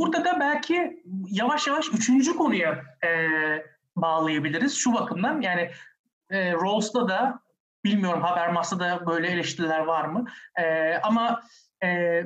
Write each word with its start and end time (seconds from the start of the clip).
burada 0.00 0.24
da 0.24 0.40
belki 0.40 1.02
yavaş 1.30 1.66
yavaş 1.66 1.88
üçüncü 1.88 2.36
konuya 2.36 2.84
e, 3.04 3.28
bağlayabiliriz 3.96 4.74
şu 4.74 4.94
bakımdan. 4.94 5.40
Yani 5.40 5.70
e, 6.30 6.52
Rawls'ta 6.52 7.08
da 7.08 7.40
bilmiyorum 7.84 8.22
Habermas'ta 8.22 8.80
da 8.80 9.06
böyle 9.06 9.28
eleştiriler 9.28 9.78
var 9.78 10.04
mı? 10.04 10.24
E, 10.58 10.94
ama 10.94 11.42
e, 11.84 12.22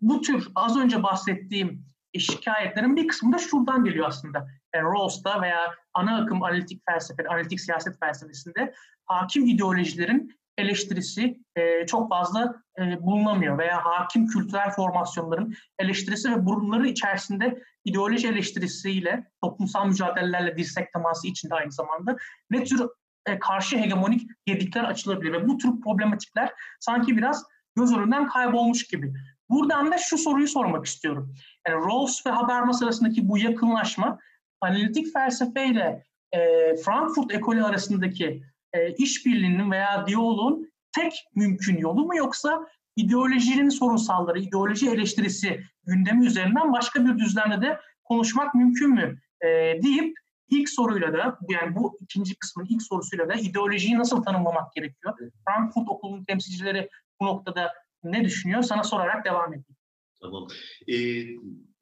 bu 0.00 0.20
tür 0.20 0.48
az 0.54 0.78
önce 0.78 1.02
bahsettiğim 1.02 1.84
şikayetlerin 2.18 2.96
bir 2.96 3.08
kısmı 3.08 3.32
da 3.32 3.38
şuradan 3.38 3.84
geliyor 3.84 4.08
aslında. 4.08 4.48
Yani 4.74 4.84
Rawls'ta 4.84 5.42
veya 5.42 5.74
ana 5.94 6.22
akım 6.22 6.42
analitik 6.42 6.82
felsefe, 6.90 7.28
analitik 7.28 7.60
siyaset 7.60 8.00
felsefesinde 8.00 8.74
hakim 9.04 9.46
ideolojilerin 9.46 10.36
eleştirisi 10.60 11.40
e, 11.56 11.86
çok 11.86 12.08
fazla 12.08 12.54
e, 12.78 13.02
bulunamıyor 13.02 13.58
veya 13.58 13.84
hakim 13.84 14.26
kültürel 14.26 14.70
formasyonların 14.70 15.54
eleştirisi 15.78 16.30
ve 16.30 16.46
bunları 16.46 16.88
içerisinde 16.88 17.62
ideoloji 17.84 18.28
eleştirisiyle 18.28 19.30
toplumsal 19.42 19.86
mücadelelerle 19.86 20.56
dirsek 20.56 20.92
teması 20.92 21.28
içinde 21.28 21.54
aynı 21.54 21.72
zamanda 21.72 22.16
ne 22.50 22.64
tür 22.64 22.80
e, 23.26 23.38
karşı 23.38 23.78
hegemonik 23.78 24.30
gedikler 24.46 24.84
açılabilir 24.84 25.32
ve 25.32 25.48
bu 25.48 25.58
tür 25.58 25.80
problematikler 25.80 26.52
sanki 26.80 27.16
biraz 27.16 27.44
göz 27.76 27.96
önünden 27.96 28.28
kaybolmuş 28.28 28.86
gibi. 28.86 29.12
Buradan 29.50 29.92
da 29.92 29.98
şu 29.98 30.18
soruyu 30.18 30.48
sormak 30.48 30.86
istiyorum. 30.86 31.34
Yani 31.68 31.84
Rawls 31.84 32.26
ve 32.26 32.30
Habermas 32.30 32.82
arasındaki 32.82 33.28
bu 33.28 33.38
yakınlaşma 33.38 34.18
analitik 34.60 35.12
felsefeyle 35.12 36.04
e, 36.32 36.38
Frankfurt 36.76 37.34
ekolü 37.34 37.64
arasındaki 37.64 38.42
e, 38.72 38.94
işbirliğinin 38.94 39.70
veya 39.70 40.06
diyaloğun 40.06 40.70
tek 40.92 41.12
mümkün 41.34 41.78
yolu 41.78 42.06
mu 42.06 42.16
yoksa 42.16 42.66
ideolojinin 42.96 43.68
sorunsalları, 43.68 44.38
ideoloji 44.38 44.90
eleştirisi 44.90 45.60
gündemi 45.86 46.26
üzerinden 46.26 46.72
başka 46.72 47.04
bir 47.04 47.18
düzlemde 47.18 47.62
de 47.62 47.80
konuşmak 48.04 48.54
mümkün 48.54 48.90
mü 48.90 49.18
e, 49.40 49.46
deyip 49.82 50.18
ilk 50.50 50.68
soruyla 50.68 51.12
da 51.12 51.38
yani 51.48 51.76
bu 51.76 51.98
ikinci 52.00 52.34
kısmın 52.34 52.66
ilk 52.70 52.82
sorusuyla 52.82 53.28
da 53.28 53.34
ideolojiyi 53.34 53.98
nasıl 53.98 54.22
tanımlamak 54.22 54.72
gerekiyor? 54.72 55.14
Frankfurt 55.48 55.88
Okulu'nun 55.88 56.24
temsilcileri 56.24 56.88
bu 57.20 57.26
noktada 57.26 57.72
ne 58.04 58.24
düşünüyor? 58.24 58.62
Sana 58.62 58.84
sorarak 58.84 59.24
devam 59.24 59.48
edeyim. 59.48 59.76
Tamam. 60.22 60.46
Ee, 60.88 60.94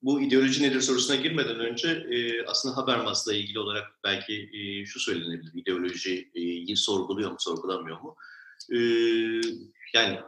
bu 0.02 0.22
ideoloji 0.22 0.62
nedir 0.62 0.80
sorusuna 0.80 1.16
girmeden 1.16 1.60
önce 1.60 1.88
e, 1.88 2.44
aslında 2.46 2.76
Habermas'la 2.76 3.34
ilgili 3.34 3.58
olarak 3.58 3.86
belki 4.04 4.50
e, 4.52 4.86
şu 4.86 5.00
söylenebilir. 5.00 5.52
İdeolojiyi 5.54 6.76
sorguluyor 6.76 7.30
mu, 7.30 7.36
sorgulamıyor 7.40 8.00
mu? 8.00 8.16
E, 8.72 8.78
yani 9.94 10.20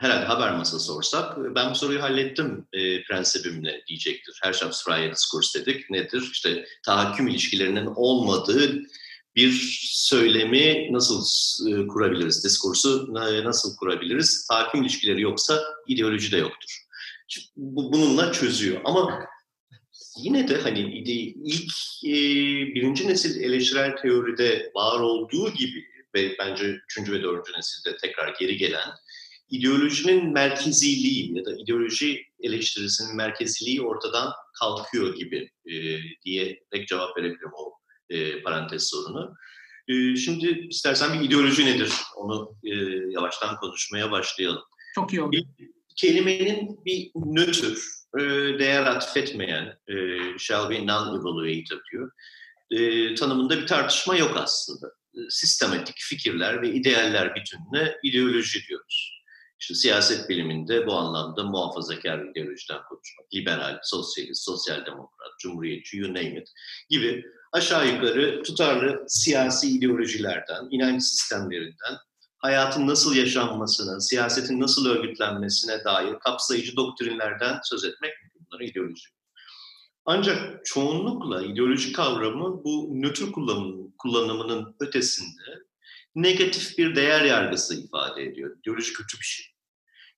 herhalde 0.00 0.24
Habermas'a 0.24 0.78
sorsak 0.78 1.36
ben 1.54 1.70
bu 1.70 1.74
soruyu 1.74 2.02
hallettim 2.02 2.66
e, 2.72 3.02
prensibimle 3.02 3.82
diyecektir. 3.88 4.38
Her 4.42 4.48
Herrschaftsfreie 4.48 5.12
Diskurs 5.12 5.54
dedik. 5.54 5.90
Nedir? 5.90 6.28
İşte 6.32 6.66
tahakküm 6.84 7.28
ilişkilerinin 7.28 7.86
olmadığı 7.96 8.82
bir 9.36 9.78
söylemi 9.92 10.92
nasıl 10.92 11.24
e, 11.68 11.86
kurabiliriz? 11.86 12.44
Diskursu 12.44 13.14
e, 13.16 13.44
nasıl 13.44 13.76
kurabiliriz? 13.76 14.46
Tahakküm 14.46 14.82
ilişkileri 14.82 15.20
yoksa 15.20 15.62
ideoloji 15.86 16.32
de 16.32 16.36
yoktur 16.36 16.83
bununla 17.56 18.32
çözüyor. 18.32 18.80
Ama 18.84 19.26
yine 20.16 20.48
de 20.48 20.60
hani 20.60 20.80
ilk 21.44 21.72
e, 22.04 22.14
birinci 22.74 23.08
nesil 23.08 23.42
eleştirel 23.42 23.96
teoride 23.96 24.72
var 24.74 25.00
olduğu 25.00 25.50
gibi 25.50 25.84
ve 26.14 26.36
bence 26.38 26.64
üçüncü 26.64 27.12
ve 27.12 27.22
dördüncü 27.22 27.52
nesilde 27.52 27.96
tekrar 27.96 28.36
geri 28.40 28.56
gelen 28.56 28.90
ideolojinin 29.50 30.32
merkeziliği 30.32 31.38
ya 31.38 31.44
da 31.44 31.56
ideoloji 31.56 32.24
eleştirisinin 32.40 33.16
merkeziliği 33.16 33.82
ortadan 33.82 34.32
kalkıyor 34.60 35.16
gibi 35.16 35.50
e, 35.66 35.98
diye 36.24 36.64
pek 36.70 36.88
cevap 36.88 37.16
verebilirim 37.16 37.50
o 37.56 37.72
e, 38.10 38.42
parantez 38.42 38.90
sorunu. 38.90 39.34
E, 39.88 40.16
şimdi 40.16 40.66
istersen 40.70 41.20
bir 41.20 41.24
ideoloji 41.24 41.66
nedir 41.66 41.92
onu 42.16 42.56
e, 42.64 42.74
yavaştan 43.10 43.56
konuşmaya 43.56 44.10
başlayalım. 44.10 44.62
Çok 44.94 45.12
iyi 45.12 45.22
olur 45.22 45.32
kelimenin 45.96 46.84
bir 46.84 47.10
nötr, 47.14 47.78
e, 48.18 48.22
değer 48.58 48.86
atfetmeyen, 48.86 49.78
e, 49.88 49.94
shall 50.38 50.70
be 50.70 50.86
non-evaluator 50.86 51.80
diyor, 51.92 52.10
e, 52.70 53.14
tanımında 53.14 53.58
bir 53.58 53.66
tartışma 53.66 54.16
yok 54.16 54.36
aslında. 54.36 54.86
E, 54.86 55.18
sistematik 55.28 55.96
fikirler 55.98 56.62
ve 56.62 56.72
idealler 56.72 57.34
bütününe 57.34 57.96
ideoloji 58.02 58.68
diyoruz. 58.68 59.20
İşte 59.60 59.74
siyaset 59.74 60.28
biliminde 60.28 60.86
bu 60.86 60.94
anlamda 60.94 61.44
muhafazakar 61.44 62.18
ideolojiden 62.18 62.82
konuşmak, 62.88 63.34
liberal, 63.34 63.78
sosyalist, 63.82 64.44
sosyal 64.44 64.86
demokrat, 64.86 65.38
cumhuriyetçi, 65.42 65.96
you 65.96 66.08
name 66.08 66.40
it 66.40 66.48
gibi 66.90 67.24
aşağı 67.52 67.88
yukarı 67.88 68.42
tutarlı 68.42 69.04
siyasi 69.08 69.68
ideolojilerden, 69.68 70.68
inanç 70.70 71.02
sistemlerinden 71.02 71.96
hayatın 72.44 72.86
nasıl 72.86 73.14
yaşanmasına, 73.14 74.00
siyasetin 74.00 74.60
nasıl 74.60 74.86
örgütlenmesine 74.86 75.84
dair 75.84 76.18
kapsayıcı 76.18 76.76
doktrinlerden 76.76 77.60
söz 77.62 77.84
etmek. 77.84 78.12
Bunlara 78.34 78.64
ideoloji. 78.64 79.08
Ancak 80.04 80.64
çoğunlukla 80.64 81.42
ideoloji 81.42 81.92
kavramı 81.92 82.64
bu 82.64 82.90
nötr 82.94 83.32
kullanım, 83.32 83.94
kullanımının 83.98 84.76
ötesinde 84.80 85.42
negatif 86.14 86.78
bir 86.78 86.96
değer 86.96 87.24
yargısı 87.24 87.84
ifade 87.84 88.22
ediyor. 88.22 88.56
İdeoloji 88.58 88.92
kötü 88.92 89.20
bir 89.20 89.26
şey. 89.26 89.46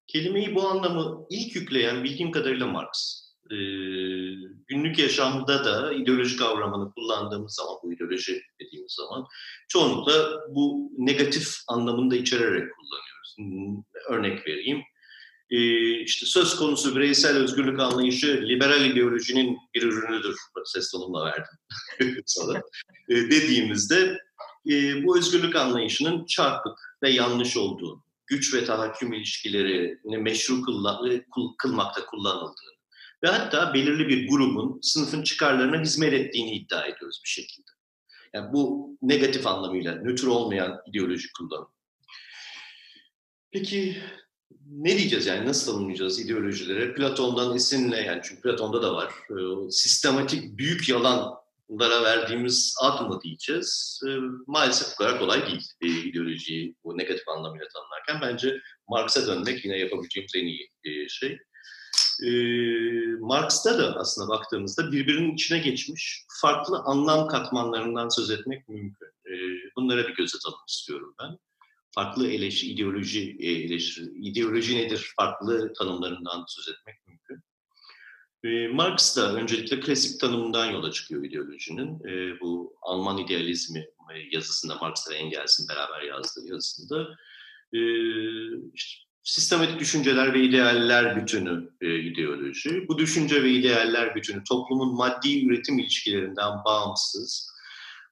Kelimeyi 0.07 0.55
bu 0.55 0.67
anlamı 0.67 1.25
ilk 1.29 1.55
yükleyen 1.55 2.03
bildiğim 2.03 2.31
kadarıyla 2.31 2.67
Marx 2.67 3.26
e, 3.51 3.57
günlük 4.67 4.99
yaşamda 4.99 5.65
da 5.65 5.93
ideoloji 5.93 6.37
kavramını 6.37 6.91
kullandığımız 6.91 7.53
zaman, 7.53 7.75
bu 7.83 7.93
ideoloji 7.93 8.41
dediğimiz 8.61 8.91
zaman 8.91 9.25
çoğunlukla 9.67 10.41
bu 10.49 10.91
negatif 10.97 11.55
anlamında 11.67 12.15
içererek 12.15 12.69
kullanıyoruz. 12.75 13.35
Örnek 14.09 14.47
vereyim. 14.47 14.81
E, 15.49 15.59
işte 15.99 16.25
söz 16.25 16.55
konusu 16.55 16.95
bireysel 16.95 17.37
özgürlük 17.37 17.79
anlayışı 17.79 18.41
liberal 18.47 18.85
ideolojinin 18.85 19.57
bir 19.75 19.83
ürünüdür. 19.83 20.35
Ses 20.65 20.91
tonumla 20.91 21.25
verdim. 21.25 21.57
E, 23.09 23.15
dediğimizde 23.15 24.17
e, 24.69 25.03
bu 25.03 25.17
özgürlük 25.17 25.55
anlayışının 25.55 26.25
çarpık 26.25 26.97
ve 27.03 27.09
yanlış 27.09 27.57
olduğunu, 27.57 28.03
güç 28.25 28.53
ve 28.53 28.65
tahakküm 28.65 29.13
ilişkilerini 29.13 30.17
meşru 30.17 30.61
kılmakta 31.57 32.05
kullanıldığını, 32.05 32.76
ve 33.23 33.27
hatta 33.27 33.73
belirli 33.73 34.07
bir 34.07 34.29
grubun 34.29 34.79
sınıfın 34.81 35.23
çıkarlarına 35.23 35.81
hizmet 35.81 36.13
ettiğini 36.13 36.51
iddia 36.51 36.85
ediyoruz 36.85 37.21
bir 37.23 37.29
şekilde. 37.29 37.71
Yani 38.33 38.53
bu 38.53 38.97
negatif 39.01 39.47
anlamıyla 39.47 39.95
nötr 39.95 40.27
olmayan 40.27 40.81
ideolojik 40.87 41.33
kullanım. 41.33 41.67
Peki 43.51 43.97
ne 44.71 44.97
diyeceğiz 44.97 45.25
yani 45.25 45.47
nasıl 45.47 45.71
tanımlayacağız 45.71 46.19
ideolojilere? 46.19 46.93
Platon'dan 46.93 47.55
esinle 47.55 48.01
yani 48.01 48.21
çünkü 48.23 48.41
Platon'da 48.41 48.81
da 48.81 48.95
var. 48.95 49.13
E, 49.29 49.71
sistematik 49.71 50.57
büyük 50.57 50.89
yalanlara 50.89 52.03
verdiğimiz 52.03 52.75
ad 52.81 53.09
mı 53.09 53.21
diyeceğiz? 53.23 54.01
E, 54.07 54.09
maalesef 54.47 54.87
bu 54.93 54.95
kadar 54.95 55.19
kolay 55.19 55.47
değil 55.47 55.63
ideolojiyi 55.81 56.75
bu 56.83 56.97
negatif 56.97 57.27
anlamıyla 57.27 57.67
tanımlarken. 57.67 58.21
Bence 58.21 58.61
Marx'a 58.89 59.27
dönmek 59.27 59.65
yine 59.65 59.77
yapabileceğimiz 59.77 60.35
en 60.35 60.45
iyi 60.45 60.69
e, 60.83 61.09
şey 61.09 61.37
e, 62.23 62.31
Marx'ta 63.19 63.79
da 63.79 63.95
aslında 63.95 64.29
baktığımızda 64.29 64.91
birbirinin 64.91 65.33
içine 65.33 65.59
geçmiş 65.59 66.25
farklı 66.41 66.79
anlam 66.79 67.27
katmanlarından 67.27 68.09
söz 68.09 68.29
etmek 68.29 68.69
mümkün. 68.69 69.07
E, 69.07 69.33
bunlara 69.75 70.07
bir 70.07 70.15
göz 70.15 70.35
atalım 70.35 70.59
istiyorum 70.67 71.15
ben. 71.21 71.37
Farklı 71.91 72.31
eleştiri, 72.31 72.71
ideoloji, 72.71 73.37
eleştiri, 73.39 74.05
ideoloji 74.05 74.77
nedir 74.77 75.13
farklı 75.15 75.73
tanımlarından 75.73 76.45
söz 76.47 76.69
etmek 76.69 77.07
mümkün. 77.07 77.43
E, 78.43 78.67
Marx 78.67 79.17
da 79.17 79.33
öncelikle 79.33 79.79
klasik 79.79 80.19
tanımından 80.19 80.71
yola 80.71 80.91
çıkıyor 80.91 81.23
ideolojinin. 81.23 82.07
E, 82.07 82.39
bu 82.39 82.77
Alman 82.81 83.17
idealizmi 83.17 83.87
yazısında 84.31 84.75
Marx 84.75 85.09
ve 85.11 85.15
Engels'in 85.15 85.67
beraber 85.67 86.01
yazdığı 86.01 86.47
yazısında 86.47 87.17
e, 87.73 87.79
işte 88.73 89.06
sistematik 89.27 89.79
düşünceler 89.79 90.33
ve 90.33 90.43
idealler 90.43 91.21
bütünü 91.21 91.69
e, 91.81 91.99
ideoloji. 91.99 92.87
Bu 92.87 92.97
düşünce 92.97 93.43
ve 93.43 93.51
idealler 93.51 94.15
bütünü 94.15 94.43
toplumun 94.43 94.95
maddi 94.95 95.45
üretim 95.45 95.79
ilişkilerinden 95.79 96.51
bağımsız, 96.65 97.49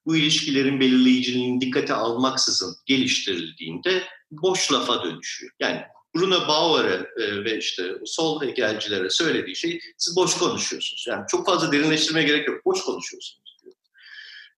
bu 0.05 0.15
ilişkilerin 0.15 0.79
belirleyiciliğini 0.79 1.61
dikkate 1.61 1.93
almaksızın 1.93 2.75
geliştirildiğinde 2.85 4.03
boş 4.31 4.71
lafa 4.71 5.03
dönüşüyor. 5.03 5.51
Yani 5.59 5.81
Bruno 6.15 6.47
Bauer'e 6.47 7.23
e, 7.23 7.43
ve 7.43 7.57
işte 7.57 7.83
sol 8.05 8.41
hegelcilere 8.41 9.09
söylediği 9.09 9.55
şey 9.55 9.79
siz 9.97 10.15
boş 10.15 10.37
konuşuyorsunuz. 10.37 11.05
Yani 11.09 11.23
çok 11.27 11.45
fazla 11.45 11.71
derinleştirmeye 11.71 12.27
gerek 12.27 12.47
yok. 12.47 12.65
Boş 12.65 12.81
konuşuyorsunuz 12.81 13.57
diyor. 13.63 13.75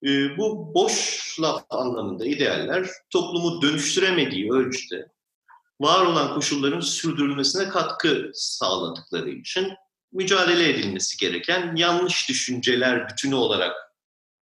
E, 0.06 0.38
bu 0.38 0.74
boş 0.74 1.26
laf 1.42 1.64
anlamında 1.70 2.26
idealler 2.26 2.90
toplumu 3.10 3.62
dönüştüremediği 3.62 4.52
ölçüde 4.52 5.17
var 5.80 6.06
olan 6.06 6.34
koşulların 6.34 6.80
sürdürülmesine 6.80 7.70
katkı 7.70 8.32
sağladıkları 8.34 9.30
için 9.30 9.74
mücadele 10.12 10.70
edilmesi 10.70 11.18
gereken 11.18 11.76
yanlış 11.76 12.30
düşünceler 12.30 13.10
bütünü 13.10 13.36
olarak 13.36 13.76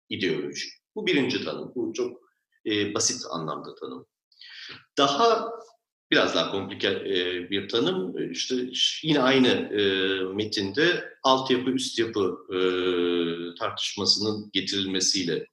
ideoloji. 0.08 0.68
Bu 0.94 1.06
birinci 1.06 1.44
tanım. 1.44 1.72
Bu 1.74 1.92
çok 1.92 2.20
e, 2.66 2.94
basit 2.94 3.22
anlamda 3.30 3.74
tanım. 3.74 4.06
Daha 4.98 5.50
biraz 6.10 6.34
daha 6.34 6.50
komplike 6.50 6.88
e, 6.88 7.50
bir 7.50 7.68
tanım. 7.68 8.18
E, 8.18 8.30
işte 8.30 8.54
yine 9.02 9.20
aynı 9.20 9.48
e, 9.48 9.82
metinde 10.34 11.04
altyapı 11.22 11.70
üst 11.70 11.98
yapı 11.98 12.36
e, 12.54 12.58
tartışmasının 13.58 14.50
getirilmesiyle 14.52 15.46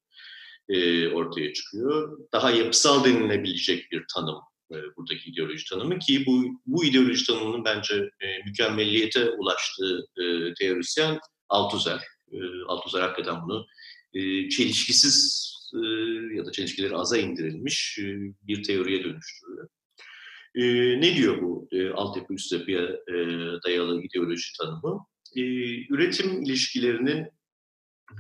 e, 0.70 1.08
ortaya 1.08 1.54
çıkıyor. 1.54 2.20
Daha 2.34 2.52
yapısal 2.52 3.04
denilebilecek 3.04 3.92
bir 3.92 4.06
tanım 4.16 4.51
e, 4.72 4.78
buradaki 4.98 5.30
ideoloji 5.30 5.70
tanımı 5.70 6.00
ki 6.00 6.26
bu 6.26 6.46
bu 6.66 6.86
ideoloji 6.86 7.26
tanımının 7.26 7.66
bence 7.66 7.96
e, 7.96 8.44
mükemmelliyete 8.46 9.30
ulaştığı 9.30 10.08
e, 10.18 10.54
teorisyen 10.54 11.20
Althusser. 11.50 12.02
E, 12.32 12.38
Althusser 12.68 13.02
hakikaten 13.02 13.42
bunu 13.44 13.66
e, 14.14 14.50
çelişkisiz 14.50 15.52
e, 15.74 15.78
ya 16.36 16.46
da 16.46 16.52
çelişkileri 16.52 16.96
aza 16.96 17.18
indirilmiş 17.18 18.00
e, 18.00 18.04
bir 18.42 18.64
teoriye 18.64 19.04
dönüştürüyor. 19.04 19.68
E, 20.56 20.64
ne 21.02 21.16
diyor 21.16 21.42
bu 21.42 21.68
e, 21.72 21.90
altyapı 21.90 22.34
üst 22.34 22.52
yapıya 22.52 22.82
e, 22.84 23.16
dayalı 23.66 24.02
ideoloji 24.02 24.58
tanımı? 24.58 25.06
E, 25.36 25.42
üretim 25.94 26.44
ilişkilerinin 26.44 27.28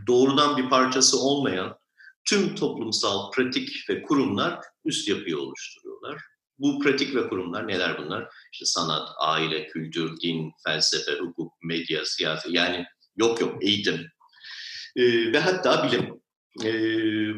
doğrudan 0.07 0.57
bir 0.57 0.69
parçası 0.69 1.19
olmayan 1.19 1.77
tüm 2.25 2.55
toplumsal 2.55 3.31
pratik 3.31 3.89
ve 3.89 4.01
kurumlar 4.01 4.59
üst 4.85 5.07
yapıyı 5.07 5.37
oluşturuyorlar. 5.39 6.21
Bu 6.61 6.79
pratik 6.79 7.15
ve 7.15 7.29
kurumlar 7.29 7.67
neler 7.67 7.97
bunlar? 7.97 8.29
İşte 8.53 8.65
sanat, 8.65 9.09
aile, 9.19 9.67
kültür, 9.67 10.19
din, 10.21 10.51
felsefe, 10.65 11.11
hukuk, 11.11 11.53
medya, 11.63 12.05
siyaset 12.05 12.53
yani 12.53 12.85
yok 13.15 13.41
yok 13.41 13.63
eğitim 13.63 14.07
e, 14.95 15.33
ve 15.33 15.39
hatta 15.39 15.87
bilim. 15.87 16.21
E, 16.65 16.71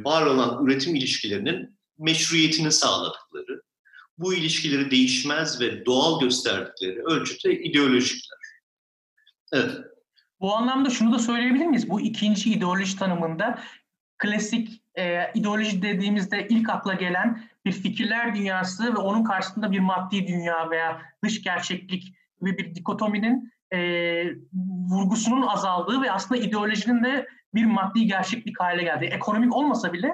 var 0.04 0.26
olan 0.26 0.66
üretim 0.66 0.96
ilişkilerinin 0.96 1.80
meşruiyetini 2.00 2.72
sağladıkları, 2.72 3.62
bu 4.18 4.34
ilişkileri 4.34 4.92
değişmez 4.92 5.62
ve 5.62 5.86
doğal 5.86 6.20
gösterdikleri 6.20 7.02
ölçüde 7.04 7.64
ideolojikler. 7.64 8.38
Evet. 9.54 9.72
Bu 10.40 10.56
anlamda 10.56 10.90
şunu 10.90 11.14
da 11.14 11.20
söyleyebilir 11.20 11.66
miyiz? 11.66 11.90
Bu 11.90 12.02
ikinci 12.02 12.52
ideoloji 12.52 12.98
tanımında 12.98 13.64
klasik 14.18 14.83
e, 14.98 15.32
ideoloji 15.34 15.82
dediğimizde 15.82 16.48
ilk 16.48 16.70
akla 16.70 16.94
gelen 16.94 17.44
bir 17.66 17.72
fikirler 17.72 18.36
dünyası 18.36 18.94
ve 18.94 18.98
onun 18.98 19.24
karşısında 19.24 19.72
bir 19.72 19.80
maddi 19.80 20.28
dünya 20.28 20.70
veya 20.70 21.02
dış 21.24 21.42
gerçeklik 21.42 22.14
gibi 22.42 22.58
bir 22.58 22.76
dikotominin 22.76 23.54
e, 23.74 23.80
vurgusunun 24.90 25.48
azaldığı 25.48 26.02
ve 26.02 26.12
aslında 26.12 26.42
ideolojinin 26.42 27.04
de 27.04 27.28
bir 27.54 27.66
maddi 27.66 28.06
gerçeklik 28.06 28.60
hale 28.60 28.84
geldi. 28.84 29.06
Ekonomik 29.06 29.56
olmasa 29.56 29.94
bile 29.94 30.14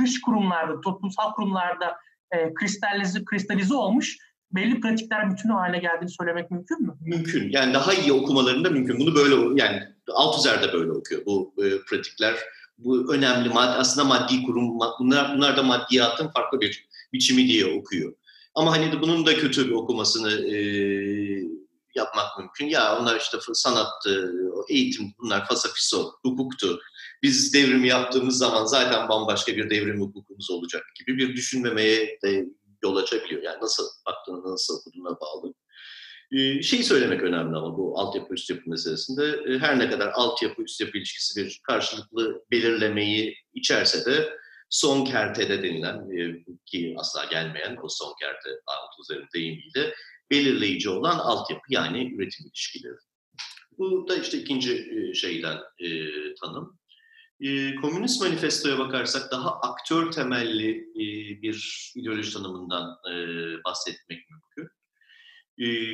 dış 0.00 0.20
kurumlarda, 0.20 0.80
toplumsal 0.80 1.32
kurumlarda 1.32 1.96
e, 2.30 2.54
kristalize, 2.54 3.24
kristalize 3.24 3.74
olmuş 3.74 4.16
belli 4.52 4.80
pratikler 4.80 5.30
bütünü 5.30 5.52
haline 5.52 5.78
geldiğini 5.78 6.10
söylemek 6.10 6.50
mümkün 6.50 6.82
mü? 6.82 6.94
Mümkün. 7.00 7.50
Yani 7.50 7.74
daha 7.74 7.94
iyi 7.94 8.12
okumalarında 8.12 8.70
mümkün. 8.70 9.00
Bunu 9.00 9.14
böyle 9.14 9.62
yani 9.62 9.82
Althusser 10.14 10.62
de 10.62 10.72
böyle 10.72 10.92
okuyor 10.92 11.26
bu 11.26 11.54
e, 11.58 11.64
pratikler 11.90 12.34
bu 12.78 13.14
önemli 13.14 13.48
maddi, 13.48 13.76
aslında 13.78 14.04
maddi 14.08 14.42
kurum 14.42 14.78
bunlar, 14.78 15.34
bunlar 15.36 15.56
da 15.56 15.62
maddiyatın 15.62 16.28
farklı 16.28 16.60
bir 16.60 16.88
biçimi 17.12 17.46
diye 17.46 17.66
okuyor. 17.66 18.14
Ama 18.54 18.72
hani 18.72 19.00
bunun 19.00 19.26
da 19.26 19.36
kötü 19.36 19.66
bir 19.66 19.72
okumasını 19.72 20.32
e, 20.32 20.58
yapmak 21.94 22.38
mümkün. 22.38 22.66
Ya 22.66 22.98
onlar 22.98 23.20
işte 23.20 23.38
sanattı, 23.52 24.32
eğitim 24.68 25.14
bunlar 25.18 25.46
fasafiso, 25.46 26.12
hukuktu. 26.22 26.80
Biz 27.22 27.54
devrimi 27.54 27.88
yaptığımız 27.88 28.38
zaman 28.38 28.64
zaten 28.64 29.08
bambaşka 29.08 29.56
bir 29.56 29.70
devrim 29.70 30.00
hukukumuz 30.00 30.50
olacak 30.50 30.84
gibi 30.98 31.18
bir 31.18 31.36
düşünmemeye 31.36 32.18
de 32.24 32.46
yol 32.82 32.96
açabiliyor. 32.96 33.42
Yani 33.42 33.60
nasıl 33.62 33.84
baktığına, 34.06 34.52
nasıl 34.52 34.74
okuduğuna 34.78 35.20
bağlı. 35.20 35.54
Ee, 36.34 36.62
şey 36.62 36.82
söylemek 36.82 37.22
önemli 37.22 37.56
ama 37.56 37.78
bu 37.78 37.98
altyapı 37.98 38.34
üst 38.34 38.50
yapı 38.50 38.70
meselesinde 38.70 39.52
e, 39.52 39.58
her 39.58 39.78
ne 39.78 39.90
kadar 39.90 40.12
altyapı 40.14 40.62
üst 40.62 40.80
yapı 40.80 40.98
ilişkisi 40.98 41.44
bir 41.44 41.60
karşılıklı 41.62 42.44
belirlemeyi 42.50 43.36
içerse 43.54 44.04
de 44.04 44.38
son 44.70 45.04
kertede 45.04 45.62
denilen 45.62 46.18
e, 46.18 46.44
ki 46.66 46.94
asla 46.98 47.24
gelmeyen 47.24 47.78
o 47.82 47.88
son 47.88 48.14
kerte 48.20 48.50
alt 48.66 49.00
üzerinde 49.02 49.28
deyimiyle 49.34 49.94
belirleyici 50.30 50.90
olan 50.90 51.18
altyapı 51.18 51.62
yani 51.68 52.14
üretim 52.14 52.46
ilişkileri. 52.46 52.96
Bu 53.78 54.08
da 54.08 54.16
işte 54.16 54.38
ikinci 54.38 54.72
e, 54.72 55.14
şeyden 55.14 55.58
tanım. 56.40 56.78
Komünist 57.80 58.20
manifestoya 58.20 58.78
bakarsak 58.78 59.30
daha 59.30 59.60
aktör 59.60 60.12
temelli 60.12 60.86
bir 61.42 61.92
ideoloji 61.96 62.32
tanımından 62.32 62.96
bahsetmek 63.64 64.30
mümkün 64.30 64.74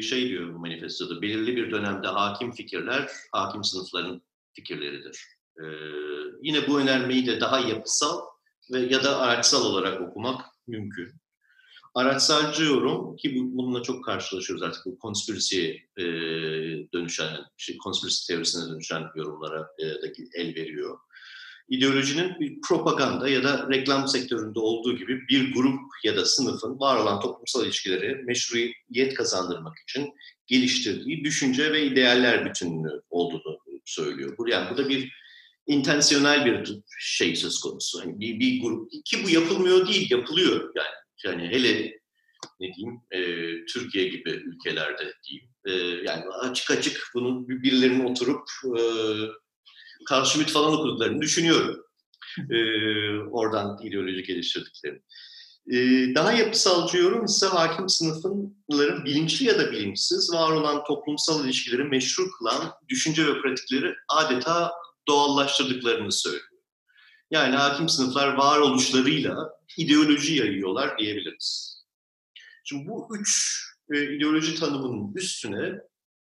şey 0.02 0.28
diyor 0.28 0.54
bu 0.54 0.58
manifestoda, 0.58 1.22
belirli 1.22 1.56
bir 1.56 1.70
dönemde 1.70 2.08
hakim 2.08 2.52
fikirler, 2.52 3.10
hakim 3.32 3.64
sınıfların 3.64 4.22
fikirleridir. 4.52 5.24
Ee, 5.60 5.64
yine 6.42 6.68
bu 6.68 6.80
önermeyi 6.80 7.26
de 7.26 7.40
daha 7.40 7.58
yapısal 7.58 8.20
ve 8.72 8.78
ya 8.78 9.04
da 9.04 9.18
araçsal 9.18 9.64
olarak 9.64 10.00
okumak 10.00 10.44
mümkün. 10.66 11.12
Araçsalcı 11.94 12.64
yorum 12.64 13.16
ki 13.16 13.34
bununla 13.34 13.82
çok 13.82 14.04
karşılaşıyoruz 14.04 14.62
artık 14.62 14.86
bu 14.86 14.98
konspirasiye 14.98 15.88
e, 15.96 16.04
dönüşen, 16.92 17.36
şey, 17.56 17.78
konspirasi 17.78 18.26
teorisine 18.26 18.72
dönüşen 18.72 19.06
yorumlara 19.16 19.68
e, 19.78 19.86
da 19.86 20.06
el 20.34 20.54
veriyor 20.54 20.98
ideolojinin 21.70 22.40
bir 22.40 22.60
propaganda 22.60 23.28
ya 23.28 23.44
da 23.44 23.68
reklam 23.70 24.08
sektöründe 24.08 24.58
olduğu 24.60 24.96
gibi 24.96 25.28
bir 25.28 25.54
grup 25.54 25.80
ya 26.04 26.16
da 26.16 26.24
sınıfın 26.24 26.80
var 26.80 26.96
olan 26.96 27.20
toplumsal 27.20 27.64
ilişkileri 27.64 28.14
meşruiyet 28.24 29.14
kazandırmak 29.14 29.78
için 29.88 30.12
geliştirdiği 30.46 31.24
düşünce 31.24 31.72
ve 31.72 31.86
idealler 31.86 32.44
bütünlüğü 32.44 33.02
olduğunu 33.10 33.58
söylüyor. 33.84 34.36
Yani 34.48 34.70
bu 34.70 34.76
da 34.76 34.88
bir 34.88 35.12
intensiyonel 35.66 36.44
bir 36.44 36.80
şey 36.98 37.36
söz 37.36 37.60
konusu. 37.60 38.00
Yani 38.00 38.20
bir, 38.20 38.40
bir 38.40 38.60
grup 38.60 38.90
ki 39.04 39.24
bu 39.24 39.30
yapılmıyor 39.30 39.88
değil, 39.88 40.10
yapılıyor 40.10 40.72
yani. 40.76 41.00
Yani 41.24 41.48
hele 41.48 42.00
ne 42.60 42.74
diyeyim 42.74 43.00
e, 43.10 43.20
Türkiye 43.64 44.08
gibi 44.08 44.30
ülkelerde 44.30 45.12
diyeyim. 45.28 45.48
E, 45.64 45.72
yani 46.04 46.24
açık 46.40 46.70
açık 46.70 47.10
bunun 47.14 47.48
birilerinin 47.48 48.04
oturup 48.04 48.48
e, 48.78 48.82
Carl 50.10 50.24
Schmitt 50.24 50.50
falan 50.50 50.72
okuduklarını 50.72 51.20
düşünüyorum. 51.20 51.84
Ee, 52.50 53.18
oradan 53.18 53.78
ideoloji 53.82 54.22
geliştirdiklerini. 54.22 55.00
Ee, 55.72 56.14
daha 56.14 56.32
yapısalcı 56.32 56.98
yorum 56.98 57.24
ise 57.24 57.46
hakim 57.46 57.88
sınıfınların 57.88 59.04
bilinçli 59.04 59.46
ya 59.46 59.58
da 59.58 59.72
bilinçsiz 59.72 60.32
var 60.32 60.50
olan 60.52 60.84
toplumsal 60.84 61.44
ilişkileri 61.44 61.84
meşru 61.84 62.30
kılan 62.30 62.72
düşünce 62.88 63.26
ve 63.26 63.42
pratikleri 63.42 63.94
adeta 64.08 64.72
doğallaştırdıklarını 65.08 66.12
söylüyor. 66.12 66.44
Yani 67.30 67.56
hakim 67.56 67.88
sınıflar 67.88 68.34
varoluşlarıyla 68.34 69.50
ideoloji 69.78 70.34
yayıyorlar 70.34 70.98
diyebiliriz. 70.98 71.80
Şimdi 72.64 72.88
bu 72.88 73.16
üç 73.20 73.62
e, 73.94 74.16
ideoloji 74.16 74.54
tanımının 74.54 75.14
üstüne 75.14 75.72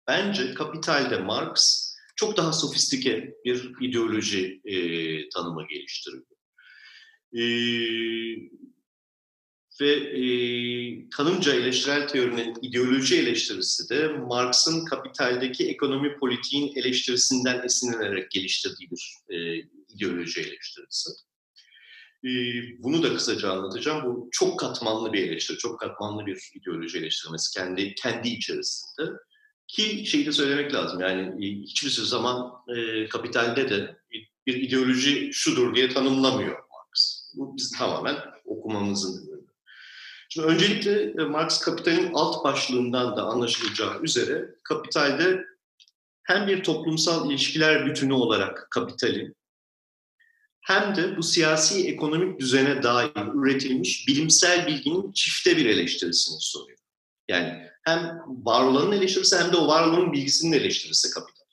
bence 0.08 0.54
Kapital'de 0.54 1.18
Marx 1.18 1.90
çok 2.16 2.36
daha 2.36 2.52
sofistike 2.52 3.34
bir 3.44 3.72
ideoloji 3.80 4.60
e, 4.64 4.74
tanımı 5.28 5.66
geliştiriyor. 5.68 6.24
E, 7.32 7.44
ve 9.80 9.92
e, 9.92 10.22
kanımca 11.10 11.54
eleştirel 11.54 12.08
teorinin 12.08 12.54
ideoloji 12.62 13.18
eleştirisi 13.18 13.90
de 13.90 14.08
Marx'ın 14.08 14.84
kapitaldeki 14.84 15.68
ekonomi 15.68 16.16
politiğin 16.18 16.76
eleştirisinden 16.76 17.62
esinlenerek 17.64 18.30
geliştirdiği 18.30 18.90
bir 18.90 19.16
e, 19.28 19.58
ideoloji 19.88 20.40
eleştirisi. 20.40 21.10
E, 22.24 22.30
bunu 22.78 23.02
da 23.02 23.14
kısaca 23.14 23.52
anlatacağım. 23.52 24.04
Bu 24.04 24.28
çok 24.32 24.60
katmanlı 24.60 25.12
bir 25.12 25.28
eleştiri, 25.28 25.58
çok 25.58 25.80
katmanlı 25.80 26.26
bir 26.26 26.50
ideoloji 26.54 26.98
eleştirmesi 26.98 27.54
kendi 27.54 27.94
kendi 27.94 28.28
içerisinde. 28.28 29.10
Ki 29.68 30.06
şeyi 30.06 30.26
de 30.26 30.32
söylemek 30.32 30.74
lazım 30.74 31.00
yani 31.00 31.46
hiçbir 31.62 31.90
zaman 31.90 32.52
e, 32.76 33.08
kapitalde 33.08 33.70
de 33.70 33.96
bir 34.46 34.54
ideoloji 34.54 35.30
şudur 35.32 35.74
diye 35.74 35.88
tanımlamıyor 35.88 36.58
Marx. 36.58 37.32
Bu 37.34 37.56
bizim 37.56 37.78
tamamen 37.78 38.16
okumamızın 38.44 39.28
ürünü. 39.28 39.46
Şimdi 40.28 40.46
öncelikle 40.46 41.02
e, 41.02 41.24
Marx 41.24 41.58
kapitalin 41.58 42.10
alt 42.14 42.44
başlığından 42.44 43.16
da 43.16 43.22
anlaşılacağı 43.22 44.02
üzere 44.02 44.54
kapitalde 44.62 45.44
hem 46.22 46.46
bir 46.46 46.62
toplumsal 46.62 47.30
ilişkiler 47.30 47.86
bütünü 47.86 48.12
olarak 48.12 48.68
kapitali 48.70 49.34
hem 50.60 50.96
de 50.96 51.16
bu 51.16 51.22
siyasi 51.22 51.88
ekonomik 51.88 52.40
düzene 52.40 52.82
dair 52.82 53.34
üretilmiş 53.34 54.08
bilimsel 54.08 54.66
bilginin 54.66 55.12
çifte 55.12 55.56
bir 55.56 55.66
eleştirisini 55.66 56.36
sunuyor. 56.40 56.78
Yani 57.28 57.68
hem 57.84 58.18
var 58.26 58.92
eleştirisi 58.92 59.36
hem 59.36 59.52
de 59.52 59.56
o 59.56 59.68
var 59.68 60.12
bilgisinin 60.12 60.52
eleştirisi 60.52 61.10
kapital. 61.10 61.44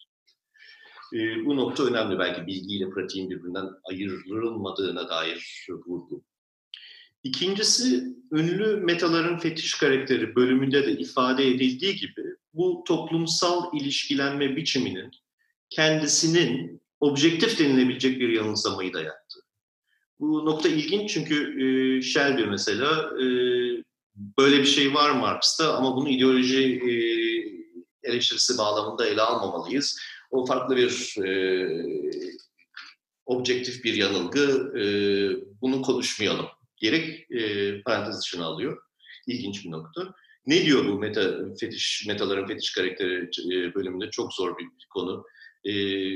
E, 1.14 1.46
bu 1.46 1.56
nokta 1.56 1.84
önemli 1.84 2.20
belki 2.20 2.48
bilgiyle 2.48 2.90
pratiğin 2.90 3.30
birbirinden 3.30 3.70
ayrılmadığına 3.84 5.10
dair 5.10 5.68
vurgu. 5.70 6.24
İkincisi 7.24 8.04
ünlü 8.32 8.76
metaların 8.76 9.38
fetiş 9.38 9.74
karakteri 9.74 10.36
bölümünde 10.36 10.86
de 10.86 10.92
ifade 10.92 11.48
edildiği 11.48 11.96
gibi 11.96 12.24
bu 12.54 12.84
toplumsal 12.88 13.78
ilişkilenme 13.78 14.56
biçiminin 14.56 15.12
kendisinin 15.70 16.82
objektif 17.00 17.60
denilebilecek 17.60 18.20
bir 18.20 18.30
yanılsamayı 18.30 18.94
dayattı. 18.94 19.40
Bu 20.20 20.46
nokta 20.46 20.70
ilginç 20.70 21.14
çünkü 21.14 21.64
e, 21.64 22.02
Shelby 22.02 22.44
mesela 22.44 23.22
e, 23.24 23.26
böyle 24.16 24.60
bir 24.60 24.66
şey 24.66 24.94
var 24.94 25.12
Marx'ta 25.12 25.78
ama 25.78 25.96
bunu 25.96 26.10
ideoloji 26.10 26.64
e, 26.64 26.92
eleştirisi 28.10 28.58
bağlamında 28.58 29.08
ele 29.08 29.22
almamalıyız. 29.22 30.00
O 30.32 30.46
farklı 30.46 30.78
bir 30.78 31.18
e, 31.26 31.68
objektif 33.26 33.84
bir 33.84 33.94
yanılgı, 33.94 34.74
e, 34.80 34.84
bunu 35.62 35.82
konuşmayalım 35.82 36.46
diyerek 36.82 37.32
e, 37.32 37.82
parantez 37.82 38.20
dışına 38.20 38.46
alıyor. 38.46 38.82
İlginç 39.28 39.66
bir 39.66 39.72
nokta. 39.72 40.14
Ne 40.46 40.66
diyor 40.66 40.86
bu 40.86 41.00
meta 41.00 41.38
fetiş, 41.60 42.06
metaların 42.08 42.48
fetiş 42.48 42.74
karakteri 42.74 43.30
e, 43.54 43.76
bölümünde? 43.76 44.10
Çok 44.10 44.34
zor 44.34 44.58
bir 44.58 44.68
konu. 44.90 45.26
E, 45.66 45.74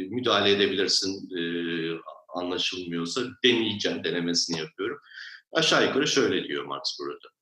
müdahale 0.09 0.51
edebilirsin 0.51 1.29
e, 1.37 1.41
anlaşılmıyorsa. 2.35 3.21
Deneyeceğim, 3.43 4.03
denemesini 4.03 4.59
yapıyorum. 4.59 4.97
Aşağı 5.51 5.87
yukarı 5.87 6.07
şöyle 6.07 6.47
diyor 6.47 6.65
Marx 6.65 6.99
burada. 6.99 7.34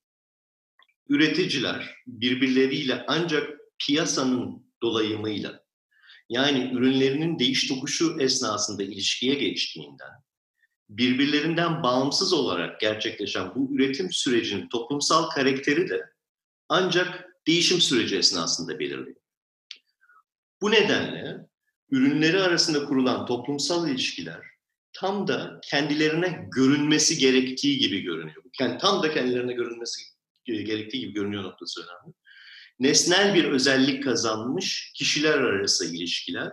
Üreticiler 1.08 1.94
birbirleriyle 2.06 3.04
ancak 3.08 3.50
piyasanın 3.78 4.66
dolayımıyla 4.82 5.64
yani 6.28 6.70
ürünlerinin 6.74 7.38
değiş 7.38 7.68
tokuşu 7.68 8.16
esnasında 8.20 8.82
ilişkiye 8.82 9.34
geçtiğinden 9.34 10.10
birbirlerinden 10.88 11.82
bağımsız 11.82 12.32
olarak 12.32 12.80
gerçekleşen 12.80 13.54
bu 13.54 13.74
üretim 13.74 14.12
sürecinin 14.12 14.68
toplumsal 14.68 15.28
karakteri 15.30 15.88
de 15.88 16.02
ancak 16.68 17.28
değişim 17.46 17.80
süreci 17.80 18.16
esnasında 18.16 18.78
belirliyor. 18.78 19.16
Bu 20.60 20.70
nedenle 20.70 21.46
ürünleri 21.90 22.40
arasında 22.40 22.84
kurulan 22.84 23.26
toplumsal 23.26 23.88
ilişkiler 23.88 24.40
tam 24.92 25.28
da 25.28 25.60
kendilerine 25.70 26.48
görünmesi 26.50 27.18
gerektiği 27.18 27.78
gibi 27.78 28.00
görünüyor. 28.00 28.42
Yani 28.60 28.78
tam 28.78 29.02
da 29.02 29.14
kendilerine 29.14 29.52
görünmesi 29.52 30.13
gerektiği 30.46 31.00
gibi 31.00 31.12
görünüyor 31.12 31.42
noktası 31.42 31.80
önemli. 31.80 32.14
Nesnel 32.80 33.34
bir 33.34 33.44
özellik 33.44 34.04
kazanmış 34.04 34.92
kişiler 34.94 35.38
arası 35.38 35.96
ilişkiler 35.96 36.52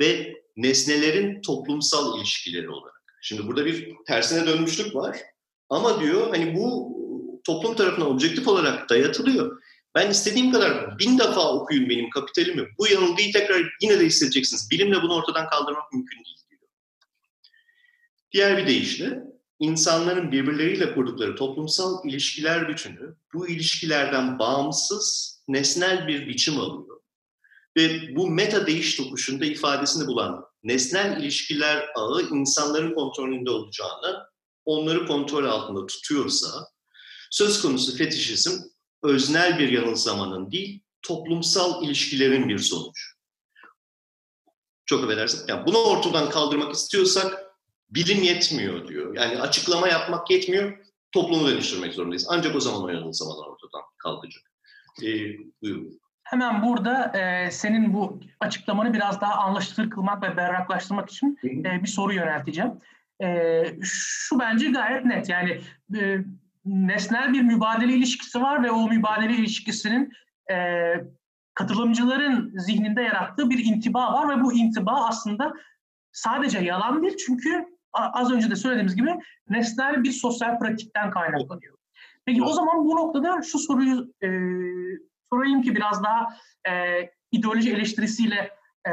ve 0.00 0.34
nesnelerin 0.56 1.42
toplumsal 1.42 2.18
ilişkileri 2.18 2.70
olarak. 2.70 2.94
Şimdi 3.22 3.46
burada 3.46 3.66
bir 3.66 3.94
tersine 4.06 4.46
dönmüşlük 4.46 4.94
var. 4.94 5.18
Ama 5.68 6.00
diyor 6.00 6.28
hani 6.30 6.54
bu 6.54 6.96
toplum 7.44 7.76
tarafından 7.76 8.10
objektif 8.10 8.48
olarak 8.48 8.90
dayatılıyor. 8.90 9.62
Ben 9.94 10.10
istediğim 10.10 10.52
kadar 10.52 10.98
bin 10.98 11.18
defa 11.18 11.52
okuyun 11.54 11.88
benim 11.88 12.10
kapitalimi. 12.10 12.68
Bu 12.78 12.86
yanılgıyı 12.86 13.32
tekrar 13.32 13.76
yine 13.82 14.00
de 14.00 14.06
hissedeceksiniz. 14.06 14.70
Bilimle 14.70 15.02
bunu 15.02 15.14
ortadan 15.14 15.48
kaldırmak 15.48 15.92
mümkün 15.92 16.24
değil 16.24 16.36
diyor. 16.50 16.62
Diğer 18.32 18.56
bir 18.56 18.66
deyişle 18.66 19.22
insanların 19.60 20.32
birbirleriyle 20.32 20.94
kurdukları 20.94 21.36
toplumsal 21.36 22.08
ilişkiler 22.08 22.68
bütünü 22.68 23.16
bu 23.34 23.48
ilişkilerden 23.48 24.38
bağımsız 24.38 25.38
nesnel 25.48 26.06
bir 26.08 26.28
biçim 26.28 26.60
alıyor. 26.60 27.00
Ve 27.76 28.16
bu 28.16 28.30
meta 28.30 28.66
değiş 28.66 28.96
tokuşunda 28.96 29.44
ifadesini 29.44 30.06
bulan 30.06 30.44
nesnel 30.62 31.22
ilişkiler 31.22 31.88
ağı 31.94 32.22
insanların 32.22 32.94
kontrolünde 32.94 33.50
olacağını, 33.50 34.26
onları 34.64 35.06
kontrol 35.06 35.44
altında 35.44 35.86
tutuyorsa, 35.86 36.68
söz 37.30 37.62
konusu 37.62 37.96
fetişizm 37.96 38.50
öznel 39.02 39.58
bir 39.58 39.68
yanılsamanın 39.68 40.50
değil, 40.50 40.80
toplumsal 41.02 41.84
ilişkilerin 41.84 42.48
bir 42.48 42.58
sonucu. 42.58 43.04
Çok 44.86 45.04
affedersin. 45.04 45.44
Yani 45.48 45.66
bunu 45.66 45.78
ortadan 45.78 46.30
kaldırmak 46.30 46.74
istiyorsak 46.74 47.49
bilim 47.90 48.22
yetmiyor 48.22 48.88
diyor. 48.88 49.14
Yani 49.14 49.40
açıklama 49.40 49.88
yapmak 49.88 50.30
yetmiyor, 50.30 50.78
toplumu 51.12 51.48
dönüştürmek 51.48 51.94
zorundayız. 51.94 52.26
Ancak 52.30 52.56
o 52.56 52.60
zaman 52.60 52.82
o 52.82 52.88
yanılsamalar 52.88 53.46
ortadan 53.46 53.82
kalkacak. 53.98 54.42
Ee, 55.02 55.06
buyurun. 55.62 56.00
Hemen 56.24 56.62
burada 56.62 57.18
e, 57.18 57.50
senin 57.50 57.94
bu 57.94 58.20
açıklamanı 58.40 58.94
biraz 58.94 59.20
daha 59.20 59.34
anlaşılır 59.34 59.90
kılmak 59.90 60.22
ve 60.22 60.36
berraklaştırmak 60.36 61.10
için 61.10 61.38
e, 61.44 61.82
bir 61.82 61.88
soru 61.88 62.12
yönelteceğim. 62.14 62.72
E, 63.22 63.62
şu 63.82 64.38
bence 64.38 64.70
gayet 64.70 65.04
net. 65.04 65.28
Yani 65.28 65.60
e, 66.00 66.18
nesnel 66.64 67.32
bir 67.32 67.42
mübadele 67.42 67.92
ilişkisi 67.92 68.40
var 68.40 68.64
ve 68.64 68.70
o 68.70 68.88
mübadele 68.88 69.34
ilişkisinin 69.34 70.12
e, 70.50 70.56
katılımcıların 71.54 72.52
zihninde 72.58 73.02
yarattığı 73.02 73.50
bir 73.50 73.64
intiba 73.64 74.12
var 74.12 74.36
ve 74.36 74.42
bu 74.42 74.52
intiba 74.52 75.06
aslında 75.08 75.52
sadece 76.12 76.58
yalan 76.58 77.02
değil 77.02 77.16
çünkü 77.26 77.66
az 77.92 78.32
önce 78.32 78.50
de 78.50 78.56
söylediğimiz 78.56 78.96
gibi 78.96 79.10
nesnel 79.48 80.04
bir 80.04 80.12
sosyal 80.12 80.58
pratikten 80.58 81.10
kaynaklanıyor. 81.10 81.78
Peki 82.24 82.42
o 82.42 82.52
zaman 82.52 82.84
bu 82.84 82.96
noktada 82.96 83.42
şu 83.42 83.58
soruyu 83.58 84.14
e, 84.22 84.28
sorayım 85.32 85.62
ki 85.62 85.74
biraz 85.76 86.04
daha 86.04 86.36
e, 86.68 87.00
ideoloji 87.32 87.72
eleştirisiyle 87.72 88.50
e, 88.86 88.92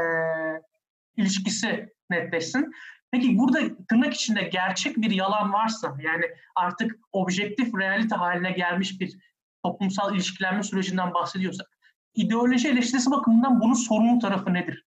ilişkisi 1.16 1.94
netleşsin. 2.10 2.72
Peki 3.10 3.38
burada 3.38 3.58
tırnak 3.88 4.14
içinde 4.14 4.42
gerçek 4.42 4.96
bir 4.96 5.10
yalan 5.10 5.52
varsa 5.52 5.96
yani 6.00 6.24
artık 6.56 6.98
objektif 7.12 7.74
realite 7.74 8.14
haline 8.14 8.50
gelmiş 8.50 9.00
bir 9.00 9.18
toplumsal 9.64 10.14
ilişkilenme 10.14 10.62
sürecinden 10.62 11.14
bahsediyorsak 11.14 11.66
ideoloji 12.14 12.68
eleştirisi 12.68 13.10
bakımından 13.10 13.60
bunun 13.60 13.74
sorunlu 13.74 14.18
tarafı 14.18 14.54
nedir? 14.54 14.84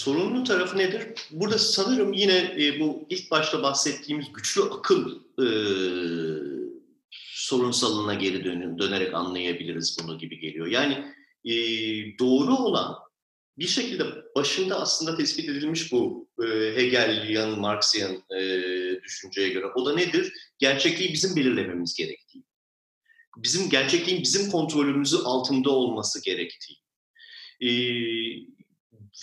Sorunlu 0.00 0.44
tarafı 0.44 0.78
nedir? 0.78 1.02
Burada 1.30 1.58
sanırım 1.58 2.12
yine 2.12 2.54
e, 2.58 2.80
bu 2.80 3.06
ilk 3.10 3.30
başta 3.30 3.62
bahsettiğimiz 3.62 4.32
güçlü 4.32 4.62
akıl 4.62 5.20
e, 5.38 5.46
sorunsalına 7.10 8.14
geri 8.14 8.44
dönün, 8.44 8.78
dönerek 8.78 9.14
anlayabiliriz 9.14 9.96
bunu 10.02 10.18
gibi 10.18 10.38
geliyor. 10.38 10.66
Yani 10.66 10.92
e, 11.44 11.54
doğru 12.18 12.56
olan 12.56 12.96
bir 13.58 13.66
şekilde 13.66 14.04
başında 14.36 14.80
aslında 14.80 15.16
tespit 15.16 15.48
edilmiş 15.48 15.92
bu 15.92 16.28
e, 16.42 16.46
Hegelian, 16.76 17.60
Marxian 17.60 18.22
e, 18.40 18.42
düşünceye 19.02 19.48
göre. 19.48 19.66
O 19.74 19.86
da 19.86 19.94
nedir? 19.94 20.32
Gerçekliği 20.58 21.12
bizim 21.12 21.36
belirlememiz 21.36 21.94
gerektiği. 21.94 22.44
Bizim 23.36 23.70
gerçekliğin 23.70 24.22
bizim 24.22 24.50
kontrolümüzü 24.50 25.16
altında 25.16 25.70
olması 25.70 26.24
gerektiği. 26.24 26.76
E, 27.60 27.70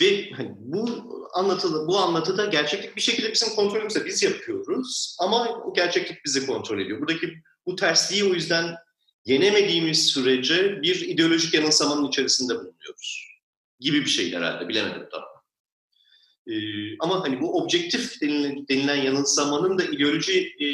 ve 0.01 0.31
hani 0.31 0.51
bu 0.57 0.89
anlatıda, 1.33 1.87
bu 1.87 1.97
anlatıda 1.97 2.45
gerçeklik 2.45 2.95
bir 2.95 3.01
şekilde 3.01 3.33
bizim 3.33 3.55
kontrolümüzde 3.55 4.05
biz 4.05 4.23
yapıyoruz 4.23 5.17
ama 5.19 5.49
o 5.49 5.73
gerçeklik 5.73 6.25
bizi 6.25 6.47
kontrol 6.47 6.79
ediyor. 6.79 6.99
Buradaki 6.99 7.33
bu 7.65 7.75
tersliği 7.75 8.23
o 8.23 8.33
yüzden 8.33 8.75
yenemediğimiz 9.25 10.07
sürece 10.07 10.81
bir 10.81 11.01
ideolojik 11.01 11.53
yanılsamanın 11.53 12.07
içerisinde 12.07 12.55
bulunuyoruz. 12.55 13.27
Gibi 13.79 14.01
bir 14.01 14.09
şey 14.09 14.33
herhalde 14.33 14.67
bilemedim 14.67 15.07
tam. 15.11 15.23
Ee, 16.47 16.97
ama 16.99 17.23
hani 17.23 17.41
bu 17.41 17.61
objektif 17.61 18.21
denilen, 18.21 18.67
denilen 18.67 18.95
yanılsamanın 18.95 19.77
da 19.77 19.83
ideoloji 19.83 20.55
e, 20.59 20.67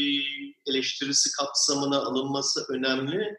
eleştirisi 0.72 1.32
kapsamına 1.32 1.98
alınması 1.98 2.66
önemli. 2.70 3.38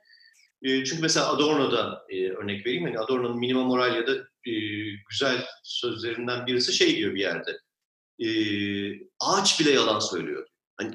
E, 0.62 0.84
çünkü 0.84 1.02
mesela 1.02 1.28
Adorno'da 1.28 2.04
e, 2.08 2.28
örnek 2.28 2.66
vereyim. 2.66 2.84
Hani 2.84 2.98
Adorno'nun 2.98 3.38
Minima 3.38 3.64
Moralia'da 3.64 4.12
e, 4.46 4.52
güzel 5.10 5.46
sözlerinden 5.62 6.46
birisi 6.46 6.72
şey 6.72 6.96
diyor 6.96 7.14
bir 7.14 7.20
yerde. 7.20 7.58
E, 8.18 8.28
ağaç 9.20 9.60
bile 9.60 9.70
yalan 9.70 9.98
söylüyor. 9.98 10.46
Hani 10.76 10.94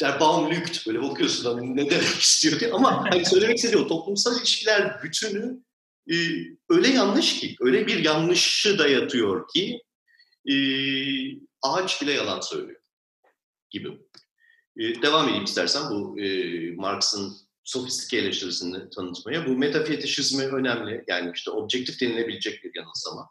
der 0.00 0.20
Baum 0.20 0.50
böyle 0.86 1.02
bakıyorsun 1.02 1.54
hani 1.54 1.76
ne 1.76 1.90
demek 1.90 2.02
istiyor 2.20 2.60
diye. 2.60 2.72
Ama 2.72 3.04
hani 3.10 3.26
söylemek 3.26 3.56
istediği 3.56 3.82
o 3.82 3.86
toplumsal 3.86 4.38
ilişkiler 4.38 5.02
bütünü 5.02 5.58
e, 6.10 6.14
öyle 6.70 6.88
yanlış 6.88 7.40
ki, 7.40 7.56
öyle 7.60 7.86
bir 7.86 8.04
yanlışı 8.04 8.78
dayatıyor 8.78 9.48
ki 9.48 9.82
e, 10.50 10.54
ağaç 11.62 12.02
bile 12.02 12.12
yalan 12.12 12.40
söylüyor 12.40 12.80
gibi. 13.70 13.88
E, 14.76 15.02
devam 15.02 15.28
edeyim 15.28 15.44
istersen 15.44 15.82
bu 15.90 16.20
e, 16.20 16.26
Marx'ın 16.74 17.36
sofistike 17.64 18.16
eleştirisini 18.16 18.90
tanıtmaya. 18.90 19.46
Bu 19.46 19.56
metafetişizmi 19.56 20.44
önemli. 20.44 21.04
Yani 21.08 21.32
işte 21.34 21.50
objektif 21.50 22.00
denilebilecek 22.00 22.64
bir 22.64 22.70
yanılsama. 22.74 23.28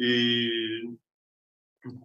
Ee, 0.00 0.04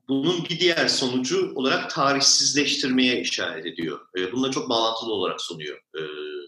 bunun 0.07 0.43
bir 0.43 0.60
diğer 0.60 0.88
sonucu 0.88 1.51
olarak 1.55 1.89
tarihsizleştirmeye 1.89 3.22
işaret 3.22 3.65
ediyor. 3.65 4.00
E, 4.17 4.31
bununla 4.31 4.51
çok 4.51 4.69
bağlantılı 4.69 5.13
olarak 5.13 5.41
sunuyor. 5.41 5.77
E, 5.77 6.01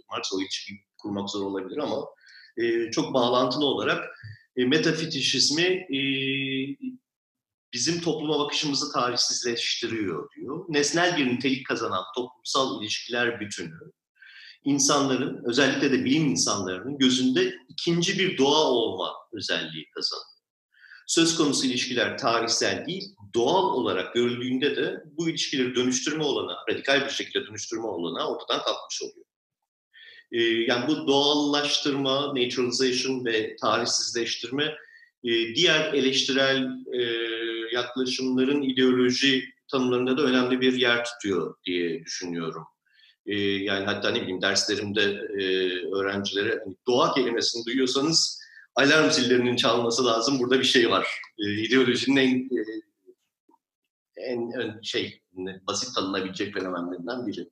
Marx 0.09 0.33
o 0.33 0.41
ilişkiyi 0.41 0.79
kurmak 0.97 1.29
zor 1.29 1.45
olabilir 1.45 1.77
ama 1.77 2.05
e, 2.57 2.91
çok 2.91 3.13
bağlantılı 3.13 3.65
olarak 3.65 4.19
e, 4.57 4.65
metafetişizmi 4.65 5.63
e, 5.63 6.00
bizim 7.74 8.01
topluma 8.01 8.39
bakışımızı 8.39 8.91
tarihsizleştiriyor 8.93 10.29
diyor. 10.35 10.65
Nesnel 10.69 11.17
bir 11.17 11.27
nitelik 11.27 11.67
kazanan 11.67 12.03
toplumsal 12.15 12.81
ilişkiler 12.81 13.39
bütünü 13.39 13.79
insanların 14.65 15.41
özellikle 15.45 15.91
de 15.91 16.05
bilim 16.05 16.25
insanlarının 16.25 16.98
gözünde 16.98 17.55
ikinci 17.69 18.19
bir 18.19 18.38
doğa 18.38 18.63
olma 18.63 19.13
özelliği 19.34 19.89
kazanıyor. 19.89 20.36
Söz 21.07 21.38
konusu 21.38 21.67
ilişkiler 21.67 22.17
tarihsel 22.17 22.86
değil, 22.86 23.15
doğal 23.34 23.63
olarak 23.63 24.13
görüldüğünde 24.13 24.75
de 24.75 25.03
bu 25.05 25.29
ilişkileri 25.29 25.75
dönüştürme 25.75 26.24
olana, 26.24 26.57
radikal 26.69 27.05
bir 27.05 27.10
şekilde 27.10 27.45
dönüştürme 27.48 27.88
olana 27.88 28.27
ortadan 28.27 28.63
kalkmış 28.63 29.01
oluyor. 29.01 29.25
Ee, 30.31 30.41
yani 30.41 30.88
bu 30.88 31.07
doğallaştırma, 31.07 32.36
naturalization 32.36 33.25
ve 33.25 33.55
tarihsizleştirme 33.55 34.63
e, 35.24 35.55
diğer 35.55 35.93
eleştirel 35.93 36.69
e, 36.93 37.01
yaklaşımların 37.74 38.62
ideoloji 38.62 39.43
tanımlarında 39.72 40.17
da 40.17 40.22
önemli 40.22 40.62
bir 40.62 40.74
yer 40.74 41.05
tutuyor 41.05 41.55
diye 41.65 42.05
düşünüyorum. 42.05 42.63
E, 43.25 43.36
yani 43.39 43.86
hatta 43.86 44.12
ne 44.12 44.22
bileyim 44.22 44.41
derslerimde 44.41 45.01
öğrencilere 45.96 46.60
hani 46.63 46.75
doğa 46.88 47.13
kelimesini 47.13 47.65
duyuyorsanız 47.65 48.41
alarm 48.75 49.12
zillerinin 49.12 49.55
çalması 49.55 50.05
lazım. 50.05 50.39
Burada 50.39 50.60
bir 50.60 50.65
şey 50.65 50.89
var. 50.89 51.08
İdeolojinin 51.38 52.17
en 52.17 52.50
en, 54.17 54.51
en 54.62 54.82
şey 54.82 55.22
basit 55.67 55.96
tanınabilecek 55.96 56.53
fenomenlerinden 56.53 57.27
biri 57.27 57.50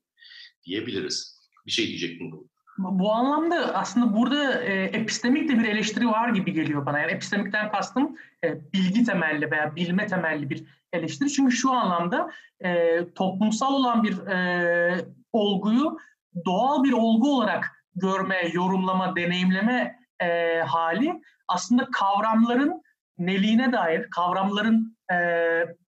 diyebiliriz. 0.66 1.50
Bir 1.66 1.72
şey 1.72 1.88
diyecektim. 1.88 2.32
Bu 2.78 3.12
anlamda 3.12 3.76
aslında 3.76 4.18
burada 4.18 4.62
e, 4.62 4.84
epistemik 4.84 5.50
de 5.50 5.60
bir 5.60 5.66
eleştiri 5.66 6.08
var 6.08 6.30
gibi 6.30 6.54
geliyor 6.54 6.86
bana. 6.86 7.00
Yani 7.00 7.12
epistemikten 7.12 7.72
kastım 7.72 8.16
e, 8.44 8.74
bilgi 8.74 9.04
temelli 9.04 9.52
veya 9.52 9.76
bilme 9.76 10.08
temelli 10.08 10.50
bir 10.50 10.64
eleştiri. 10.94 11.32
Çünkü 11.32 11.56
şu 11.56 11.72
anlamda 11.72 12.32
e, 12.60 13.00
toplumsal 13.16 13.74
olan 13.74 14.04
bir 14.04 14.18
e, 14.28 15.06
olguyu 15.34 15.98
doğal 16.46 16.84
bir 16.84 16.92
olgu 16.92 17.36
olarak 17.38 17.72
görme, 17.96 18.42
yorumlama, 18.54 19.16
deneyimleme 19.16 20.00
e, 20.22 20.60
hali 20.60 21.22
aslında 21.48 21.88
kavramların 21.92 22.84
neliğine 23.18 23.74
dair, 23.74 24.10
kavramların 24.10 24.98
e, 25.14 25.18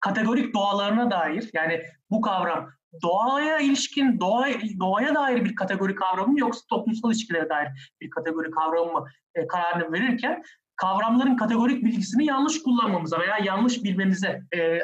kategorik 0.00 0.54
doğalarına 0.54 1.10
dair 1.10 1.50
yani 1.52 1.82
bu 2.10 2.20
kavram 2.20 2.70
doğaya 3.02 3.58
ilişkin, 3.58 4.20
doğa, 4.20 4.46
doğaya 4.80 5.14
dair 5.14 5.44
bir 5.44 5.54
kategori 5.54 5.94
kavramı 5.94 6.32
mı 6.32 6.40
yoksa 6.40 6.60
toplumsal 6.70 7.10
ilişkilere 7.10 7.48
dair 7.48 7.68
bir 8.00 8.10
kategori 8.10 8.50
kavramı 8.50 8.92
mı 8.92 9.06
e, 9.34 9.46
kararını 9.46 9.92
verirken 9.92 10.42
kavramların 10.76 11.36
kategorik 11.36 11.84
bilgisini 11.84 12.24
yanlış 12.24 12.62
kullanmamıza 12.62 13.20
veya 13.20 13.38
yanlış 13.44 13.84
bilmemize 13.84 14.42
e, 14.56 14.80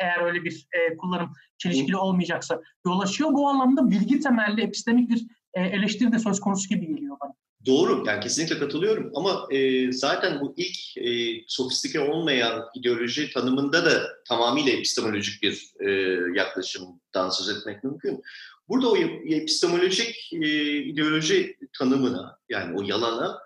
eğer 0.00 0.24
öyle 0.26 0.44
bir 0.44 0.66
e, 0.72 0.96
kullanım 0.96 1.32
çelişkili 1.58 1.96
olmayacaksa 1.96 2.62
yol 2.86 3.00
açıyor. 3.00 3.32
Bu 3.32 3.48
anlamda 3.48 3.90
bilgi 3.90 4.20
temelli 4.20 4.62
epistemik 4.62 5.10
bir 5.10 5.26
e, 5.54 5.60
eleştiri 5.62 6.12
de 6.12 6.18
söz 6.18 6.40
konusu 6.40 6.68
gibi 6.68 6.86
geliyor 6.86 7.16
bana. 7.22 7.32
Doğru, 7.66 8.04
yani 8.06 8.20
kesinlikle 8.20 8.58
katılıyorum 8.58 9.12
ama 9.14 9.46
e, 9.50 9.92
zaten 9.92 10.40
bu 10.40 10.54
ilk 10.56 10.96
e, 10.96 11.42
sofistike 11.46 12.00
olmayan 12.00 12.64
ideoloji 12.74 13.30
tanımında 13.30 13.84
da 13.84 14.02
tamamıyla 14.28 14.72
epistemolojik 14.72 15.42
bir 15.42 15.72
e, 15.80 15.90
yaklaşımdan 16.38 17.30
söz 17.30 17.56
etmek 17.56 17.84
mümkün. 17.84 18.22
Burada 18.68 18.90
o 18.90 18.96
epistemolojik 18.96 20.32
e, 20.32 20.76
ideoloji 20.76 21.56
tanımına, 21.78 22.38
yani 22.48 22.78
o 22.78 22.82
yalana 22.82 23.38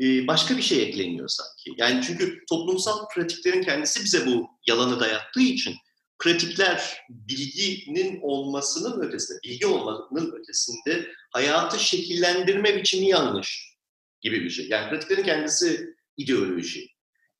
e, 0.00 0.26
başka 0.26 0.56
bir 0.56 0.62
şey 0.62 0.82
ekleniyor 0.82 1.28
sanki. 1.28 1.82
Yani 1.82 2.02
çünkü 2.06 2.44
toplumsal 2.48 3.08
pratiklerin 3.14 3.62
kendisi 3.62 4.04
bize 4.04 4.26
bu 4.26 4.50
yalanı 4.66 5.00
dayattığı 5.00 5.40
için 5.40 5.74
pratikler 6.20 6.98
bilginin 7.08 8.20
olmasının 8.22 9.00
ötesinde, 9.00 9.38
bilgi 9.44 9.66
olmanın 9.66 10.32
ötesinde 10.40 11.08
hayatı 11.30 11.78
şekillendirme 11.78 12.76
biçimi 12.76 13.08
yanlış 13.08 13.76
gibi 14.20 14.44
bir 14.44 14.50
şey. 14.50 14.68
Yani 14.68 14.90
pratiklerin 14.90 15.22
kendisi 15.22 15.94
ideoloji. 16.16 16.86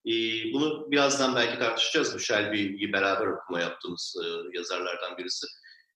Ee, 0.06 0.12
bunu 0.52 0.90
birazdan 0.90 1.36
belki 1.36 1.58
tartışacağız. 1.58 2.14
Bu 2.14 2.18
Shelby'yi 2.18 2.92
beraber 2.92 3.26
okuma 3.26 3.60
yaptığımız 3.60 4.16
e, 4.24 4.26
yazarlardan 4.58 5.18
birisi. 5.18 5.46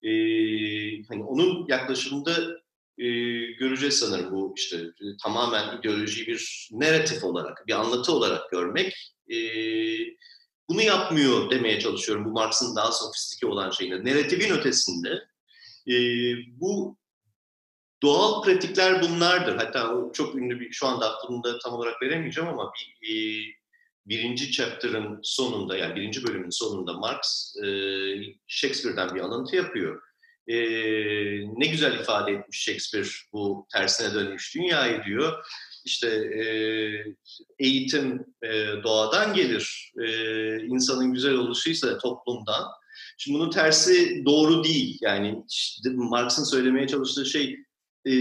Ee, 0.03 1.05
hani 1.09 1.25
onun 1.25 1.66
yaklaşımında 1.68 2.64
e, 2.99 3.07
göreceğiz 3.53 3.99
sanırım 3.99 4.33
bu 4.33 4.55
işte 4.57 4.77
e, 4.77 5.05
tamamen 5.23 5.79
ideolojiyi 5.79 6.27
bir 6.27 6.68
narratif 6.73 7.25
olarak, 7.25 7.66
bir 7.66 7.73
anlatı 7.73 8.12
olarak 8.12 8.51
görmek. 8.51 9.14
E, 9.29 9.37
bunu 10.68 10.83
yapmıyor 10.83 11.50
demeye 11.50 11.81
çalışıyorum 11.81 12.24
bu 12.24 12.31
Marx'ın 12.31 12.77
daha 12.77 12.92
sofistike 12.92 13.46
olan 13.46 13.70
şeyine. 13.70 14.05
Narratifin 14.05 14.55
ötesinde 14.55 15.29
e, 15.88 15.94
bu 16.61 16.96
doğal 18.03 18.42
pratikler 18.42 19.03
bunlardır. 19.03 19.57
Hatta 19.57 19.94
çok 20.12 20.35
ünlü 20.35 20.61
bir, 20.61 20.72
şu 20.72 20.87
anda 20.87 21.14
aklımda 21.14 21.59
tam 21.59 21.72
olarak 21.72 22.03
veremeyeceğim 22.03 22.50
ama 22.50 22.72
bir, 22.72 23.09
e, 23.11 23.14
birinci 24.07 24.53
chapter'ın 24.53 25.20
sonunda 25.22 25.77
yani 25.77 25.94
birinci 25.94 26.27
bölümün 26.27 26.50
sonunda 26.50 26.92
Marx 26.92 27.55
e, 27.64 27.68
Shakespeare'den 28.46 29.14
bir 29.14 29.20
alıntı 29.20 29.57
yapıyor. 29.57 30.03
E, 30.48 30.57
ne 31.61 31.66
güzel 31.66 32.00
ifade 32.00 32.33
etmiş 32.33 32.62
Shakespeare 32.62 33.09
bu 33.33 33.66
tersine 33.72 34.14
dönmüş 34.14 34.55
dünyayı 34.55 35.05
diyor 35.05 35.44
işte 35.85 36.09
e, 36.09 36.44
eğitim 37.59 38.27
e, 38.42 38.66
doğadan 38.83 39.35
gelir, 39.35 39.92
e, 40.03 40.07
insanın 40.66 41.12
güzel 41.12 41.35
oluşuysa 41.35 41.99
toplumdan. 41.99 42.64
Şimdi 43.18 43.38
bunun 43.38 43.51
tersi 43.51 44.23
doğru 44.25 44.64
değil. 44.64 44.99
Yani 45.01 45.44
işte 45.51 45.90
Marx'ın 45.90 46.44
söylemeye 46.44 46.88
çalıştığı 46.88 47.27
şey 47.27 47.59
e, 48.07 48.12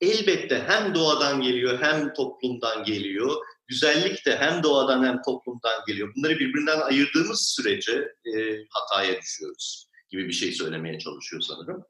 elbette 0.00 0.64
hem 0.66 0.94
doğadan 0.94 1.40
geliyor 1.40 1.78
hem 1.82 2.12
toplumdan 2.12 2.84
geliyor. 2.84 3.36
Güzellik 3.66 4.26
de 4.26 4.36
hem 4.36 4.62
doğadan 4.62 5.04
hem 5.04 5.22
toplumdan 5.22 5.84
geliyor. 5.86 6.12
Bunları 6.16 6.38
birbirinden 6.38 6.80
ayırdığımız 6.80 7.54
sürece 7.56 8.08
e, 8.36 8.64
hataya 8.70 9.20
düşüyoruz 9.20 9.88
gibi 10.10 10.28
bir 10.28 10.32
şey 10.32 10.52
söylemeye 10.52 10.98
çalışıyor 10.98 11.42
sanırım. 11.42 11.84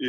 E, 0.00 0.08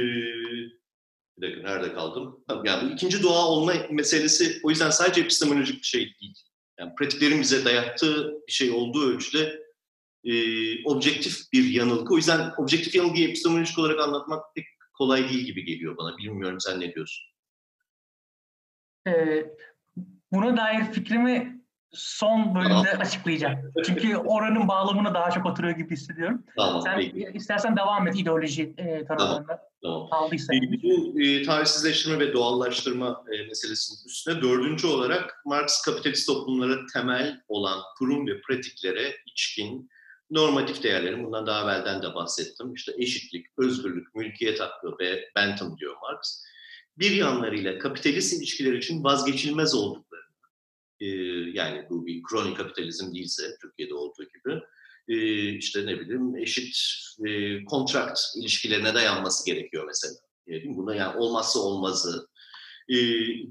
bir 1.37 1.47
dakika 1.47 1.69
nerede 1.69 1.93
kaldım? 1.93 2.43
Yani 2.63 2.89
bu 2.89 2.93
ikinci 2.93 3.23
doğa 3.23 3.47
olma 3.47 3.73
meselesi 3.91 4.59
o 4.63 4.69
yüzden 4.69 4.89
sadece 4.89 5.21
epistemolojik 5.21 5.81
bir 5.81 5.87
şey 5.87 5.99
değil. 5.99 6.33
Yani 6.79 6.95
pratiklerin 6.95 7.41
bize 7.41 7.65
dayattığı 7.65 8.33
bir 8.47 8.51
şey 8.51 8.71
olduğu 8.71 9.09
ölçüde 9.09 9.63
e, 10.23 10.33
objektif 10.83 11.53
bir 11.53 11.69
yanılgı. 11.69 12.13
O 12.13 12.17
yüzden 12.17 12.51
objektif 12.57 12.95
yanılgıyı 12.95 13.27
epistemolojik 13.27 13.79
olarak 13.79 13.99
anlatmak 13.99 14.55
pek 14.55 14.65
kolay 14.93 15.29
değil 15.29 15.45
gibi 15.45 15.65
geliyor 15.65 15.97
bana. 15.97 16.17
Bilmiyorum 16.17 16.59
sen 16.59 16.79
ne 16.79 16.95
diyorsun? 16.95 17.25
Ee, 19.07 19.45
buna 20.31 20.57
dair 20.57 20.91
fikrimi 20.91 21.62
son 21.93 22.55
bölümde 22.55 22.69
tamam. 22.69 23.01
açıklayacağım. 23.01 23.59
Çünkü 23.85 24.17
oranın 24.17 24.67
bağlamına 24.67 25.13
daha 25.13 25.31
çok 25.31 25.45
oturuyor 25.45 25.77
gibi 25.77 25.91
hissediyorum. 25.91 26.43
Tamam, 26.57 26.81
Sen 26.81 26.97
peki. 26.97 27.31
istersen 27.33 27.77
devam 27.77 28.07
et 28.07 28.19
ideoloji 28.19 28.73
e, 28.77 29.05
taraflarında. 29.05 29.61
Tamam. 29.83 30.07
tamam. 30.11 30.31
Bu 30.83 31.21
e, 31.21 31.43
tarihsizleştirme 31.43 32.19
ve 32.19 32.33
doğallaştırma 32.33 33.23
e, 33.31 33.47
meselesinin 33.47 34.07
üstüne 34.07 34.41
dördüncü 34.41 34.87
olarak 34.87 35.41
Marx 35.45 35.81
kapitalist 35.81 36.27
toplumlara 36.27 36.75
temel 36.93 37.41
olan 37.47 37.79
kurum 37.97 38.27
ve 38.27 38.41
pratiklere 38.41 39.15
içkin 39.25 39.89
normatif 40.31 40.83
değerlerin, 40.83 41.23
bundan 41.23 41.47
daha 41.47 41.63
evvelden 41.63 42.01
de 42.01 42.15
bahsettim. 42.15 42.73
İşte 42.73 42.91
eşitlik, 42.97 43.45
özgürlük, 43.57 44.15
mülkiyet 44.15 44.59
hakkı 44.59 44.87
ve 44.99 45.29
Bentham 45.35 45.77
diyor 45.77 45.95
Marx. 46.01 46.43
Bir 46.97 47.11
yanlarıyla 47.11 47.79
kapitalist 47.79 48.33
ilişkiler 48.33 48.73
için 48.73 49.03
vazgeçilmez 49.03 49.75
oldukları 49.75 50.02
yani 51.53 51.85
bu 51.89 52.05
bir 52.05 52.23
kronik 52.23 52.57
kapitalizm 52.57 53.13
değilse 53.13 53.43
Türkiye'de 53.61 53.93
olduğu 53.93 54.23
gibi 54.23 54.59
işte 55.57 55.85
ne 55.85 55.99
bileyim 55.99 56.35
eşit 56.35 56.75
kontrakt 57.67 58.19
ilişkilerine 58.41 58.93
dayanması 58.93 59.45
gerekiyor 59.45 59.85
mesela. 59.87 60.13
Değil 60.47 60.75
Buna 60.77 60.95
yani 60.95 61.17
olmazsa 61.17 61.59
olmazı 61.59 62.27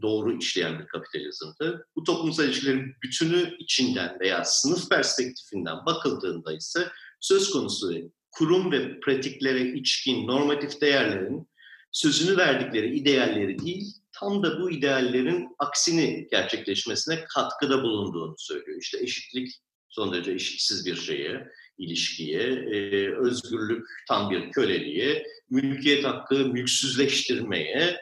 doğru 0.02 0.38
işleyen 0.38 0.78
bir 0.78 0.86
kapitalizmdi. 0.86 1.78
Bu 1.96 2.04
toplumsal 2.04 2.44
ilişkilerin 2.44 2.94
bütünü 3.02 3.56
içinden 3.58 4.20
veya 4.20 4.44
sınıf 4.44 4.90
perspektifinden 4.90 5.76
bakıldığında 5.86 6.52
ise 6.52 6.88
söz 7.20 7.50
konusu 7.50 7.92
kurum 8.30 8.72
ve 8.72 9.00
pratiklere 9.00 9.72
içkin 9.72 10.26
normatif 10.26 10.80
değerlerin 10.80 11.48
sözünü 11.92 12.36
verdikleri 12.36 12.98
idealleri 12.98 13.58
değil, 13.58 14.01
tam 14.22 14.42
da 14.42 14.60
bu 14.60 14.70
ideallerin 14.70 15.48
aksini 15.58 16.28
gerçekleşmesine 16.30 17.24
katkıda 17.24 17.82
bulunduğunu 17.82 18.34
söylüyor. 18.38 18.80
İşte 18.80 18.98
eşitlik 19.00 19.50
son 19.88 20.12
derece 20.12 20.32
eşitsiz 20.32 20.86
bir 20.86 20.96
şeye, 20.96 21.48
ilişkiye, 21.78 22.42
e, 22.42 23.08
özgürlük 23.16 23.86
tam 24.08 24.30
bir 24.30 24.50
köleliğe, 24.50 25.26
mülkiyet 25.50 26.04
hakkı 26.04 26.34
mülksüzleştirmeye 26.34 28.00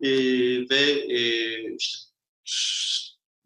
e, 0.00 0.10
ve 0.70 0.90
e, 1.08 1.20
işte 1.74 1.98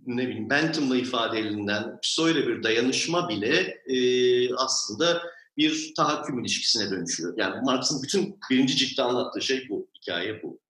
ne 0.06 0.28
bileyim 0.28 0.50
Bentham'la 0.50 0.96
ifade 0.96 1.38
edilen 1.38 2.00
psoyla 2.02 2.46
bir 2.46 2.62
dayanışma 2.62 3.28
bile 3.28 3.82
e, 3.86 4.54
aslında 4.54 5.22
bir 5.56 5.94
tahakküm 5.96 6.40
ilişkisine 6.40 6.90
dönüşüyor. 6.90 7.34
Yani 7.36 7.54
Marx'ın 7.64 8.02
bütün 8.02 8.38
birinci 8.50 8.76
ciltte 8.76 9.02
anlattığı 9.02 9.42
şey 9.42 9.68
bu, 9.68 9.88
hikaye 10.00 10.42
bu. 10.42 10.63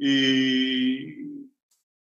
E, 0.00 0.08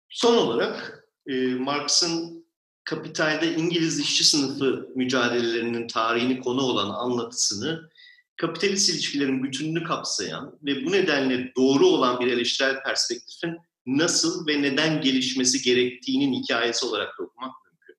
son 0.09 0.37
olarak 0.37 1.05
e, 1.27 1.55
Marx'ın 1.55 2.45
kapitalde 2.85 3.55
İngiliz 3.55 4.01
işçi 4.01 4.25
sınıfı 4.25 4.89
mücadelelerinin 4.95 5.89
tarihini 5.89 6.41
konu 6.41 6.63
olan 6.63 6.91
anlatısını 6.91 7.91
kapitalist 8.37 8.89
ilişkilerin 8.89 9.43
bütününü 9.43 9.85
kapsayan 9.85 10.59
ve 10.63 10.85
bu 10.85 10.93
nedenle 10.93 11.53
doğru 11.57 11.87
olan 11.87 12.21
bir 12.21 12.27
eleştirel 12.27 12.83
perspektifin 12.83 13.59
nasıl 13.87 14.47
ve 14.47 14.63
neden 14.63 15.01
gelişmesi 15.01 15.63
gerektiğinin 15.63 16.33
hikayesi 16.33 16.87
olarak 16.87 17.19
da 17.19 17.23
okumak 17.23 17.53
mümkün. 17.65 17.97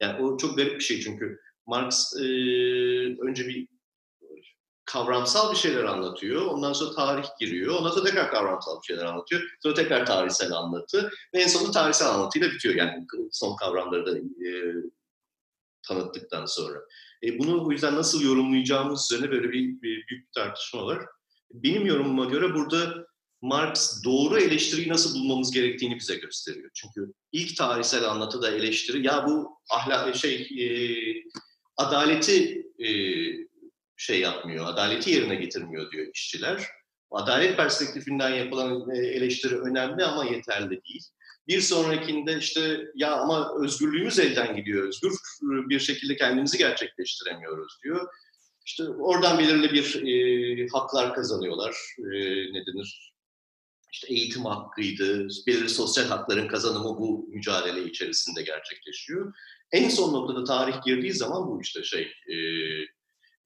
Yani 0.00 0.22
o 0.22 0.36
çok 0.36 0.56
garip 0.56 0.74
bir 0.74 0.84
şey 0.84 1.00
çünkü 1.00 1.40
Marx 1.66 2.14
e, 2.16 2.24
önce 3.20 3.48
bir 3.48 3.68
kavramsal 4.88 5.52
bir 5.52 5.56
şeyler 5.56 5.84
anlatıyor. 5.84 6.46
Ondan 6.46 6.72
sonra 6.72 6.94
tarih 6.94 7.26
giriyor. 7.40 7.74
Ondan 7.74 7.90
sonra 7.90 8.04
tekrar 8.04 8.30
kavramsal 8.30 8.80
bir 8.80 8.86
şeyler 8.86 9.04
anlatıyor. 9.04 9.42
Sonra 9.62 9.74
tekrar 9.74 10.06
tarihsel 10.06 10.52
anlatı. 10.52 11.10
Ve 11.34 11.42
en 11.42 11.46
sonunda 11.46 11.70
tarihsel 11.70 12.08
anlatıyla 12.08 12.50
bitiyor. 12.50 12.74
Yani 12.74 13.06
son 13.32 13.56
kavramları 13.56 14.06
da 14.06 14.18
e, 14.18 14.52
tanıttıktan 15.82 16.46
sonra. 16.46 16.78
E, 17.22 17.38
bunu 17.38 17.66
o 17.66 17.72
yüzden 17.72 17.96
nasıl 17.96 18.22
yorumlayacağımız 18.22 19.12
üzerine 19.12 19.30
böyle 19.30 19.48
bir, 19.48 19.52
bir 19.52 19.80
büyük 19.82 20.10
bir 20.10 20.26
tartışma 20.34 20.86
var. 20.86 21.06
Benim 21.52 21.86
yorumuma 21.86 22.24
göre 22.24 22.54
burada 22.54 23.06
Marx 23.42 24.04
doğru 24.04 24.38
eleştiriyi 24.38 24.88
nasıl 24.88 25.14
bulmamız 25.14 25.50
gerektiğini 25.50 25.98
bize 25.98 26.16
gösteriyor. 26.16 26.70
Çünkü 26.74 27.12
ilk 27.32 27.56
tarihsel 27.56 28.10
anlatıda 28.10 28.50
eleştiri 28.50 29.06
ya 29.06 29.26
bu 29.26 29.58
ahlak 29.70 30.16
şey 30.16 30.34
e, 30.58 30.66
adaleti 31.76 32.66
e, 32.78 32.88
şey 33.98 34.20
yapmıyor, 34.20 34.66
adaleti 34.66 35.10
yerine 35.10 35.34
getirmiyor 35.34 35.90
diyor 35.90 36.06
işçiler. 36.14 36.66
Adalet 37.10 37.56
perspektifinden 37.56 38.30
yapılan 38.30 38.90
e, 38.90 38.98
eleştiri 38.98 39.58
önemli 39.58 40.04
ama 40.04 40.24
yeterli 40.24 40.70
değil. 40.70 41.02
Bir 41.48 41.60
sonrakinde 41.60 42.38
işte 42.38 42.80
ya 42.94 43.16
ama 43.16 43.62
özgürlüğümüz 43.62 44.18
elden 44.18 44.56
gidiyor, 44.56 44.88
özgür 44.88 45.12
bir 45.68 45.80
şekilde 45.80 46.16
kendimizi 46.16 46.58
gerçekleştiremiyoruz 46.58 47.78
diyor. 47.84 48.08
İşte 48.66 48.84
oradan 48.88 49.38
belirli 49.38 49.72
bir 49.72 50.06
e, 50.06 50.66
haklar 50.72 51.14
kazanıyorlar. 51.14 51.76
E, 51.98 52.18
ne 52.52 52.66
denir? 52.66 53.14
İşte 53.92 54.14
eğitim 54.14 54.44
hakkıydı, 54.44 55.28
belirli 55.46 55.68
sosyal 55.68 56.04
hakların 56.04 56.48
kazanımı 56.48 56.98
bu 56.98 57.28
mücadele 57.28 57.84
içerisinde 57.84 58.42
gerçekleşiyor. 58.42 59.34
En 59.72 59.88
son 59.88 60.12
noktada 60.12 60.44
tarih 60.44 60.82
girdiği 60.84 61.12
zaman 61.12 61.46
bu 61.46 61.60
işte 61.62 61.84
şey, 61.84 62.02
e, 62.02 62.36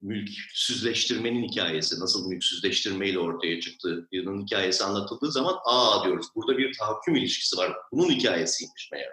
mülksüzleştirmenin 0.03 1.49
hikayesi, 1.49 2.01
nasıl 2.01 2.29
mülksüzleştirmeyle 2.29 3.19
ortaya 3.19 3.61
çıktığının 3.61 4.43
hikayesi 4.47 4.85
anlatıldığı 4.85 5.33
zaman 5.33 5.57
aa 5.65 6.05
diyoruz 6.05 6.27
burada 6.35 6.59
bir 6.59 6.79
tahakküm 6.79 7.17
ilişkisi 7.17 7.57
var. 7.57 7.73
Bunun 7.93 8.11
hikayesiymiş 8.11 8.89
meğer 8.93 9.11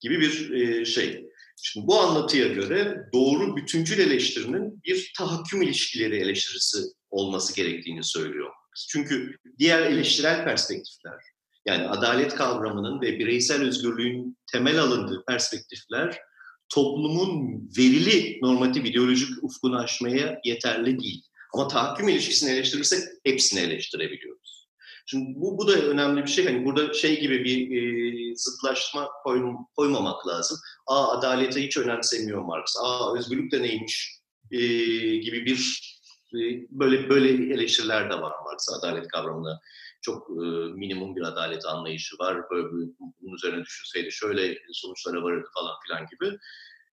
gibi 0.00 0.20
bir 0.20 0.50
e, 0.50 0.84
şey. 0.84 1.26
Şimdi 1.62 1.86
bu 1.86 2.00
anlatıya 2.00 2.48
göre 2.48 3.08
doğru 3.14 3.56
bütüncül 3.56 3.98
eleştirinin 3.98 4.82
bir 4.84 5.12
tahakküm 5.18 5.62
ilişkileri 5.62 6.16
eleştirisi 6.16 6.78
olması 7.10 7.56
gerektiğini 7.56 8.04
söylüyor. 8.04 8.50
Çünkü 8.88 9.36
diğer 9.58 9.82
eleştirel 9.82 10.44
perspektifler, 10.44 11.20
yani 11.66 11.88
adalet 11.88 12.34
kavramının 12.34 13.00
ve 13.00 13.18
bireysel 13.18 13.62
özgürlüğün 13.62 14.38
temel 14.52 14.78
alındığı 14.78 15.24
perspektifler 15.24 16.18
toplumun 16.74 17.62
verili 17.78 18.38
normatif 18.42 18.86
ideolojik 18.86 19.44
ufkunu 19.44 19.78
aşmaya 19.78 20.40
yeterli 20.44 20.98
değil. 21.00 21.22
Ama 21.54 21.68
tahakküm 21.68 22.08
ilişkisini 22.08 22.50
eleştirirsek 22.50 23.02
hepsini 23.24 23.60
eleştirebiliyoruz. 23.60 24.68
Şimdi 25.06 25.32
bu, 25.36 25.58
bu 25.58 25.68
da 25.68 25.72
önemli 25.72 26.22
bir 26.22 26.30
şey. 26.30 26.44
Hani 26.44 26.64
burada 26.64 26.94
şey 26.94 27.20
gibi 27.20 27.44
bir 27.44 27.76
e, 27.76 28.34
zıtlaşma 28.36 29.08
koy, 29.24 29.42
koymamak 29.76 30.26
lazım. 30.26 30.58
Aa 30.86 31.18
adaleti 31.18 31.66
hiç 31.66 31.76
önemsemiyor 31.76 32.42
Marx. 32.42 32.76
Aa 32.82 33.18
özgürlük 33.18 33.52
de 33.52 33.62
neymiş 33.62 34.20
e, 34.50 34.58
gibi 35.16 35.46
bir 35.46 35.90
e, 36.34 36.38
böyle 36.70 37.08
böyle 37.08 37.54
eleştiriler 37.54 38.10
de 38.10 38.14
var 38.14 38.32
Marx 38.44 38.68
adalet 38.78 39.08
kavramına 39.08 39.60
çok 40.02 40.30
e, 40.30 40.44
minimum 40.74 41.16
bir 41.16 41.22
adalet 41.22 41.66
anlayışı 41.66 42.16
var. 42.18 42.50
Böyle 42.50 42.68
bunun 42.70 43.34
üzerine 43.34 43.64
düşünseydi 43.64 44.12
şöyle 44.12 44.58
sonuçlara 44.72 45.22
varırdı 45.22 45.48
falan 45.54 45.74
filan 45.86 46.06
gibi. 46.06 46.38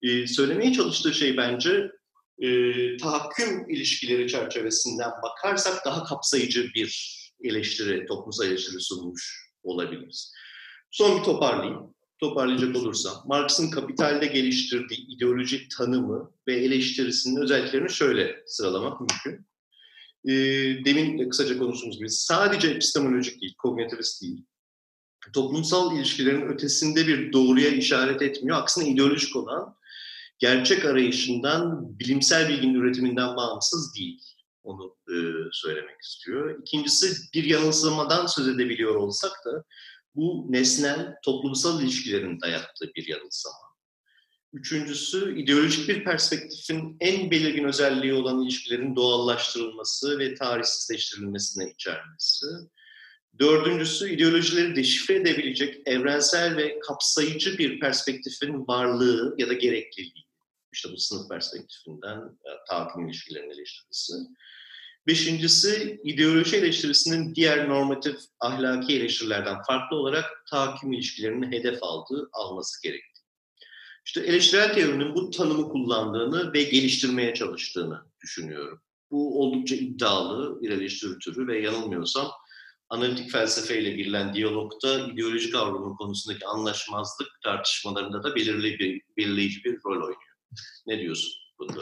E, 0.02 0.28
söylemeye 0.28 0.74
çalıştığı 0.74 1.14
şey 1.14 1.38
bence 1.38 1.92
e, 2.40 2.98
tahakküm 2.98 3.70
ilişkileri 3.70 4.28
çerçevesinden 4.28 5.12
bakarsak 5.24 5.86
daha 5.86 6.04
kapsayıcı 6.04 6.70
bir 6.76 7.18
eleştiri, 7.44 8.06
toplumsal 8.06 8.48
eleştiri 8.48 8.80
sunmuş 8.80 9.52
olabiliriz. 9.64 10.34
Son 10.92 11.20
bir 11.20 11.24
toparlayayım. 11.24 11.98
Toparlayacak 12.20 12.76
olursam, 12.76 13.14
Marx'ın 13.26 13.72
kapitalde 13.72 14.26
geliştirdiği 14.26 15.16
ideolojik 15.16 15.72
tanımı 15.78 16.32
ve 16.48 16.56
eleştirisinin 16.56 17.42
özelliklerini 17.42 17.90
şöyle 17.90 18.44
sıralamak 18.46 19.00
mümkün 19.02 19.47
e, 20.28 20.34
demin 20.86 21.30
kısaca 21.30 21.58
konuştuğumuz 21.58 21.98
gibi 21.98 22.10
sadece 22.10 22.68
epistemolojik 22.68 23.42
değil, 23.42 23.56
kognitivist 23.58 24.22
değil. 24.22 24.46
Toplumsal 25.34 25.98
ilişkilerin 25.98 26.48
ötesinde 26.48 27.08
bir 27.08 27.34
doğruya 27.34 27.70
işaret 27.70 28.22
etmiyor. 28.22 28.58
Aksine 28.58 28.90
ideolojik 28.90 29.36
olan 29.36 29.76
gerçek 30.40 30.86
arayışından, 30.86 31.90
bilimsel 32.00 32.50
bilginin 32.50 32.74
üretiminden 32.74 33.36
bağımsız 33.36 33.96
değil. 33.96 34.22
Onu 34.64 34.96
e, 35.10 35.16
söylemek 35.52 36.02
istiyor. 36.02 36.60
İkincisi 36.62 37.32
bir 37.34 37.44
yanılsamadan 37.44 38.26
söz 38.26 38.48
edebiliyor 38.48 38.96
olsak 38.96 39.32
da 39.46 39.64
bu 40.16 40.46
nesnel 40.50 41.16
toplumsal 41.24 41.82
ilişkilerin 41.82 42.42
dayattığı 42.42 42.92
bir 42.96 43.08
yanılsama. 43.08 43.67
Üçüncüsü 44.54 45.40
ideolojik 45.40 45.90
bir 45.90 46.04
perspektifin 46.04 46.98
en 47.00 47.32
belirgin 47.32 47.64
özelliği 47.64 48.14
olan 48.14 48.42
ilişkilerin 48.42 48.96
doğallaştırılması 48.96 50.20
ve 50.20 50.36
tarihsizleştirilmesine 50.36 51.72
içermesi. 51.72 52.46
Dördüncüsü 53.40 54.10
ideolojileri 54.10 54.76
deşifre 54.76 55.16
edebilecek 55.16 55.82
evrensel 55.86 56.56
ve 56.56 56.80
kapsayıcı 56.80 57.58
bir 57.58 57.80
perspektifin 57.80 58.68
varlığı 58.68 59.36
ya 59.38 59.50
da 59.50 59.54
gerekliliği. 59.54 60.28
İşte 60.74 60.90
bu 60.92 60.98
sınıf 60.98 61.30
perspektifinden 61.30 62.18
e, 62.18 62.50
tahakküm 62.70 63.08
ilişkilerinin 63.08 63.50
eleştirisi. 63.50 64.14
Beşincisi 65.08 66.02
ideoloji 66.04 66.58
eleştirisinin 66.58 67.36
diğer 67.36 67.70
normatif 67.70 68.16
ahlaki 68.40 68.96
eleştirilerden 68.96 69.62
farklı 69.68 69.98
olarak 69.98 70.26
tahakküm 70.50 70.94
ilişkilerinin 70.94 71.52
hedef 71.52 71.84
aldığı, 71.84 72.30
alması 72.34 72.84
gerektiği. 72.84 73.17
İşte 74.08 74.22
eleştirel 74.22 74.74
teorinin 74.74 75.16
bu 75.16 75.30
tanımı 75.30 75.70
kullandığını 75.70 76.54
ve 76.54 76.64
geliştirmeye 76.64 77.34
çalıştığını 77.34 78.02
düşünüyorum. 78.24 78.82
Bu 79.12 79.42
oldukça 79.42 79.76
iddialı 79.76 80.62
bir 80.62 80.70
eleştiri 80.70 81.20
türü 81.20 81.48
ve 81.48 81.62
yanılmıyorsam 81.62 82.28
analitik 82.90 83.32
felsefeyle 83.32 83.90
girilen 83.90 84.34
diyalogda 84.34 85.00
ideolojik 85.00 85.54
kavramın 85.54 85.96
konusundaki 85.96 86.46
anlaşmazlık 86.46 87.28
tartışmalarında 87.44 88.24
da 88.24 88.36
belirli 88.36 88.80
bir, 88.80 89.02
belirleyici 89.18 89.64
bir 89.64 89.78
rol 89.86 90.02
oynuyor. 90.02 90.36
Ne 90.88 91.00
diyorsun 91.00 91.32
bunda? 91.60 91.82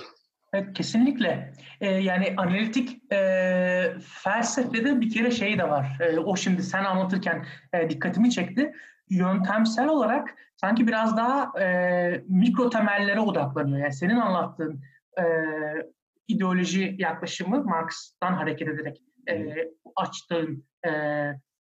Evet, 0.53 0.73
kesinlikle. 0.73 1.53
Ee, 1.81 1.89
yani 1.89 2.33
analitik 2.37 3.13
e, 3.13 3.93
felsefede 4.23 5.01
bir 5.01 5.09
kere 5.09 5.31
şey 5.31 5.57
de 5.57 5.69
var. 5.69 5.97
E, 5.99 6.19
o 6.19 6.35
şimdi 6.35 6.63
sen 6.63 6.83
anlatırken 6.83 7.45
e, 7.73 7.89
dikkatimi 7.89 8.31
çekti. 8.31 8.73
Yöntemsel 9.09 9.87
olarak 9.87 10.35
sanki 10.55 10.87
biraz 10.87 11.17
daha 11.17 11.61
e, 11.61 12.23
mikro 12.27 12.69
temellere 12.69 13.19
odaklanıyor. 13.19 13.79
Yani 13.79 13.93
senin 13.93 14.15
anlattığın 14.15 14.81
e, 15.19 15.23
ideoloji 16.27 16.95
yaklaşımı 16.99 17.63
Marx'tan 17.63 18.33
hareket 18.33 18.67
ederek 18.67 19.01
e, 19.29 19.55
açtığın 19.95 20.65
e, 20.87 20.91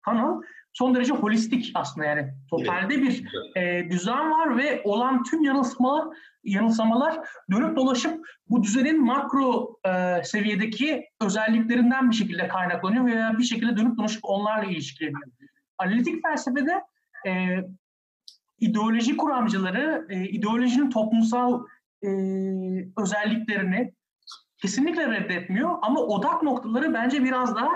kanal 0.03 0.41
son 0.73 0.95
derece 0.95 1.13
holistik 1.13 1.73
aslında 1.75 2.07
yani 2.07 2.33
totalde 2.51 3.03
bir 3.03 3.25
e, 3.57 3.91
düzen 3.91 4.31
var 4.31 4.59
ve 4.59 4.81
olan 4.85 5.23
tüm 5.23 5.43
yanılsamalar 5.43 6.17
yanılsamalar 6.45 7.19
dönüp 7.51 7.77
dolaşıp 7.77 8.27
bu 8.49 8.63
düzenin 8.63 9.05
makro 9.05 9.77
e, 9.87 10.25
seviyedeki 10.25 11.05
özelliklerinden 11.21 12.11
bir 12.11 12.17
şekilde 12.17 12.49
kaynaklanıyor 12.49 13.07
veya 13.07 13.39
bir 13.39 13.45
şekilde 13.45 13.77
dönüp 13.77 13.99
dolaşıp 13.99 14.21
onlarla 14.23 14.65
ilişkileniyor. 14.65 15.23
Analitik 15.79 16.23
felsefede 16.23 16.83
e, 17.27 17.65
ideoloji 18.59 19.17
kuramcıları 19.17 20.07
e, 20.11 20.29
ideolojinin 20.29 20.91
toplumsal 20.91 21.65
e, 22.03 22.09
özelliklerini 22.99 23.95
kesinlikle 24.63 25.11
reddetmiyor 25.11 25.79
ama 25.83 26.01
odak 26.01 26.43
noktaları 26.43 26.95
bence 26.95 27.25
biraz 27.25 27.57
daha 27.57 27.71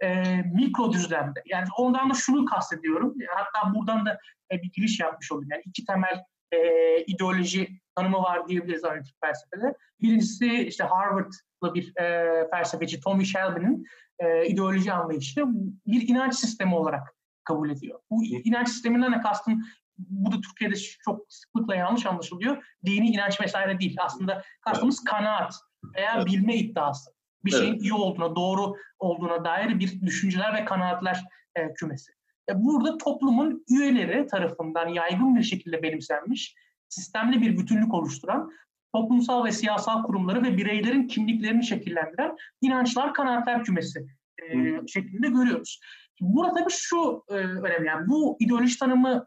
e, 0.00 0.22
mikro 0.54 0.92
düzlemde. 0.92 1.42
Yani 1.46 1.66
ondan 1.78 2.10
da 2.10 2.14
şunu 2.14 2.44
kastediyorum. 2.44 3.14
Hatta 3.34 3.74
buradan 3.74 4.06
da 4.06 4.18
e, 4.52 4.62
bir 4.62 4.72
giriş 4.72 5.00
yapmış 5.00 5.32
olayım. 5.32 5.48
Yani 5.52 5.62
iki 5.66 5.84
temel 5.84 6.24
e, 6.52 6.58
ideoloji 7.04 7.80
tanımı 7.96 8.16
var 8.18 8.48
diyebiliriz 8.48 8.84
analitik 8.84 9.16
felsefede. 9.20 9.74
Birincisi 10.00 10.66
işte 10.66 10.84
Harvard'lı 10.84 11.74
bir 11.74 11.96
e, 11.96 12.48
felsefeci 12.50 13.00
Tommy 13.00 13.24
Shelby'nin 13.24 13.86
e, 14.18 14.46
ideoloji 14.46 14.92
anlayışı 14.92 15.44
bir 15.86 16.08
inanç 16.08 16.34
sistemi 16.34 16.74
olarak 16.74 17.13
kabul 17.44 17.70
ediyor. 17.70 18.00
Bu 18.10 18.24
inanç 18.24 18.68
sisteminden 18.68 19.12
ne 19.12 19.20
kastım 19.20 19.64
bu 19.98 20.32
da 20.32 20.40
Türkiye'de 20.40 20.74
çok 21.04 21.26
sıklıkla 21.28 21.74
yanlış 21.74 22.06
anlaşılıyor. 22.06 22.64
Dini 22.86 23.08
inanç 23.08 23.40
vesaire 23.40 23.80
değil. 23.80 23.96
Aslında 24.00 24.42
kastımız 24.60 25.04
kanaat 25.04 25.54
veya 25.96 26.26
bilme 26.26 26.56
iddiası. 26.56 27.10
Bir 27.44 27.50
şeyin 27.50 27.78
iyi 27.78 27.92
olduğuna, 27.92 28.36
doğru 28.36 28.74
olduğuna 28.98 29.44
dair 29.44 29.78
bir 29.78 30.00
düşünceler 30.00 30.54
ve 30.54 30.64
kanaatler 30.64 31.24
e, 31.54 31.74
kümesi. 31.74 32.12
E, 32.50 32.64
burada 32.64 32.98
toplumun 32.98 33.64
üyeleri 33.70 34.26
tarafından 34.26 34.88
yaygın 34.88 35.36
bir 35.36 35.42
şekilde 35.42 35.82
benimsenmiş, 35.82 36.54
sistemli 36.88 37.40
bir 37.40 37.58
bütünlük 37.58 37.94
oluşturan, 37.94 38.52
toplumsal 38.94 39.44
ve 39.44 39.52
siyasal 39.52 40.02
kurumları 40.02 40.42
ve 40.42 40.56
bireylerin 40.56 41.08
kimliklerini 41.08 41.64
şekillendiren 41.64 42.36
inançlar, 42.60 43.14
kanaatler 43.14 43.64
kümesi 43.64 44.06
e, 44.42 44.54
şeklinde 44.86 45.28
görüyoruz. 45.28 45.80
Burada 46.20 46.54
tabii 46.54 46.72
şu 46.72 47.24
e, 47.28 47.34
önemli. 47.34 47.86
Yani 47.86 48.08
bu 48.08 48.36
ideoloji 48.40 48.78
tanımı 48.78 49.26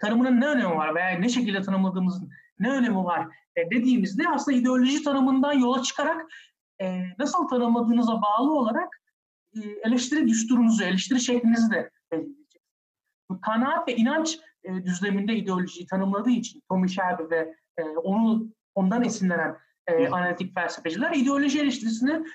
tanımının 0.00 0.40
ne 0.40 0.46
önemi 0.46 0.76
var 0.76 0.94
veya 0.94 1.18
ne 1.18 1.28
şekilde 1.28 1.62
tanımladığımızın 1.62 2.30
ne 2.58 2.70
önemi 2.70 3.04
var 3.04 3.28
e, 3.56 3.70
dediğimizde 3.70 4.28
aslında 4.28 4.58
ideoloji 4.58 5.02
tanımından 5.02 5.52
yola 5.52 5.82
çıkarak 5.82 6.26
e, 6.80 7.02
nasıl 7.18 7.48
tanımladığınıza 7.48 8.22
bağlı 8.22 8.52
olarak 8.52 9.02
e, 9.56 9.60
eleştiri 9.84 10.28
düsturunuzu, 10.28 10.84
eleştiri 10.84 11.20
şeklinizi 11.20 11.70
de 11.70 11.90
belirleyecek. 12.12 12.62
Bu 13.30 13.40
kanaat 13.40 13.88
ve 13.88 13.96
inanç 13.96 14.38
e, 14.64 14.84
düzleminde 14.84 15.36
ideolojiyi 15.36 15.86
tanımladığı 15.86 16.30
için 16.30 16.62
Tommy 16.68 16.88
Shelby 16.88 17.22
ve 17.30 17.54
e, 17.78 17.82
onu 17.82 18.48
ondan 18.74 19.04
esinlenen 19.04 19.56
e, 19.86 20.08
analitik 20.08 20.54
felsefeciler 20.54 21.12
ideoloji 21.12 21.60
eleştirisini 21.60 22.26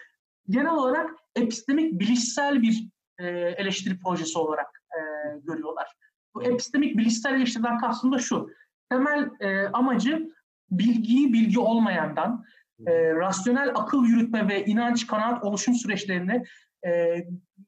genel 0.49 0.71
olarak 0.73 1.10
epistemik 1.36 1.99
bilişsel 1.99 2.62
bir 2.62 2.89
e, 3.21 3.27
eleştiri 3.57 3.99
projesi 3.99 4.39
olarak 4.39 4.84
e, 4.91 4.99
görüyorlar. 5.43 5.88
Bu 6.36 6.43
epistemik 6.43 6.97
bilişsel 6.97 7.34
eleştiriden 7.34 7.77
kastım 7.77 8.12
da 8.12 8.19
şu. 8.19 8.49
Temel 8.89 9.29
e, 9.39 9.67
amacı 9.67 10.29
bilgiyi 10.71 11.34
bilgi 11.34 11.60
olmayandan, 11.60 12.45
e, 12.88 13.15
rasyonel 13.15 13.69
akıl 13.75 14.05
yürütme 14.05 14.47
ve 14.47 14.65
inanç, 14.65 15.07
kanaat 15.07 15.43
oluşum 15.43 15.73
süreçlerini 15.73 16.43
e, 16.88 17.23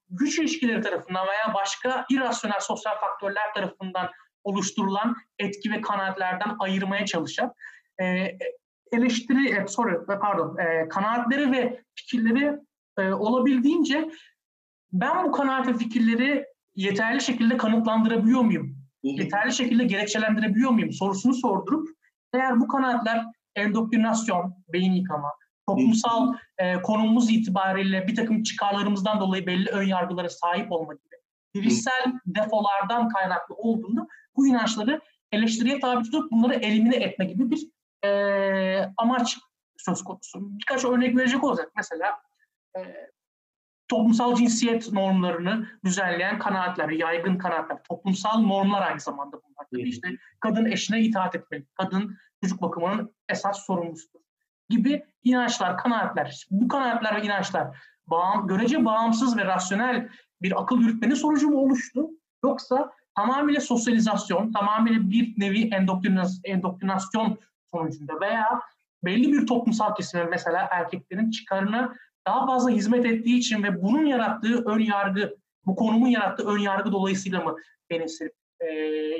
güç 0.09 0.39
ilişkileri 0.39 0.81
tarafından 0.81 1.27
veya 1.27 1.53
başka 1.53 2.05
irrasyonel 2.11 2.59
sosyal 2.59 2.99
faktörler 2.99 3.53
tarafından 3.55 4.09
oluşturulan 4.43 5.15
etki 5.39 5.71
ve 5.71 5.81
kanaatlerden 5.81 6.55
ayırmaya 6.59 7.05
çalışan 7.05 7.53
e, 8.01 8.37
eleştiri, 8.91 9.49
e, 9.49 9.67
sorry, 9.67 10.05
pardon, 10.05 10.57
e, 10.57 10.87
kanaatleri 10.89 11.51
ve 11.51 11.83
fikirleri 11.95 12.59
e, 12.97 13.11
olabildiğince 13.11 14.09
ben 14.93 15.23
bu 15.23 15.31
kanaat 15.31 15.67
ve 15.67 15.73
fikirleri 15.73 16.45
yeterli 16.75 17.21
şekilde 17.21 17.57
kanıtlandırabiliyor 17.57 18.41
muyum? 18.41 18.77
Yeterli 19.03 19.53
şekilde 19.53 19.83
gerekçelendirebiliyor 19.83 20.71
muyum? 20.71 20.91
Sorusunu 20.91 21.33
sordurup 21.33 21.89
eğer 22.33 22.59
bu 22.59 22.67
kanaatler 22.67 23.25
endokrinasyon, 23.55 24.55
beyin 24.73 24.93
yıkama, 24.93 25.31
toplumsal 25.67 26.33
e, 26.57 26.81
konumumuz 26.81 27.31
itibariyle 27.31 28.07
bir 28.07 28.15
takım 28.15 28.43
çıkarlarımızdan 28.43 29.19
dolayı 29.19 29.47
belli 29.47 29.69
ön 29.69 29.83
yargılara 29.83 30.29
sahip 30.29 30.71
olma 30.71 30.93
gibi 30.93 31.13
bilişsel 31.55 32.13
defolardan 32.25 33.09
kaynaklı 33.09 33.55
olduğunda 33.55 34.07
bu 34.35 34.47
inançları 34.47 35.01
eleştiriye 35.31 35.79
tabi 35.79 36.03
tutup 36.03 36.31
bunları 36.31 36.53
elimine 36.53 36.95
etme 36.95 37.25
gibi 37.25 37.51
bir 37.51 37.67
e, 38.07 38.91
amaç 38.97 39.37
söz 39.77 40.03
konusu. 40.03 40.59
Birkaç 40.59 40.85
örnek 40.85 41.17
verecek 41.17 41.43
olacak. 41.43 41.71
Mesela 41.75 42.19
e, 42.77 42.81
toplumsal 43.87 44.35
cinsiyet 44.35 44.93
normlarını 44.93 45.67
düzenleyen 45.85 46.39
kanaatler, 46.39 46.89
yaygın 46.89 47.37
kanaatler, 47.37 47.83
toplumsal 47.83 48.41
normlar 48.41 48.81
aynı 48.81 48.99
zamanda 48.99 49.31
bunlar. 49.31 49.67
Tabii 49.71 49.89
işte 49.89 50.07
kadın 50.39 50.65
eşine 50.65 51.01
itaat 51.01 51.35
etmeli, 51.35 51.65
kadın 51.73 52.17
çocuk 52.43 52.61
bakımının 52.61 53.15
esas 53.29 53.65
sorumlusudur 53.65 54.19
gibi 54.69 55.05
inançlar, 55.23 55.77
kanaatler. 55.77 56.47
Bu 56.51 56.67
kanaatler 56.67 57.15
ve 57.15 57.25
inançlar 57.25 57.77
bağım, 58.07 58.47
görece 58.47 58.85
bağımsız 58.85 59.37
ve 59.37 59.45
rasyonel 59.45 60.09
bir 60.41 60.61
akıl 60.61 60.81
yürütmenin 60.81 61.15
sonucu 61.15 61.49
mu 61.49 61.57
oluştu? 61.57 62.09
Yoksa 62.43 62.91
tamamıyla 63.15 63.61
sosyalizasyon, 63.61 64.51
tamamıyla 64.51 65.09
bir 65.09 65.33
nevi 65.37 65.69
endoktrinasyon 66.43 67.39
sonucunda 67.71 68.21
veya 68.21 68.61
belli 69.03 69.33
bir 69.33 69.47
toplumsal 69.47 69.95
kesimin 69.95 70.29
mesela 70.29 70.67
erkeklerin 70.71 71.31
çıkarına 71.31 71.93
daha 72.27 72.47
fazla 72.47 72.69
hizmet 72.69 73.05
ettiği 73.05 73.37
için 73.37 73.63
ve 73.63 73.81
bunun 73.81 74.05
yarattığı 74.05 74.63
ön 74.65 74.79
yargı, 74.79 75.35
bu 75.65 75.75
konumun 75.75 76.07
yarattığı 76.07 76.47
ön 76.47 76.57
yargı 76.57 76.91
dolayısıyla 76.91 77.41
mı 77.41 77.55
benimsenip 77.89 78.33
e, 78.59 78.65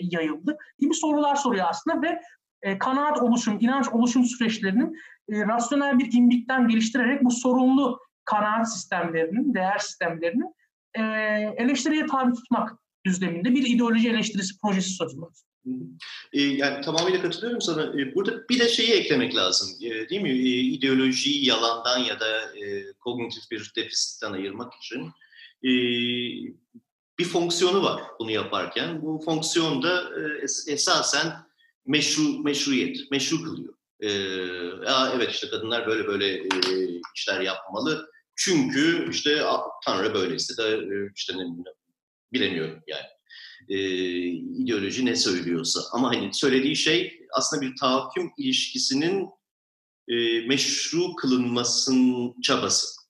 yayıldı 0.02 0.58
gibi 0.80 0.94
sorular 0.94 1.36
soruyor 1.36 1.66
aslında 1.70 2.02
ve 2.02 2.22
e, 2.62 2.78
kanaat 2.78 3.22
oluşum, 3.22 3.58
inanç 3.60 3.90
oluşum 3.90 4.24
süreçlerinin 4.26 4.98
e, 5.30 5.46
rasyonel 5.48 6.00
bir 6.00 6.14
imbikten 6.14 6.68
geliştirerek 6.68 7.24
bu 7.24 7.32
sorunlu 7.32 8.00
kanaat 8.26 8.74
sistemlerinin, 8.74 9.54
değer 9.54 9.78
sistemlerinin 9.78 10.56
e, 10.94 11.02
eleştiriye 11.58 12.06
tabi 12.06 12.34
tutmak 12.34 12.78
düzleminde 13.06 13.52
bir 13.52 13.66
ideoloji 13.66 14.10
eleştirisi 14.10 14.60
projesi 14.62 14.90
söz 14.90 15.16
konusu. 15.16 15.53
E, 16.34 16.42
yani 16.42 16.82
tamamıyla 16.82 17.22
katılıyorum 17.22 17.62
sana. 17.62 18.02
E, 18.02 18.16
burada 18.16 18.50
bir 18.50 18.60
de 18.60 18.70
şeyi 18.70 18.92
eklemek 18.92 19.36
lazım, 19.36 19.70
e, 19.82 20.10
değil 20.10 20.22
mi? 20.22 20.32
İdeolojiyi 20.48 21.46
yalandan 21.46 21.98
ya 21.98 22.20
da 22.20 22.54
kognitif 23.00 23.52
bir 23.52 23.72
defisitten 23.76 24.32
ayırmak 24.32 24.74
için 24.74 25.12
bir 27.20 27.26
fonksiyonu 27.26 27.84
var 27.84 28.02
bunu 28.20 28.32
yaparken. 28.32 29.02
Bu 29.02 29.22
fonksiyon 29.26 29.84
da 29.84 30.10
esasen 30.68 31.34
meşru, 31.86 32.44
meşruiyet, 32.44 33.12
meşru 33.12 33.44
kılıyor. 33.44 33.74
evet 35.16 35.32
işte 35.32 35.50
kadınlar 35.50 35.88
böyle 35.88 36.08
böyle 36.08 36.48
işler 37.16 37.42
yapmalı. 37.42 38.10
Çünkü 38.36 39.10
işte 39.12 39.42
Tanrı 39.86 40.14
böyle 40.14 40.36
istedi, 40.36 41.12
işte 41.16 41.38
ne, 41.38 41.44
bilemiyorum 42.34 42.84
yani 42.88 43.06
e, 43.70 43.78
ideoloji 44.34 45.06
ne 45.06 45.16
söylüyorsa. 45.16 45.80
Ama 45.92 46.10
hani 46.10 46.34
söylediği 46.34 46.76
şey 46.76 47.20
aslında 47.34 47.62
bir 47.62 47.76
tahakküm 47.76 48.32
ilişkisinin 48.38 49.30
e, 50.08 50.48
meşru 50.48 51.16
kılınmasının 51.16 52.42
çabası. 52.42 53.04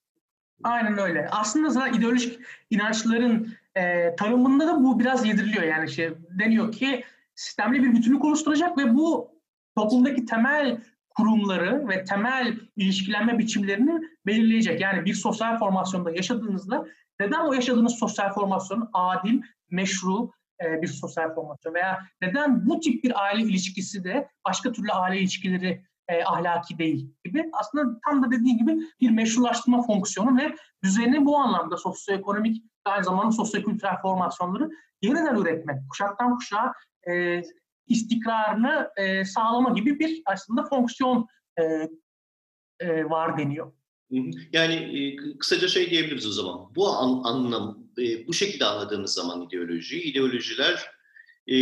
Aynen 0.63 0.97
öyle. 0.97 1.27
Aslında 1.31 1.69
zaten 1.69 1.93
ideolojik 1.93 2.39
inançların 2.69 3.53
e, 3.75 4.15
tanımında 4.15 4.67
da 4.67 4.83
bu 4.83 4.99
biraz 4.99 5.25
yediriliyor. 5.25 5.63
Yani 5.63 5.91
şey 5.91 6.09
deniyor 6.39 6.71
ki 6.71 7.03
sistemli 7.35 7.83
bir 7.83 7.93
bütünlük 7.93 8.25
oluşturacak 8.25 8.77
ve 8.77 8.95
bu 8.95 9.31
toplumdaki 9.77 10.25
temel 10.25 10.81
kurumları 11.09 11.87
ve 11.87 12.03
temel 12.03 12.53
ilişkilenme 12.75 13.39
biçimlerini 13.39 14.01
belirleyecek. 14.25 14.81
Yani 14.81 15.05
bir 15.05 15.13
sosyal 15.13 15.59
formasyonda 15.59 16.11
yaşadığınızda 16.11 16.85
neden 17.19 17.39
o 17.39 17.53
yaşadığınız 17.53 17.95
sosyal 17.95 18.33
formasyon 18.33 18.89
adil, 18.93 19.41
meşru, 19.73 20.31
e, 20.63 20.81
bir 20.81 20.87
sosyal 20.87 21.35
formasyon 21.35 21.73
veya 21.73 21.99
neden 22.21 22.67
bu 22.67 22.79
tip 22.79 23.03
bir 23.03 23.23
aile 23.23 23.41
ilişkisi 23.41 24.03
de 24.03 24.27
başka 24.47 24.71
türlü 24.71 24.91
aile 24.91 25.19
ilişkileri 25.19 25.85
e, 26.07 26.23
ahlaki 26.23 26.77
değil 26.77 27.09
gibi. 27.25 27.49
Aslında 27.53 27.99
tam 28.05 28.23
da 28.23 28.31
dediği 28.31 28.57
gibi 28.57 28.77
bir 29.01 29.09
meşrulaştırma 29.09 29.81
fonksiyonu 29.81 30.37
ve 30.37 30.55
düzeni 30.83 31.25
bu 31.25 31.37
anlamda 31.37 31.77
sosyoekonomik 31.77 32.63
aynı 32.85 33.03
zamanda 33.03 33.31
sosyokültürel 33.31 34.01
formasyonları 34.01 34.69
yeniden 35.01 35.35
üretmek, 35.35 35.89
kuşaktan 35.89 36.35
kuşağa 36.35 36.73
e, 37.09 37.41
istikrarını 37.87 38.89
e, 38.97 39.25
sağlama 39.25 39.69
gibi 39.69 39.99
bir 39.99 40.21
aslında 40.25 40.63
fonksiyon 40.63 41.27
e, 41.59 41.63
e, 42.79 43.09
var 43.09 43.37
deniyor. 43.37 43.73
Yani 44.51 44.73
e, 44.73 45.15
kısaca 45.37 45.67
şey 45.67 45.89
diyebiliriz 45.89 46.27
o 46.27 46.31
zaman. 46.31 46.75
Bu 46.75 46.87
an, 46.89 47.21
anlam, 47.23 47.82
e, 47.97 48.27
bu 48.27 48.33
şekilde 48.33 48.65
anladığımız 48.65 49.13
zaman 49.13 49.41
ideoloji, 49.41 50.03
ideolojiler 50.03 50.91
e, 51.47 51.57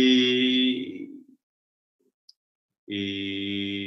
e, 2.88 2.96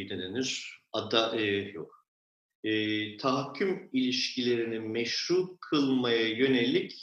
ne 0.05 0.19
denir? 0.19 0.81
Ada, 0.93 1.36
e, 1.36 1.45
yok. 1.71 2.05
E, 2.63 3.17
tahakküm 3.17 3.89
ilişkilerini 3.93 4.79
meşru 4.79 5.58
kılmaya 5.58 6.27
yönelik 6.27 6.93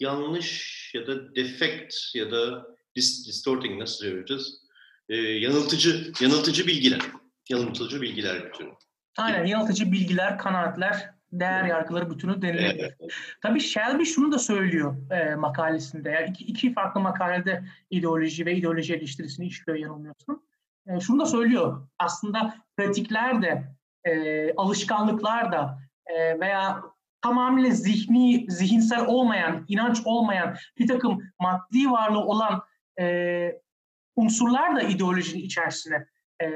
yanlış 0.00 0.90
ya 0.94 1.06
da 1.06 1.34
defekt 1.34 1.94
ya 2.14 2.30
da 2.30 2.66
dis, 2.96 3.28
distorting 3.28 3.80
nasıl 3.80 4.04
söyleyeceğiz? 4.04 4.64
E, 5.08 5.16
yanıltıcı 5.16 6.12
yanıltıcı 6.20 6.66
bilgiler 6.66 7.00
Yanıltıcı 7.48 8.02
bilgiler 8.02 8.44
bütünü. 8.44 8.72
Aynen 9.16 9.46
yanıltıcı 9.46 9.92
bilgiler, 9.92 10.38
kanaatler, 10.38 11.13
değer 11.40 11.64
yargıları 11.64 12.10
bütünü 12.10 12.42
denilebilir. 12.42 12.94
Evet. 13.00 13.12
Tabii 13.42 13.60
Shelby 13.60 14.04
şunu 14.04 14.32
da 14.32 14.38
söylüyor 14.38 15.10
e, 15.10 15.34
makalesinde. 15.34 16.10
Yani 16.10 16.30
iki, 16.30 16.44
iki 16.44 16.72
farklı 16.72 17.00
makalede 17.00 17.64
ideoloji 17.90 18.46
ve 18.46 18.54
ideoloji 18.56 18.94
eleştirisini 18.94 19.46
işliyor 19.46 19.78
yanılmıyorsun. 19.78 20.46
E, 20.86 21.00
şunu 21.00 21.20
da 21.20 21.26
söylüyor. 21.26 21.88
Aslında 21.98 22.54
pratikler 22.76 23.42
de, 23.42 23.64
e, 24.04 24.54
alışkanlıklar 24.54 25.52
da 25.52 25.78
e, 26.06 26.40
veya 26.40 26.82
tamamıyla 27.22 27.70
zihni, 27.70 28.46
zihinsel 28.48 29.06
olmayan, 29.06 29.64
inanç 29.68 29.98
olmayan, 30.04 30.56
bir 30.78 30.88
takım 30.88 31.22
maddi 31.40 31.90
varlığı 31.90 32.24
olan 32.24 32.62
e, 33.00 33.60
unsurlar 34.16 34.76
da 34.76 34.82
ideolojinin 34.82 35.42
içerisine 35.42 36.06
e, 36.42 36.46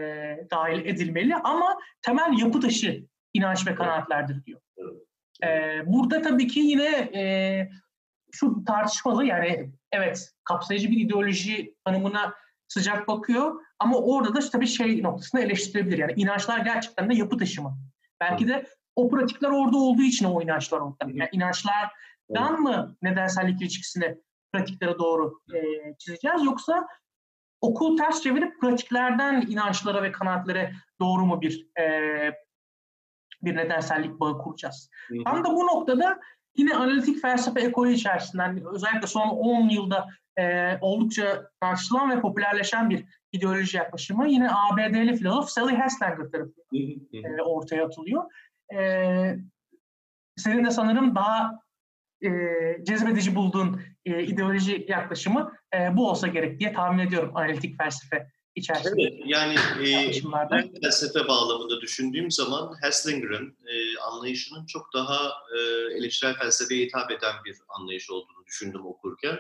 dahil 0.51 0.87
edilmeli 0.87 1.37
ama 1.37 1.79
temel 2.03 2.39
yapı 2.39 2.61
taşı 2.61 3.07
inanç 3.35 3.67
ve 3.67 3.75
kanaatlerdir 3.75 4.45
diyor. 4.45 4.61
E, 5.45 5.49
burada 5.87 6.23
tabii 6.23 6.47
ki 6.47 6.61
yine 6.61 6.97
e, 6.97 7.23
şu 8.33 8.65
tartışmalı 8.67 9.25
yani 9.25 9.73
evet 9.93 10.33
kapsayıcı 10.45 10.91
bir 10.91 11.01
ideoloji 11.01 11.75
tanımına 11.85 12.35
sıcak 12.69 13.09
bakıyor 13.09 13.61
ama 13.79 13.99
orada 13.99 14.35
da 14.35 14.41
tabii 14.53 14.67
şey 14.67 15.03
noktasında 15.03 15.43
eleştirilebilir. 15.43 15.99
Yani 15.99 16.13
inançlar 16.17 16.59
gerçekten 16.59 17.11
de 17.11 17.15
yapı 17.15 17.39
taşı 17.39 17.63
mı? 17.63 17.79
Belki 18.21 18.49
de 18.49 18.67
o 18.97 19.09
pratikler 19.09 19.49
orada 19.49 19.77
olduğu 19.77 20.03
için 20.03 20.25
o 20.25 20.43
inançlar 20.43 20.81
orada. 20.81 20.97
Yani 21.13 21.29
inançlardan 21.33 22.61
mı 22.61 22.97
nedensellik 23.03 23.63
ilişkisini 23.63 24.19
pratiklere 24.53 24.99
doğru 24.99 25.41
e, 25.55 25.59
çizeceğiz 25.99 26.45
yoksa 26.45 26.87
okul 27.61 27.97
ters 27.97 28.23
çevirip 28.23 28.61
pratiklerden 28.61 29.47
inançlara 29.49 30.03
ve 30.03 30.13
kanaatlere 30.13 30.73
doğru 31.01 31.27
mu 31.27 31.41
bir 31.41 31.67
e, 31.81 31.85
bir 33.43 33.57
nedensellik 33.57 34.21
bağı 34.21 34.39
kuracağız. 34.39 34.91
Hı 35.09 35.15
hı. 35.15 35.25
Tam 35.25 35.45
da 35.45 35.49
bu 35.49 35.67
noktada 35.67 36.21
yine 36.57 36.75
analitik 36.75 37.23
felsefe 37.23 37.61
ekolü 37.61 37.93
içerisinden 37.93 38.65
özellikle 38.75 39.07
son 39.07 39.29
10 39.29 39.69
yılda 39.69 40.09
e, 40.39 40.77
oldukça 40.81 41.51
tartışılan 41.61 42.11
ve 42.11 42.21
popülerleşen 42.21 42.91
bir 42.91 43.05
ideoloji 43.33 43.77
yaklaşımı 43.77 44.29
yine 44.29 44.51
ABD'li 44.51 45.17
filozof 45.17 45.49
Sally 45.49 45.77
Haslanger 45.77 46.17
tarafından 46.17 47.39
e, 47.39 47.43
ortaya 47.43 47.85
atılıyor. 47.85 48.25
E, 48.75 49.37
senin 50.37 50.65
de 50.65 50.71
sanırım 50.71 51.15
daha 51.15 51.61
e, 52.25 52.31
cezbedici 52.83 53.35
bulduğun 53.35 53.81
e, 54.05 54.23
ideoloji 54.23 54.87
yaklaşımı 54.89 55.53
e, 55.75 55.97
bu 55.97 56.11
olsa 56.11 56.27
gerek 56.27 56.61
diye 56.61 56.73
tahmin 56.73 57.07
ediyorum 57.07 57.37
analitik 57.37 57.79
felsefe 57.79 58.31
içerisinde. 58.59 59.03
Evet, 59.03 59.23
yani 59.27 59.55
e, 59.85 60.13
felsefe 60.83 61.29
bağlamında 61.29 61.81
düşündüğüm 61.81 62.31
zaman 62.31 62.77
Haslinger'ın 62.83 63.57
e, 63.67 63.99
anlayışının 63.99 64.67
çok 64.67 64.95
daha 64.95 65.33
e, 65.57 65.59
eleştirel 65.97 66.35
felsefeye 66.35 66.87
hitap 66.87 67.11
eden 67.11 67.35
bir 67.45 67.57
anlayış 67.69 68.11
olduğunu 68.11 68.47
düşündüm 68.47 68.87
okurken. 68.87 69.39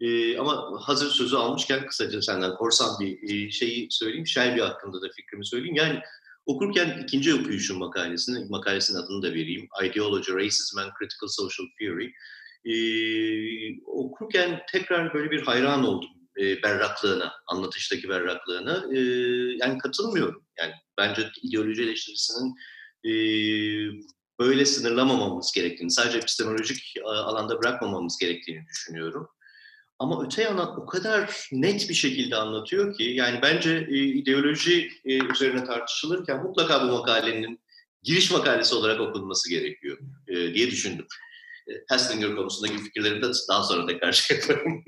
E, 0.00 0.38
ama 0.38 0.80
hazır 0.80 1.10
sözü 1.10 1.36
almışken 1.36 1.86
kısaca 1.86 2.22
senden 2.22 2.54
korsan 2.54 3.00
bir 3.00 3.22
e, 3.22 3.50
şeyi 3.50 3.86
söyleyeyim. 3.90 4.26
Shelby 4.26 4.60
hakkında 4.60 5.02
da 5.02 5.06
fikrimi 5.16 5.46
söyleyeyim. 5.46 5.76
Yani 5.76 6.00
okurken 6.46 7.02
ikinci 7.02 7.34
okuyuşum 7.34 7.78
makalesini, 7.78 8.44
makalesinin 8.50 8.98
adını 8.98 9.22
da 9.22 9.28
vereyim. 9.28 9.68
Ideology, 9.84 10.32
Racism 10.32 10.78
and 10.78 10.90
Critical 10.98 11.28
Social 11.28 11.66
Theory. 11.78 12.12
E, 12.64 12.74
okurken 13.86 14.62
tekrar 14.72 15.14
böyle 15.14 15.30
bir 15.30 15.42
hayran 15.42 15.84
oldum 15.84 16.10
e, 16.40 16.62
berraklığına, 16.62 17.32
anlatıştaki 17.46 18.08
berraklığına. 18.08 18.84
E, 18.96 18.98
yani 19.60 19.78
katılmıyorum. 19.78 20.44
Yani 20.58 20.72
bence 20.98 21.30
ideoloji 21.42 21.82
eleştirisinin 21.82 22.54
e, 23.04 23.12
böyle 24.40 24.64
sınırlamamamız 24.64 25.52
gerektiğini, 25.52 25.90
sadece 25.90 26.18
epistemolojik 26.18 26.94
alanda 27.04 27.62
bırakmamamız 27.62 28.18
gerektiğini 28.18 28.66
düşünüyorum. 28.66 29.28
Ama 29.98 30.24
öte 30.24 30.42
yandan 30.42 30.80
o 30.80 30.86
kadar 30.86 31.48
net 31.52 31.88
bir 31.88 31.94
şekilde 31.94 32.36
anlatıyor 32.36 32.96
ki 32.96 33.02
yani 33.02 33.38
bence 33.42 33.86
e, 33.90 33.96
ideoloji 33.96 34.88
e, 35.04 35.24
üzerine 35.32 35.64
tartışılırken 35.64 36.42
mutlaka 36.42 36.82
bu 36.82 36.92
makalenin 36.92 37.60
giriş 38.02 38.30
makalesi 38.30 38.74
olarak 38.74 39.00
okunması 39.00 39.50
gerekiyor 39.50 39.98
e, 40.28 40.54
diye 40.54 40.70
düşündüm. 40.70 41.06
E, 41.68 41.72
Haslanger 41.88 42.36
konusundaki 42.36 42.82
fikirlerimi 42.82 43.22
de 43.22 43.26
daha 43.48 43.62
sonra 43.62 43.86
tekrar 43.86 44.12
şey 44.12 44.36
yaparım. 44.36 44.84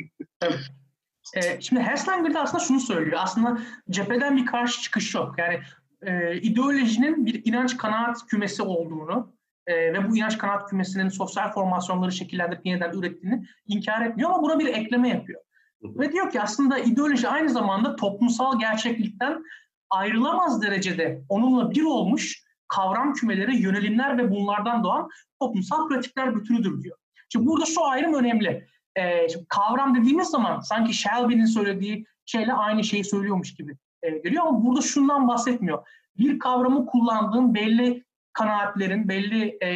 E, 1.35 1.61
şimdi 1.61 1.83
Haslanger 1.83 2.35
de 2.35 2.39
aslında 2.39 2.65
şunu 2.65 2.81
söylüyor. 2.81 3.19
Aslında 3.23 3.59
cepheden 3.91 4.37
bir 4.37 4.47
karşı 4.47 4.83
çıkış 4.83 5.15
yok. 5.15 5.35
Yani 5.39 5.61
e, 6.03 6.37
ideolojinin 6.41 7.27
bir 7.27 7.43
inanç 7.45 7.77
kanaat 7.77 8.27
kümesi 8.27 8.62
olduğunu 8.62 9.33
e, 9.67 9.75
ve 9.93 10.09
bu 10.11 10.17
inanç 10.17 10.39
kanaat 10.39 10.71
kümesinin 10.71 11.09
sosyal 11.09 11.53
formasyonları 11.53 12.12
şekillendirip 12.12 12.67
yeniden 12.67 12.93
ürettiğini 12.93 13.47
inkar 13.67 14.07
etmiyor 14.07 14.31
ama 14.31 14.43
buna 14.43 14.59
bir 14.59 14.67
ekleme 14.67 15.09
yapıyor. 15.09 15.41
Ve 15.83 16.12
diyor 16.12 16.31
ki 16.31 16.41
aslında 16.41 16.79
ideoloji 16.79 17.29
aynı 17.29 17.49
zamanda 17.49 17.97
toplumsal 17.97 18.59
gerçeklikten 18.59 19.45
ayrılamaz 19.91 20.62
derecede 20.62 21.23
onunla 21.29 21.71
bir 21.71 21.83
olmuş 21.83 22.47
kavram 22.69 23.15
kümeleri, 23.15 23.57
yönelimler 23.57 24.19
ve 24.19 24.31
bunlardan 24.31 24.85
doğan 24.85 25.09
toplumsal 25.41 25.89
pratikler 25.89 26.37
bütünüdür 26.37 26.83
diyor. 26.83 26.97
Şimdi 27.29 27.47
burada 27.47 27.65
şu 27.67 27.85
ayrım 27.85 28.15
önemli. 28.15 28.67
Ee, 28.96 29.28
şimdi 29.28 29.46
kavram 29.48 29.94
dediğimiz 29.94 30.28
zaman 30.28 30.61
sanki 30.61 30.94
Shelby'nin 30.94 31.44
söylediği 31.44 32.06
şeyle 32.26 32.52
aynı 32.52 32.85
şeyi 32.85 33.04
söylüyormuş 33.04 33.54
gibi 33.54 33.76
e, 34.02 34.11
geliyor 34.11 34.46
ama 34.46 34.64
burada 34.64 34.80
şundan 34.80 35.28
bahsetmiyor. 35.28 35.87
Bir 36.18 36.38
kavramı 36.38 36.87
kullandığın 36.87 37.54
belli 37.54 38.04
kanaatlerin, 38.32 39.09
belli 39.09 39.59
e, 39.62 39.68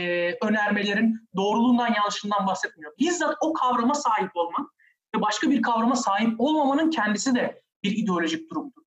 önermelerin 0.43 1.29
doğruluğundan 1.37 1.95
yanlışından 1.95 2.47
bahsetmiyor. 2.47 2.93
Bizzat 2.99 3.35
o 3.41 3.53
kavrama 3.53 3.95
sahip 3.95 4.31
olman 4.35 4.71
ve 5.17 5.23
başka 5.23 5.51
bir 5.51 5.63
kavrama 5.63 5.97
sahip 5.97 6.41
olmamanın 6.41 6.91
kendisi 6.91 7.35
de 7.35 7.63
bir 7.83 7.97
ideolojik 7.97 8.51
durumdur. 8.51 8.83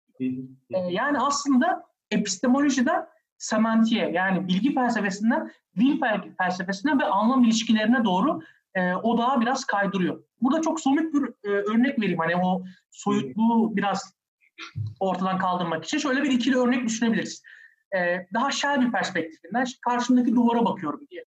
E, 0.74 0.78
yani 0.90 1.20
aslında 1.20 1.84
epistemolojiden 2.12 3.06
semantiğe 3.38 4.12
yani 4.12 4.48
bilgi 4.48 4.74
felsefesinden 4.74 5.52
dil 5.80 6.02
felsefesine 6.38 7.00
ve 7.00 7.06
anlam 7.06 7.44
ilişkilerine 7.44 8.06
doğru 8.06 8.42
e, 8.76 8.96
o 8.96 9.18
daha 9.18 9.42
biraz 9.42 9.66
kaydırıyor. 9.66 10.24
Burada 10.42 10.62
çok 10.62 10.80
somut 10.80 11.14
bir 11.14 11.50
e, 11.50 11.50
örnek 11.50 12.00
vereyim. 12.00 12.20
Hani 12.20 12.36
o 12.36 12.64
soyutluğu 12.92 13.76
biraz 13.76 14.14
ortadan 15.00 15.38
kaldırmak 15.38 15.86
için 15.86 15.98
şöyle 15.98 16.24
bir 16.24 16.32
ikili 16.32 16.58
örnek 16.58 16.86
düşünebiliriz 16.86 17.44
e, 17.96 18.28
daha 18.34 18.52
şer 18.52 18.82
bir 18.82 18.92
perspektifinden 18.92 19.66
karşımdaki 19.82 20.36
duvara 20.36 20.66
bakıyorum 20.66 21.02
diye. 21.12 21.26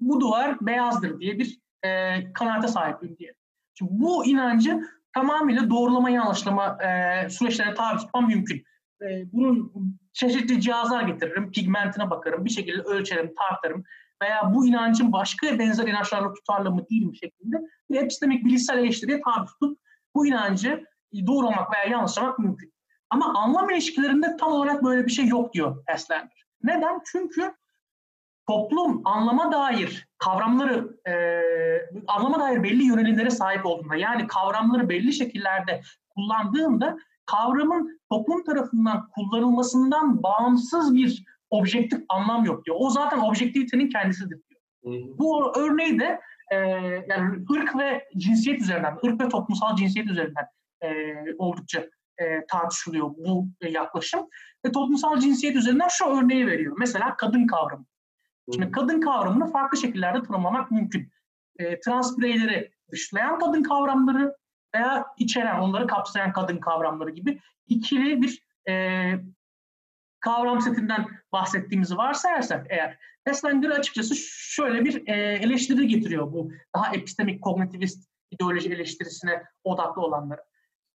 Bu 0.00 0.20
duvar 0.20 0.56
beyazdır 0.60 1.20
diye 1.20 1.38
bir 1.38 1.58
e, 1.82 2.32
kanaate 2.32 2.68
sahibim 2.68 3.16
diye. 3.18 3.34
Şimdi 3.74 3.90
bu 3.94 4.26
inancı 4.26 4.80
tamamıyla 5.14 5.70
doğrulama 5.70 6.10
yanlışlama 6.10 6.78
e, 6.82 7.30
süreçlerine 7.30 7.74
tabi 7.74 7.98
tutmam 7.98 8.28
mümkün. 8.28 8.64
E, 9.02 9.32
bunun 9.32 9.72
çeşitli 10.12 10.60
cihazlar 10.60 11.02
getiririm, 11.02 11.50
pigmentine 11.50 12.10
bakarım, 12.10 12.44
bir 12.44 12.50
şekilde 12.50 12.82
ölçerim, 12.82 13.34
tartarım 13.38 13.84
veya 14.22 14.54
bu 14.54 14.66
inancın 14.66 15.12
başka 15.12 15.58
benzer 15.58 15.88
inançlarla 15.88 16.32
tutarlı 16.32 16.70
mı 16.70 16.88
değil 16.90 17.06
mi 17.06 17.16
şeklinde 17.16 17.56
bir 17.90 17.96
epistemik 17.96 18.44
bilişsel 18.44 18.78
eleştiriye 18.78 19.20
tabi 19.20 19.46
tutup 19.46 19.78
bu 20.14 20.26
inancı 20.26 20.84
doğrulamak 21.26 21.72
veya 21.74 21.84
yanlışlamak 21.84 22.38
mümkün. 22.38 22.72
Ama 23.10 23.34
anlam 23.34 23.70
ilişkilerinde 23.70 24.36
tam 24.36 24.52
olarak 24.52 24.84
böyle 24.84 25.06
bir 25.06 25.10
şey 25.10 25.26
yok 25.26 25.54
diyor 25.54 25.84
Esler. 25.94 26.28
Neden? 26.62 27.00
Çünkü 27.12 27.54
toplum 28.48 29.02
anlama 29.04 29.52
dair 29.52 30.08
kavramları, 30.18 30.96
e, 31.08 31.14
anlama 32.06 32.40
dair 32.40 32.62
belli 32.62 32.84
yönelimlere 32.84 33.30
sahip 33.30 33.66
olduğunda, 33.66 33.96
yani 33.96 34.26
kavramları 34.26 34.88
belli 34.88 35.12
şekillerde 35.12 35.82
kullandığında 36.10 36.98
kavramın 37.26 38.00
toplum 38.10 38.44
tarafından 38.44 39.08
kullanılmasından 39.14 40.22
bağımsız 40.22 40.94
bir 40.94 41.24
objektif 41.50 42.02
anlam 42.08 42.44
yok 42.44 42.64
diyor. 42.64 42.76
O 42.80 42.90
zaten 42.90 43.18
objektivitenin 43.18 43.88
kendisidir 43.88 44.38
diyor. 44.48 44.60
Bu 45.18 45.58
örneği 45.58 46.00
de 46.00 46.20
e, 46.52 46.56
yani 47.08 47.44
ırk 47.52 47.76
ve 47.78 48.08
cinsiyet 48.16 48.60
üzerinden, 48.60 48.98
ırk 49.06 49.20
ve 49.20 49.28
toplumsal 49.28 49.76
cinsiyet 49.76 50.10
üzerinden 50.10 50.46
e, 50.82 50.88
oldukça 51.38 51.86
e, 52.18 52.46
tartışılıyor 52.46 53.10
bu 53.10 53.48
e, 53.60 53.70
yaklaşım. 53.70 54.20
Ve 54.66 54.72
toplumsal 54.72 55.18
cinsiyet 55.18 55.56
üzerinden 55.56 55.88
şu 55.88 56.04
örneği 56.04 56.46
veriyor. 56.46 56.76
Mesela 56.78 57.16
kadın 57.16 57.46
kavramı. 57.46 57.84
Şimdi 58.52 58.70
kadın 58.70 59.00
kavramını 59.00 59.52
farklı 59.52 59.78
şekillerde 59.78 60.22
tanımlamak 60.22 60.70
mümkün. 60.70 61.10
E, 61.58 61.80
trans 61.80 62.18
bireyleri 62.18 62.70
dışlayan 62.92 63.38
kadın 63.38 63.62
kavramları 63.62 64.36
veya 64.74 65.06
içeren, 65.18 65.58
onları 65.58 65.86
kapsayan 65.86 66.32
kadın 66.32 66.58
kavramları 66.58 67.10
gibi 67.10 67.40
ikili 67.66 68.22
bir 68.22 68.42
e, 68.68 69.14
kavram 70.20 70.60
setinden 70.60 71.06
bahsettiğimizi 71.32 71.96
varsayarsak 71.96 72.66
eğer 72.70 72.98
Hesslinger 73.24 73.70
açıkçası 73.70 74.14
şöyle 74.16 74.84
bir 74.84 75.08
e, 75.08 75.12
eleştiri 75.32 75.88
getiriyor 75.88 76.32
bu 76.32 76.50
daha 76.74 76.94
epistemik 76.94 77.42
kognitivist 77.42 78.08
ideoloji 78.30 78.72
eleştirisine 78.72 79.42
odaklı 79.64 80.02
olanları 80.02 80.40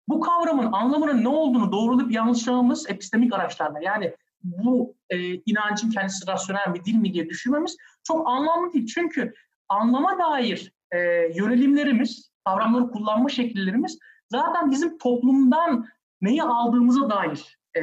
bu 0.07 0.21
kavramın 0.21 0.71
anlamının 0.71 1.23
ne 1.23 1.27
olduğunu 1.27 1.71
doğrulayıp 1.71 2.11
yanlışlamamız 2.11 2.89
epistemik 2.89 3.33
araçlarla 3.33 3.79
yani 3.81 4.15
bu 4.43 4.95
e, 5.09 5.33
inancın 5.33 5.89
kendisi 5.89 6.27
rasyonel 6.27 6.67
mi 6.67 6.85
değil 6.85 6.97
mi 6.97 7.13
diye 7.13 7.29
düşünmemiz 7.29 7.77
çok 8.03 8.27
anlamlı 8.27 8.73
değil. 8.73 8.85
Çünkü 8.85 9.33
anlama 9.69 10.19
dair 10.19 10.73
e, 10.91 10.97
yönelimlerimiz, 11.35 12.31
kavramları 12.45 12.91
kullanma 12.91 13.29
şekillerimiz 13.29 13.99
zaten 14.31 14.71
bizim 14.71 14.97
toplumdan 14.97 15.87
neyi 16.21 16.43
aldığımıza 16.43 17.09
dair 17.09 17.57
e, 17.77 17.81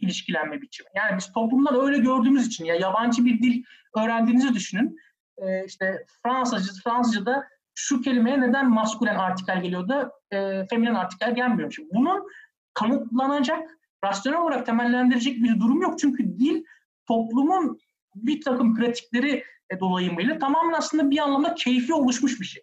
ilişkilenme 0.00 0.62
biçimi. 0.62 0.88
Yani 0.94 1.16
biz 1.16 1.32
toplumdan 1.32 1.80
öyle 1.80 1.98
gördüğümüz 1.98 2.46
için 2.46 2.64
ya 2.64 2.74
yabancı 2.74 3.24
bir 3.24 3.42
dil 3.42 3.62
öğrendiğinizi 3.96 4.54
düşünün. 4.54 4.98
E, 5.38 5.64
işte 5.66 6.06
Fransızca, 6.22 6.72
Fransızca'da 6.84 7.48
şu 7.74 8.00
kelimeye 8.00 8.40
neden 8.40 8.70
maskülen 8.70 9.16
artikel 9.16 9.62
geliyor 9.62 9.88
da 9.88 10.12
e, 10.30 10.66
feminen 10.66 10.94
artikel 10.94 11.34
gelmiyor. 11.34 11.72
Şimdi 11.72 11.88
bunun 11.94 12.28
kanıtlanacak, 12.74 13.78
rasyonel 14.04 14.40
olarak 14.40 14.66
temellendirecek 14.66 15.42
bir 15.42 15.60
durum 15.60 15.82
yok. 15.82 15.98
Çünkü 15.98 16.38
dil 16.38 16.64
toplumun 17.06 17.78
bir 18.14 18.40
takım 18.40 18.76
pratikleri 18.76 19.44
e, 19.70 19.80
dolayımıyla 19.80 20.38
tamamen 20.38 20.72
aslında 20.72 21.10
bir 21.10 21.18
anlamda 21.18 21.54
keyfi 21.54 21.94
oluşmuş 21.94 22.40
bir 22.40 22.46
şey. 22.46 22.62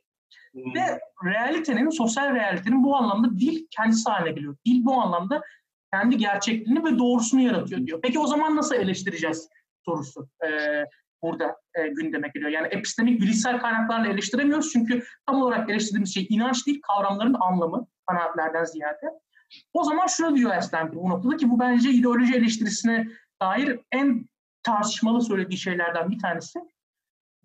Hmm. 0.54 0.76
Ve 0.76 1.00
realitenin, 1.26 1.90
sosyal 1.90 2.36
realitenin 2.36 2.84
bu 2.84 2.96
anlamda 2.96 3.40
dil 3.40 3.68
kendisi 3.72 4.10
haline 4.10 4.32
geliyor. 4.32 4.58
Dil 4.66 4.86
bu 4.86 5.02
anlamda 5.02 5.42
kendi 5.94 6.18
gerçekliğini 6.18 6.86
ve 6.86 6.98
doğrusunu 6.98 7.42
yaratıyor 7.42 7.86
diyor. 7.86 8.00
Peki 8.04 8.20
o 8.20 8.28
zaman 8.28 8.56
nasıl 8.56 8.76
eleştireceğiz 8.76 9.50
sorusu 9.86 10.30
e, 10.46 10.50
burada 11.22 11.58
e, 11.76 11.88
gündeme 11.88 12.28
geliyor. 12.34 12.52
Yani 12.52 12.68
epistemik 12.68 13.22
bilişsel 13.22 13.60
kaynaklarla 13.60 14.08
eleştiremiyoruz 14.08 14.72
çünkü 14.74 15.04
tam 15.26 15.42
olarak 15.42 15.70
eleştirdiğimiz 15.70 16.14
şey 16.14 16.28
inanç 16.30 16.68
değil, 16.68 16.82
kavramların 16.82 17.36
anlamı 17.40 17.88
kanaatlerden 18.08 18.64
ziyade. 18.64 19.06
O 19.74 19.84
zaman 19.84 20.08
şunu 20.08 20.36
diyor 20.36 20.56
Eslem'de 20.56 20.96
bu 20.96 21.10
noktada 21.10 21.38
ki 21.38 21.50
bu 21.50 21.60
bence 21.60 21.90
ideoloji 21.90 22.36
eleştirisine 22.36 23.08
dair 23.42 23.80
en 23.92 24.30
tartışmalı 24.64 25.22
söylediği 25.22 25.58
şeylerden 25.58 26.10
bir 26.12 26.20
tanesi. 26.20 26.60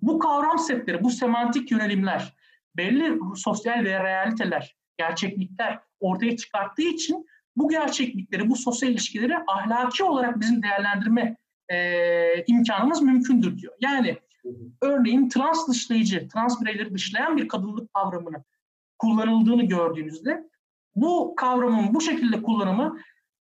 Bu 0.03 0.19
kavram 0.19 0.59
setleri, 0.59 1.05
bu 1.05 1.11
semantik 1.11 1.71
yönelimler, 1.71 2.37
belli 2.77 3.19
sosyal 3.37 3.85
ve 3.85 4.05
realiteler, 4.05 4.77
gerçeklikler 4.97 5.81
ortaya 6.01 6.37
çıkarttığı 6.37 6.83
için 6.83 7.27
bu 7.57 7.69
gerçeklikleri, 7.69 8.51
bu 8.51 8.57
sosyal 8.57 8.93
ilişkileri 8.93 9.35
ahlaki 9.47 10.05
olarak 10.05 10.41
bizim 10.41 10.63
değerlendirme 10.63 11.37
e, 11.69 12.45
imkanımız 12.47 13.03
mümkündür 13.03 13.59
diyor. 13.59 13.75
Yani 13.81 14.19
örneğin 14.83 15.29
trans 15.29 15.69
dışlayıcı, 15.69 16.29
trans 16.29 16.61
bireyleri 16.61 16.95
dışlayan 16.95 17.37
bir 17.37 17.49
kadınlık 17.49 17.95
kavramını 17.95 18.45
kullanıldığını 18.99 19.63
gördüğünüzde 19.63 20.45
bu 20.95 21.35
kavramın 21.37 21.95
bu 21.95 22.01
şekilde 22.01 22.43
kullanımı 22.43 22.99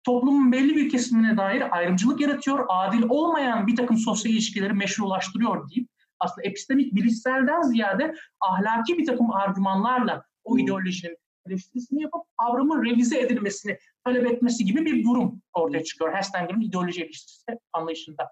toplumun 0.04 0.52
belli 0.52 0.76
bir 0.76 0.90
kesimine 0.90 1.36
dair 1.36 1.76
ayrımcılık 1.76 2.20
yaratıyor, 2.20 2.66
adil 2.68 3.02
olmayan 3.08 3.66
bir 3.66 3.76
takım 3.76 3.96
sosyal 3.96 4.34
ilişkileri 4.34 4.72
meşrulaştırıyor 4.72 5.70
deyip 5.70 5.88
aslında 6.20 6.48
epistemik 6.48 6.94
bilişselden 6.94 7.62
ziyade 7.62 8.14
ahlaki 8.40 8.98
bir 8.98 9.06
takım 9.06 9.30
argümanlarla 9.30 10.24
o 10.44 10.52
hmm. 10.52 10.58
ideolojinin 10.58 11.16
eleştirisini 11.50 12.02
yapıp 12.02 12.22
kavramın 12.38 12.84
revize 12.84 13.20
edilmesini 13.20 13.78
talep 14.04 14.26
etmesi 14.26 14.64
gibi 14.64 14.84
bir 14.84 15.04
durum 15.04 15.42
ortaya 15.52 15.84
çıkıyor. 15.84 16.14
Hestenger'ın 16.14 16.60
ideoloji 16.60 17.02
eleştirisi 17.02 17.58
anlayışında. 17.72 18.28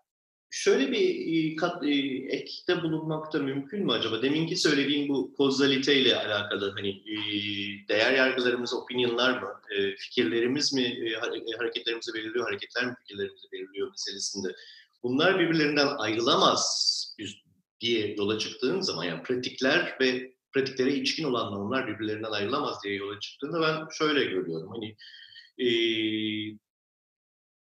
Şöyle 0.51 0.93
bir 0.93 1.27
e, 1.53 1.57
kat, 1.57 1.85
e, 1.85 1.91
ekte 2.37 2.83
bulunmak 2.83 3.33
da 3.33 3.39
mümkün 3.39 3.85
mü 3.85 3.93
acaba? 3.93 4.23
Deminki 4.23 4.57
söylediğim 4.57 5.09
bu 5.09 5.35
kozalite 5.35 6.01
ile 6.01 6.17
alakalı 6.17 6.73
hani 6.77 6.89
e, 6.89 7.17
değer 7.89 8.13
yargılarımız, 8.13 8.75
opinionlar 8.75 9.43
mı, 9.43 9.49
fikirlerimiz 9.99 10.73
mi 10.73 10.97
hareketlerimizi 11.59 12.15
belirliyor, 12.15 12.45
hareketler 12.45 12.87
mi 12.87 12.95
fikirlerimizi 12.99 13.53
belirliyor 13.53 13.91
meselesinde. 13.91 14.49
Bunlar 15.03 15.39
birbirlerinden 15.39 15.89
ayrılamaz 15.99 16.87
diye 17.81 18.15
yola 18.19 18.39
çıktığın 18.39 18.81
zaman 18.81 19.05
yani 19.05 19.23
pratikler 19.23 19.97
ve 20.01 20.36
pratiklere 20.57 20.95
içkin 20.95 21.25
olan 21.25 21.53
normlar 21.53 21.87
birbirlerinden 21.87 22.31
ayrılamaz 22.31 22.85
diye 22.85 22.95
yola 22.95 23.21
çıktığında 23.21 23.61
ben 23.61 23.89
şöyle 23.99 24.25
görüyorum. 24.25 24.69
Hani 24.69 24.97
e, 25.59 25.69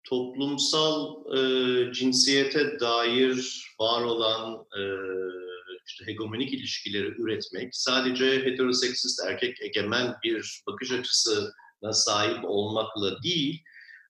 toplumsal 0.03 1.15
e, 1.37 1.93
cinsiyete 1.93 2.79
dair 2.79 3.67
var 3.79 4.03
olan 4.03 4.65
e, 4.77 4.81
işte 5.87 6.07
hegemonik 6.07 6.53
ilişkileri 6.53 7.21
üretmek 7.21 7.75
sadece 7.75 8.45
heteroseksist 8.45 9.25
erkek 9.25 9.61
egemen 9.61 10.15
bir 10.23 10.61
bakış 10.67 10.91
açısına 10.91 11.93
sahip 11.93 12.45
olmakla 12.45 13.23
değil, 13.23 13.63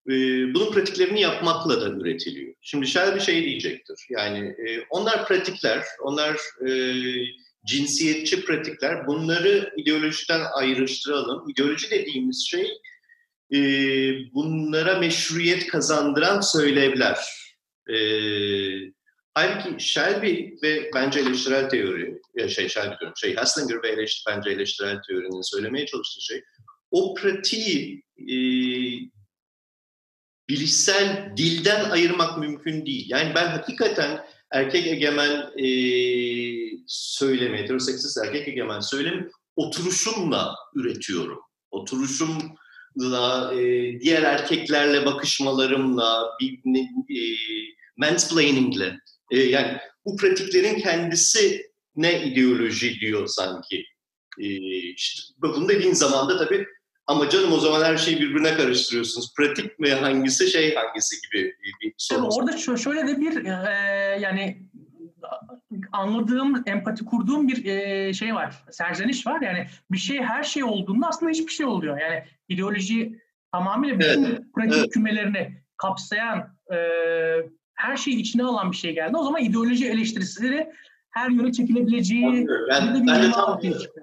e, 0.10 0.14
bunun 0.54 0.72
pratiklerini 0.72 1.22
yapmakla 1.22 1.82
da 1.82 1.90
üretiliyor. 1.90 2.54
Şimdi 2.62 2.88
Shelby 2.88 3.20
şey 3.20 3.44
diyecektir, 3.44 4.00
yani 4.10 4.40
e, 4.40 4.86
onlar 4.90 5.28
pratikler, 5.28 5.84
onlar 6.04 6.36
e, 6.68 6.72
cinsiyetçi 7.66 8.46
pratikler, 8.46 9.08
bunları 9.08 9.74
ideolojiden 9.78 10.42
ayrıştıralım. 10.54 11.50
İdeoloji 11.50 11.92
dediğimiz 11.92 12.48
şey 12.50 12.70
e, 13.54 13.60
bunlara 14.34 15.00
meşruiyet 15.00 15.68
kazandıran 15.68 16.42
söylevler. 16.42 17.18
E, 17.90 17.98
halbuki 19.34 19.86
Shelby 19.86 20.50
ve 20.64 20.90
bence 20.94 21.20
eleştirel 21.20 21.70
teori, 21.70 22.22
ya 22.36 22.50
şey 22.50 22.70
Shelby 22.70 22.96
diyorum, 23.00 23.14
şey 23.18 23.36
Haslanger 23.36 23.84
ve 23.84 23.90
eleştir, 23.90 24.24
bence 24.28 24.50
eleştirel 24.50 25.00
teorinin 25.08 25.52
söylemeye 25.52 25.86
çalıştığı 25.86 26.22
şey, 26.22 26.44
o 26.92 27.14
pratiği 27.14 28.04
e, 28.20 28.38
bilişsel 30.50 31.34
dilden 31.38 31.90
ayırmak 31.90 32.38
mümkün 32.38 32.86
değil. 32.86 33.06
Yani 33.10 33.32
ben 33.36 33.48
hakikaten 33.48 34.26
erkek 34.52 34.88
egemen 34.88 35.52
e, 35.58 35.68
söylemi, 36.88 37.58
heteroseksist 37.58 38.18
erkek 38.18 38.48
egemen 38.48 38.80
söylemi 38.80 39.30
oturuşumla 39.56 40.56
üretiyorum. 40.76 41.40
Oturuşumla, 41.72 43.54
e, 43.54 43.60
diğer 44.00 44.24
erkeklerle 44.24 45.06
bakışmalarımla, 45.06 46.30
bir, 46.42 46.60
e, 47.10 47.38
mansplainingle. 47.98 49.00
E, 49.32 49.40
yani 49.40 49.78
bu 50.06 50.18
pratiklerin 50.18 50.80
kendisi 50.80 51.72
ne 51.96 52.24
ideoloji 52.24 53.00
diyor 53.00 53.28
sanki. 53.28 53.86
E, 54.40 54.48
işte 54.94 55.22
bunu 55.38 55.70
dediğin 55.70 55.94
zaman 55.94 56.30
da 56.30 56.38
tabii 56.38 56.68
ama 57.08 57.30
canım 57.30 57.54
o 57.54 57.60
zaman 57.60 57.84
her 57.84 57.98
şeyi 57.98 58.20
birbirine 58.20 58.58
karıştırıyorsunuz. 58.58 59.34
Pratik 59.38 59.80
mi 59.80 59.94
hangisi 59.94 60.48
şey 60.52 60.76
hangisi 60.76 61.16
gibi 61.22 61.54
bir 61.84 61.94
soru. 61.98 62.20
Tabii 62.20 62.30
orada 62.30 62.78
şöyle 62.78 63.08
de 63.08 63.22
bir 63.22 63.46
e, 63.46 63.52
yani 64.22 64.68
anladığım, 65.92 66.64
empati 66.66 67.06
kurduğum 67.06 67.48
bir 67.48 67.66
e, 67.66 68.14
şey 68.14 68.36
var, 68.36 68.64
serzeniş 68.72 69.28
var. 69.28 69.42
Yani 69.42 69.68
bir 69.92 69.98
şey 69.98 70.22
her 70.22 70.44
şey 70.44 70.64
olduğunda 70.64 71.08
aslında 71.08 71.32
hiçbir 71.32 71.52
şey 71.52 71.66
oluyor. 71.66 71.98
Yani 71.98 72.24
ideoloji 72.50 73.20
tamamıyla 73.52 74.00
bütün 74.00 74.24
evet, 74.24 74.42
pratik 74.56 74.78
evet. 74.78 74.90
kümelerini 74.90 75.62
kapsayan, 75.78 76.58
e, 76.74 76.78
her 77.74 77.98
şeyi 77.98 78.18
içine 78.18 78.44
alan 78.44 78.72
bir 78.72 78.78
şey 78.78 78.94
geldi. 78.94 79.18
O 79.18 79.24
zaman 79.24 79.44
ideoloji 79.44 79.88
eleştirisileri 79.88 80.70
her 81.10 81.30
yöne 81.30 81.52
çekilebileceği... 81.52 82.48
Ben, 82.70 83.08
ben 83.08 83.24
de 83.24 83.32
tam, 83.32 83.60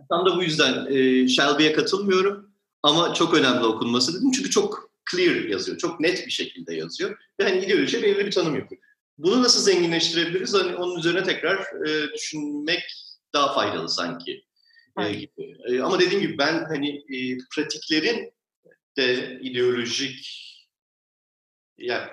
tam 0.08 0.26
da 0.26 0.36
bu 0.36 0.42
yüzden 0.42 0.86
e, 0.86 1.28
Shelby'ye 1.28 1.72
katılmıyorum. 1.72 2.50
Ama 2.82 3.14
çok 3.14 3.34
önemli 3.34 3.64
okunması 3.64 4.18
dedim. 4.18 4.30
Çünkü 4.32 4.50
çok 4.50 4.90
clear 5.10 5.34
yazıyor. 5.34 5.78
Çok 5.78 6.00
net 6.00 6.26
bir 6.26 6.32
şekilde 6.32 6.74
yazıyor. 6.74 7.18
Ve 7.40 7.44
hani 7.44 7.58
ideoloji 7.58 8.02
belirli 8.02 8.26
bir 8.26 8.30
tanım 8.30 8.54
yapıyor. 8.54 8.82
Bunu 9.18 9.42
nasıl 9.42 9.60
zenginleştirebiliriz? 9.60 10.54
Hani 10.54 10.76
onun 10.76 10.98
üzerine 10.98 11.22
tekrar 11.22 11.86
e, 11.86 12.12
düşünmek 12.14 12.82
daha 13.34 13.54
faydalı 13.54 13.88
sanki. 13.88 14.44
E, 15.00 15.12
gibi. 15.12 15.56
E, 15.68 15.80
ama 15.80 16.00
dediğim 16.00 16.22
gibi 16.22 16.38
ben 16.38 16.64
hani 16.64 16.96
e, 16.96 17.38
pratiklerin 17.54 18.32
de 18.96 19.38
ideolojik 19.42 20.40
yani, 21.78 22.08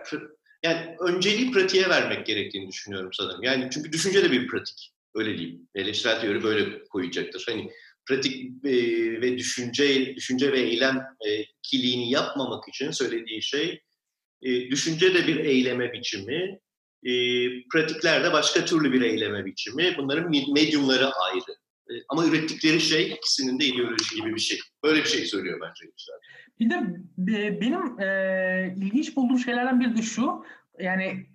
yani 0.64 0.96
önceliği 1.00 1.52
pratiğe 1.52 1.90
vermek 1.90 2.26
gerektiğini 2.26 2.68
düşünüyorum 2.68 3.14
sanırım. 3.14 3.44
Yani 3.44 3.70
çünkü 3.74 3.92
düşünce 3.92 4.24
de 4.24 4.32
bir 4.32 4.48
pratik. 4.48 4.92
Öyle 5.16 5.38
diyeyim. 5.38 5.68
Eleştirel 5.76 6.22
teori 6.22 6.44
böyle 6.44 6.84
koyacaktır. 6.84 7.44
Hani 7.48 7.72
pratik 8.06 8.66
e, 8.66 8.72
ve 9.22 9.38
düşünce 9.38 10.16
düşünce 10.16 10.52
ve 10.52 10.60
eylem 10.60 10.98
e, 11.28 11.42
ikiliğini 11.42 12.12
yapmamak 12.12 12.70
için 12.70 12.92
söylediği 12.92 13.44
şey 13.44 13.82
e, 14.42 14.70
düşünce 14.70 15.14
de 15.14 15.28
bir 15.28 15.36
eyleme 15.36 15.94
biçimi, 15.94 16.60
e, 17.04 17.12
pratikler 17.72 18.24
de 18.24 18.34
başka 18.34 18.66
türlü 18.66 18.94
bir 18.94 19.02
eyleme 19.02 19.46
biçimi. 19.46 19.96
Bunların 19.98 20.32
medyumları 20.54 21.12
ayrı. 21.12 21.52
E, 21.90 21.94
ama 22.10 22.26
ürettikleri 22.26 22.82
şey 22.82 23.12
ikisinin 23.12 23.60
de 23.60 23.66
ideoloji 23.66 24.16
gibi 24.16 24.36
bir 24.36 24.40
şey. 24.40 24.60
Böyle 24.84 25.00
bir 25.00 25.08
şey 25.08 25.26
söylüyor 25.26 25.60
bence 25.62 25.92
işte. 25.98 26.12
Bir 26.60 26.70
de 26.70 26.76
e, 27.38 27.62
benim 27.62 28.00
e, 28.00 28.76
ilginç 28.78 29.16
bulduğum 29.16 29.40
şeylerden 29.40 29.80
biri 29.80 29.98
de 29.98 30.02
şu. 30.02 30.46
Yani 30.80 31.26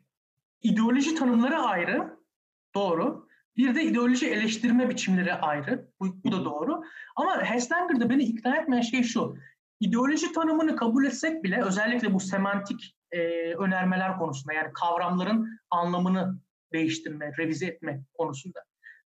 ideoloji 0.62 1.14
tanımları 1.14 1.56
ayrı. 1.56 2.16
Doğru. 2.74 3.26
Bir 3.56 3.74
de 3.74 3.82
ideoloji 3.82 4.26
eleştirme 4.26 4.90
biçimleri 4.90 5.34
ayrı. 5.34 5.88
Bu, 6.00 6.24
bu 6.24 6.32
da 6.32 6.44
doğru. 6.44 6.82
Ama 7.16 7.42
Heslanger'da 7.44 8.10
beni 8.10 8.22
ikna 8.22 8.56
etmeyen 8.56 8.82
şey 8.82 9.02
şu. 9.02 9.36
İdeoloji 9.80 10.32
tanımını 10.32 10.76
kabul 10.76 11.04
etsek 11.04 11.44
bile 11.44 11.62
özellikle 11.62 12.14
bu 12.14 12.20
semantik 12.20 12.96
e, 13.16 13.54
önermeler 13.54 14.18
konusunda 14.18 14.52
yani 14.52 14.72
kavramların 14.72 15.60
anlamını 15.70 16.40
değiştirme, 16.72 17.32
revize 17.38 17.66
etme 17.66 18.02
konusunda. 18.14 18.64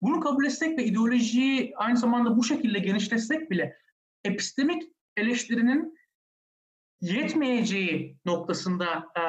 Bunu 0.01 0.19
kabul 0.19 0.45
etsek 0.45 0.77
ve 0.77 0.83
ideolojiyi 0.83 1.73
aynı 1.75 1.97
zamanda 1.97 2.37
bu 2.37 2.43
şekilde 2.43 2.79
genişletsek 2.79 3.51
bile 3.51 3.77
epistemik 4.23 4.83
eleştirinin 5.17 5.97
yetmeyeceği 7.01 8.17
noktasında 8.25 8.85
e, 9.17 9.23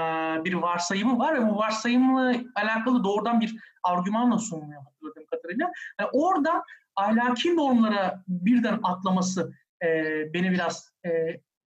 bir 0.44 0.54
varsayımı 0.54 1.18
var 1.18 1.34
ve 1.34 1.48
bu 1.48 1.56
varsayımla 1.56 2.34
alakalı 2.54 3.04
doğrudan 3.04 3.40
bir 3.40 3.56
argümanla 3.82 4.38
sunuluyor 4.38 4.82
hatırladığım 4.82 5.26
kadarıyla. 5.26 5.72
Yani 6.00 6.10
orada 6.12 6.64
ahlaki 6.96 7.56
normlara 7.56 8.24
birden 8.28 8.80
atlaması 8.82 9.52
e, 9.82 9.88
beni 10.34 10.50
biraz 10.50 10.92
e, 11.06 11.10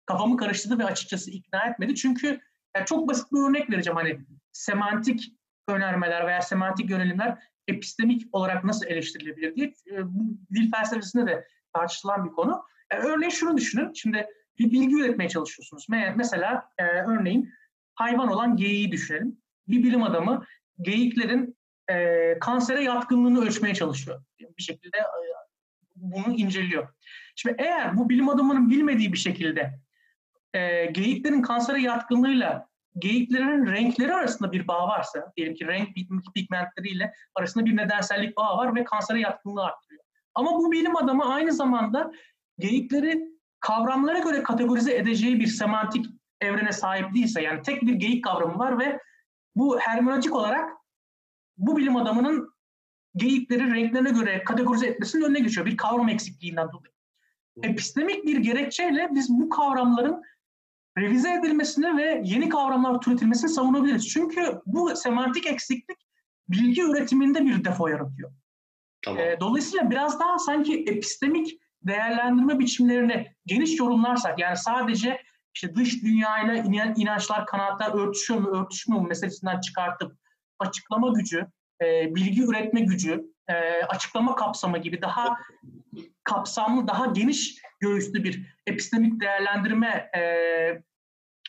kafamı 0.05 0.37
karıştırdı 0.37 0.79
ve 0.79 0.85
açıkçası 0.85 1.31
ikna 1.31 1.65
etmedi. 1.65 1.95
Çünkü 1.95 2.39
yani 2.77 2.85
çok 2.85 3.09
basit 3.09 3.31
bir 3.31 3.49
örnek 3.49 3.69
vereceğim 3.69 3.97
hani 3.97 4.19
semantik 4.51 5.33
önermeler 5.67 6.27
veya 6.27 6.41
semantik 6.41 6.89
yönelimler 6.89 7.37
epistemik 7.67 8.27
olarak 8.31 8.63
nasıl 8.63 8.85
eleştirilebilir 8.85 9.55
diye 9.55 9.73
e, 9.91 10.05
bu 10.05 10.37
dil 10.53 10.71
felsefesinde 10.71 11.27
de 11.27 11.47
tartışılan 11.73 12.25
bir 12.25 12.29
konu. 12.29 12.63
Yani 12.91 13.03
e, 13.03 13.07
örneğin 13.07 13.29
şunu 13.29 13.57
düşünün. 13.57 13.93
Şimdi 13.93 14.27
bir 14.59 14.71
bilgi 14.71 14.95
üretmeye 14.95 15.29
çalışıyorsunuz. 15.29 15.87
Mesela 16.15 16.69
e, 16.77 16.83
örneğin 16.83 17.53
hayvan 17.95 18.27
olan 18.27 18.55
geyiği 18.55 18.91
düşünelim. 18.91 19.37
Bir 19.67 19.83
bilim 19.83 20.03
adamı 20.03 20.45
geyiklerin 20.81 21.57
e, 21.89 22.39
kansere 22.39 22.83
yatkınlığını 22.83 23.45
ölçmeye 23.45 23.75
çalışıyor. 23.75 24.23
Bir 24.57 24.63
şekilde 24.63 24.97
e, 24.97 25.21
bunu 25.95 26.33
inceliyor. 26.33 26.87
Şimdi 27.35 27.55
eğer 27.59 27.97
bu 27.97 28.09
bilim 28.09 28.29
adamının 28.29 28.69
bilmediği 28.69 29.13
bir 29.13 29.17
şekilde 29.17 29.79
e, 30.57 30.85
geyiklerin 30.85 31.41
kansere 31.41 31.81
yatkınlığıyla 31.81 32.67
geyiklerin 32.97 33.65
renkleri 33.65 34.13
arasında 34.13 34.51
bir 34.51 34.67
bağ 34.67 34.87
varsa, 34.87 35.33
diyelim 35.37 35.55
ki 35.55 35.67
renk 35.67 35.89
pigmentleriyle 36.35 37.13
arasında 37.35 37.65
bir 37.65 37.77
nedensellik 37.77 38.37
bağı 38.37 38.57
var 38.57 38.75
ve 38.75 38.83
kansere 38.83 39.19
yatkınlığı 39.19 39.63
arttırıyor. 39.63 40.03
Ama 40.35 40.53
bu 40.53 40.71
bilim 40.71 40.95
adamı 40.95 41.33
aynı 41.33 41.53
zamanda 41.53 42.11
geyikleri 42.59 43.37
kavramlara 43.59 44.19
göre 44.19 44.43
kategorize 44.43 44.95
edeceği 44.95 45.39
bir 45.39 45.47
semantik 45.47 46.05
evrene 46.41 46.71
sahip 46.71 47.13
değilse, 47.13 47.41
yani 47.41 47.61
tek 47.61 47.81
bir 47.81 47.93
geyik 47.93 48.23
kavramı 48.23 48.59
var 48.59 48.79
ve 48.79 48.99
bu 49.55 49.79
hermeneutik 49.79 50.35
olarak 50.35 50.71
bu 51.57 51.77
bilim 51.77 51.95
adamının 51.95 52.53
geyikleri 53.15 53.73
renklerine 53.73 54.09
göre 54.09 54.43
kategorize 54.43 54.87
etmesinin 54.87 55.23
önüne 55.23 55.39
geçiyor. 55.39 55.65
Bir 55.65 55.77
kavram 55.77 56.09
eksikliğinden 56.09 56.67
dolayı. 56.71 56.93
Epistemik 57.63 58.25
bir 58.25 58.37
gerekçeyle 58.37 59.09
biz 59.11 59.29
bu 59.29 59.49
kavramların 59.49 60.23
revize 60.97 61.33
edilmesini 61.33 61.97
ve 61.97 62.21
yeni 62.25 62.49
kavramlar 62.49 63.01
türetilmesini 63.01 63.49
savunabiliriz. 63.49 64.07
Çünkü 64.09 64.61
bu 64.65 64.95
semantik 64.95 65.47
eksiklik 65.47 65.97
bilgi 66.49 66.81
üretiminde 66.81 67.45
bir 67.45 67.65
defo 67.65 67.87
yaratıyor. 67.87 68.31
Tamam. 69.01 69.19
E, 69.19 69.37
dolayısıyla 69.39 69.91
biraz 69.91 70.19
daha 70.19 70.39
sanki 70.39 70.83
epistemik 70.87 71.59
değerlendirme 71.81 72.59
biçimlerini 72.59 73.27
geniş 73.45 73.79
yorumlarsak 73.79 74.39
yani 74.39 74.57
sadece 74.57 75.21
işte 75.55 75.75
dış 75.75 76.03
dünyayla 76.03 76.55
inançlar, 76.97 77.45
kanatlar 77.45 77.93
örtüşüyor 77.93 78.39
mu, 78.39 78.49
örtüşmüyor 78.49 79.01
mu 79.01 79.07
meselesinden 79.07 79.59
çıkartıp 79.59 80.17
açıklama 80.59 81.09
gücü, 81.09 81.47
e, 81.81 82.15
bilgi 82.15 82.43
üretme 82.43 82.81
gücü, 82.81 83.23
e, 83.49 83.53
açıklama 83.83 84.35
kapsamı 84.35 84.77
gibi 84.77 85.01
daha 85.01 85.37
kapsamlı, 86.23 86.87
daha 86.87 87.05
geniş 87.05 87.61
göğüslü 87.79 88.23
bir 88.23 88.45
epistemik 88.67 89.21
değerlendirme 89.21 90.09
e, 90.17 90.21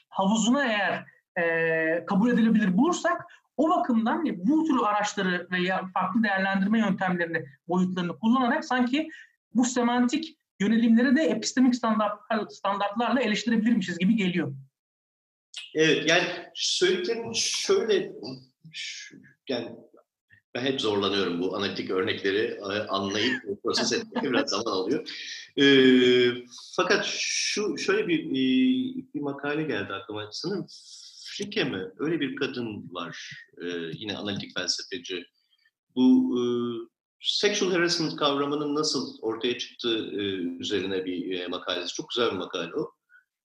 havuzuna 0.08 0.64
eğer 0.64 1.04
e, 1.38 2.04
kabul 2.06 2.30
edilebilir 2.30 2.76
bulursak 2.76 3.24
o 3.56 3.70
bakımdan 3.70 4.24
bu 4.36 4.64
tür 4.64 4.78
araçları 4.84 5.48
veya 5.50 5.86
farklı 5.94 6.22
değerlendirme 6.22 6.78
yöntemlerini, 6.78 7.44
boyutlarını 7.68 8.18
kullanarak 8.18 8.64
sanki 8.64 9.08
bu 9.54 9.64
semantik 9.64 10.38
yönelimleri 10.60 11.16
de 11.16 11.22
epistemik 11.22 11.74
standart, 11.74 12.20
standartlarla 12.50 13.20
eleştirebilirmişiz 13.20 13.98
gibi 13.98 14.16
geliyor. 14.16 14.54
Evet 15.74 16.10
yani 16.10 16.24
söylediklerim 16.54 17.34
şöyle 17.34 18.12
yani 19.48 19.76
ben 20.58 20.64
hep 20.64 20.80
zorlanıyorum 20.80 21.40
bu 21.40 21.56
analitik 21.56 21.90
örnekleri 21.90 22.60
e, 22.60 22.78
anlayıp 22.88 23.62
proses 23.62 23.92
etmek 23.92 24.22
biraz 24.32 24.50
zaman 24.50 24.72
alıyor. 24.72 25.08
E, 25.60 25.64
fakat 26.76 27.04
şu 27.10 27.78
şöyle 27.78 28.08
bir 28.08 28.24
e, 28.24 28.34
bir 29.14 29.20
makale 29.20 29.62
geldi 29.62 29.92
aklıma. 29.92 30.28
Sanırım 30.32 30.66
Frike 31.24 31.64
mi? 31.64 31.86
Öyle 31.98 32.20
bir 32.20 32.36
kadın 32.36 32.88
var. 32.92 33.30
E, 33.62 33.66
yine 33.92 34.16
analitik 34.16 34.54
felsefeci. 34.54 35.24
Bu 35.96 36.38
e, 36.38 36.42
sexual 37.20 37.72
harassment 37.72 38.16
kavramının 38.16 38.74
nasıl 38.74 39.18
ortaya 39.22 39.58
çıktığı 39.58 39.98
e, 39.98 40.22
üzerine 40.60 41.04
bir 41.04 41.40
e, 41.40 41.46
makalesi. 41.46 41.94
Çok 41.94 42.08
güzel 42.08 42.30
bir 42.32 42.36
makale 42.36 42.74
o. 42.74 42.90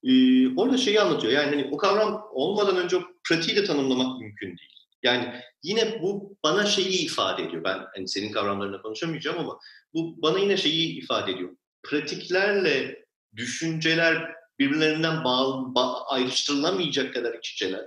E, 0.03 0.14
orada 0.55 0.78
şeyi 0.78 1.01
anlatıyor. 1.01 1.34
Yani 1.34 1.49
hani 1.49 1.70
o 1.72 1.78
kavram 1.78 2.24
olmadan 2.32 2.78
önce 2.78 2.97
pratiği 3.24 3.57
de 3.57 3.64
tanımlamak 3.64 4.20
mümkün 4.20 4.47
değil. 4.47 4.72
Yani 5.04 5.34
yine 5.64 6.01
bu 6.01 6.38
bana 6.43 6.66
şeyi 6.66 7.06
ifade 7.06 7.43
ediyor. 7.43 7.64
Ben 7.64 7.86
hani 7.95 8.08
senin 8.08 8.32
kavramlarına 8.32 8.82
konuşamayacağım 8.82 9.39
ama 9.39 9.60
bu 9.93 10.22
bana 10.22 10.39
yine 10.39 10.58
şeyi 10.58 10.97
ifade 11.04 11.32
ediyor. 11.32 11.49
Pratiklerle 11.84 13.06
düşünceler 13.36 14.36
birbirlerinden 14.60 15.24
bağlı, 15.24 15.76
ba 15.76 16.04
ayrıştırılamayacak 16.04 17.14
kadar 17.14 17.34
iç 17.34 17.51
içeler 17.51 17.86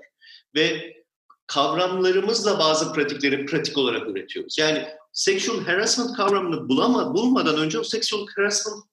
ve 0.55 0.97
kavramlarımızla 1.47 2.59
bazı 2.59 2.93
pratikleri 2.93 3.47
pratik 3.47 3.79
olarak 3.79 4.09
üretiyoruz. 4.09 4.59
Yani 4.59 4.87
sexual 5.13 5.65
harassment 5.65 6.17
kavramını 6.17 6.69
bulama, 6.69 7.15
bulmadan 7.15 7.59
önce 7.59 7.79
o 7.79 7.85
sexual 7.85 8.27
harassment 8.37 8.85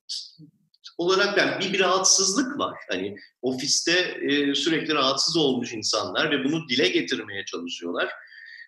olarak 1.04 1.38
yani 1.38 1.60
bir, 1.60 1.74
bir 1.74 1.80
rahatsızlık 1.80 2.60
var. 2.60 2.78
Hani 2.90 3.16
ofiste 3.42 3.92
e, 4.30 4.56
sürekli 4.56 4.94
rahatsız 4.94 5.38
olmuş 5.38 5.74
insanlar 5.74 6.32
ve 6.32 6.44
bunu 6.44 6.70
dile 6.70 6.90
getirmeye 6.90 7.46
çalışıyorlar. 7.46 8.10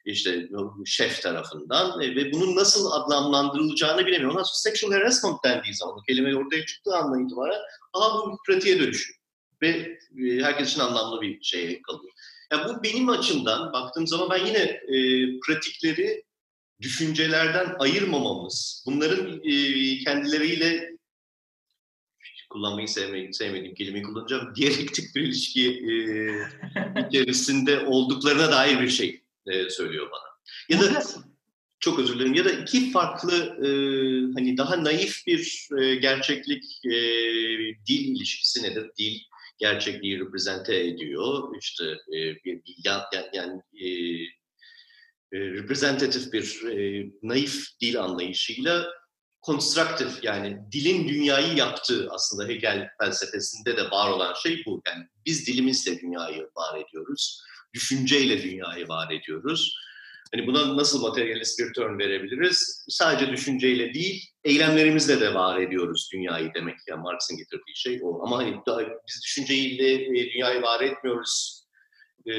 İşte 0.06 0.50
şef 0.86 1.22
tarafından 1.22 2.02
e, 2.02 2.16
ve 2.16 2.34
bunun 2.34 2.56
nasıl 2.56 2.92
adlandırılacağını 2.92 4.06
bilemiyor. 4.06 4.32
Ondan 4.32 4.44
sonra 4.44 4.72
sexual 4.72 4.92
harassment 4.92 5.44
dendiği 5.44 5.76
zaman, 5.76 6.00
kelime 6.08 6.36
ortaya 6.36 6.66
çıktığı 6.66 6.96
andan 6.96 7.26
itibaren 7.26 7.60
aha 7.94 8.14
bu 8.14 8.32
bir 8.32 8.38
pratiğe 8.46 8.80
dönüşüyor. 8.80 9.20
Ve 9.62 9.68
e, 9.68 10.44
herkes 10.44 10.72
için 10.72 10.82
anlamlı 10.82 11.22
bir 11.22 11.44
şey 11.44 11.82
kalıyor. 11.82 12.14
Yani 12.52 12.70
bu 12.70 12.84
benim 12.84 13.10
açımdan 13.10 13.74
baktığım 13.74 14.08
zaman 14.08 14.30
ben 14.30 14.46
yine 14.46 14.60
e, 14.60 15.30
pratikleri 15.40 16.24
düşüncelerden 16.82 17.76
ayırmamamız, 17.80 18.84
bunların 18.86 19.42
e, 19.44 19.54
kendileriyle 19.98 20.95
kullanmayı 22.56 22.88
sevmediğim, 22.88 23.34
sevmediğim 23.34 23.76
kelimeyi 23.76 24.04
kullanacağım. 24.04 24.56
Diyalektik 24.56 25.16
bir 25.16 25.22
ilişki 25.22 25.70
e, 25.70 25.94
içerisinde 27.10 27.80
olduklarına 27.80 28.52
dair 28.52 28.82
bir 28.82 28.90
şey 28.90 29.22
e, 29.48 29.70
söylüyor 29.70 30.10
bana. 30.12 30.36
Ya 30.70 30.80
da 30.80 31.04
çok 31.80 32.00
özür 32.00 32.16
dilerim. 32.16 32.34
Ya 32.34 32.46
da 32.46 32.52
iki 32.52 32.92
farklı 32.92 33.34
e, 33.36 33.70
hani 34.34 34.58
daha 34.58 34.84
naif 34.84 35.28
bir 35.28 35.70
e, 35.80 35.96
gerçeklik 35.96 36.64
e, 36.86 36.98
dil 37.88 38.16
ilişkisi 38.16 38.64
nedir? 38.64 38.92
Dil 39.00 39.20
gerçekliği 39.58 40.20
reprezente 40.20 40.76
ediyor. 40.76 41.56
İşte 41.60 41.86
e, 41.86 42.18
bir, 42.18 42.46
bir 42.46 42.76
yani, 42.86 43.04
yani 43.34 43.62
e, 43.74 43.90
e, 45.32 45.40
reprezentatif 45.40 46.34
bir 46.34 46.64
e, 46.64 47.10
naif 47.24 47.66
dil 47.82 48.02
anlayışıyla 48.02 48.88
konstruktif 49.46 50.24
yani 50.24 50.60
dilin 50.72 51.08
dünyayı 51.08 51.56
yaptığı 51.56 52.08
aslında 52.12 52.48
Hegel 52.48 52.90
felsefesinde 53.00 53.78
de 53.78 53.92
var 53.92 54.10
olan 54.10 54.34
şey 54.34 54.64
bu. 54.66 54.82
Yani 54.88 55.08
biz 55.26 55.48
dilimizle 55.48 56.00
dünyayı 56.02 56.50
var 56.56 56.80
ediyoruz. 56.80 57.42
Düşünceyle 57.74 58.44
dünyayı 58.44 58.88
var 58.88 59.12
ediyoruz. 59.12 59.76
Hani 60.34 60.48
buna 60.48 60.78
nasıl 60.78 61.02
materyalist 61.02 61.60
bir 61.60 61.74
turn 61.74 62.00
verebiliriz? 62.00 62.86
Sadece 62.90 63.32
düşünceyle 63.32 63.94
değil, 63.94 64.24
eylemlerimizle 64.44 65.22
de 65.22 65.34
var 65.34 65.60
ediyoruz 65.60 66.10
dünyayı 66.14 66.52
demek. 66.54 66.76
Yani 66.88 67.02
Marx'ın 67.02 67.38
getirdiği 67.38 67.76
şey 67.76 68.00
o. 68.04 68.24
Ama 68.24 68.38
hani 68.38 68.62
biz 69.08 69.22
düşünceyle 69.24 69.94
e, 69.94 70.34
dünyayı 70.34 70.62
var 70.62 70.82
etmiyoruz 70.82 71.64
e, 72.28 72.32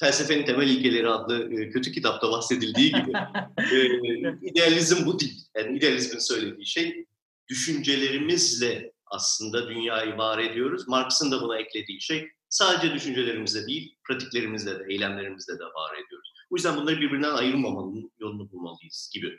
Felsefenin 0.00 0.44
Temel 0.44 0.68
İlkeleri 0.68 1.08
adlı 1.08 1.54
e, 1.54 1.70
kötü 1.70 1.92
kitapta 1.92 2.32
bahsedildiği 2.32 2.92
gibi 2.92 3.12
e, 3.72 4.48
idealizm 4.50 5.06
bu 5.06 5.20
değil. 5.20 5.44
Yani 5.56 5.78
idealizmin 5.78 6.18
söylediği 6.18 6.66
şey 6.66 7.06
düşüncelerimizle 7.48 8.92
aslında 9.06 9.68
dünyayı 9.68 10.16
var 10.16 10.38
ediyoruz. 10.38 10.88
Marx'ın 10.88 11.30
da 11.30 11.42
buna 11.42 11.58
eklediği 11.58 12.00
şey 12.00 12.28
sadece 12.48 12.94
düşüncelerimizle 12.94 13.66
değil, 13.66 13.96
pratiklerimizle 14.04 14.78
de, 14.78 14.84
eylemlerimizle 14.88 15.54
de 15.54 15.64
var 15.64 15.94
ediyoruz. 16.06 16.32
O 16.50 16.56
yüzden 16.56 16.76
bunları 16.76 17.00
birbirinden 17.00 17.34
ayırmamanın 17.34 18.12
yolunu 18.18 18.50
bulmalıyız 18.52 19.10
gibi. 19.14 19.38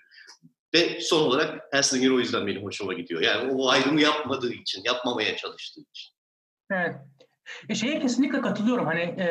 Ve 0.73 1.01
son 1.01 1.21
olarak 1.21 1.73
Helslinger 1.73 2.09
o 2.09 2.19
yüzden 2.19 2.47
benim 2.47 2.63
hoşuma 2.63 2.93
gidiyor. 2.93 3.21
Yani 3.21 3.51
o 3.51 3.69
ayrımı 3.69 4.01
yapmadığı 4.01 4.53
için, 4.53 4.81
yapmamaya 4.85 5.37
çalıştığı 5.37 5.81
için. 5.81 6.13
Evet. 6.71 6.95
E 7.69 7.75
şeye 7.75 7.99
kesinlikle 7.99 8.41
katılıyorum. 8.41 8.85
Hani 8.85 9.01
e, 9.01 9.27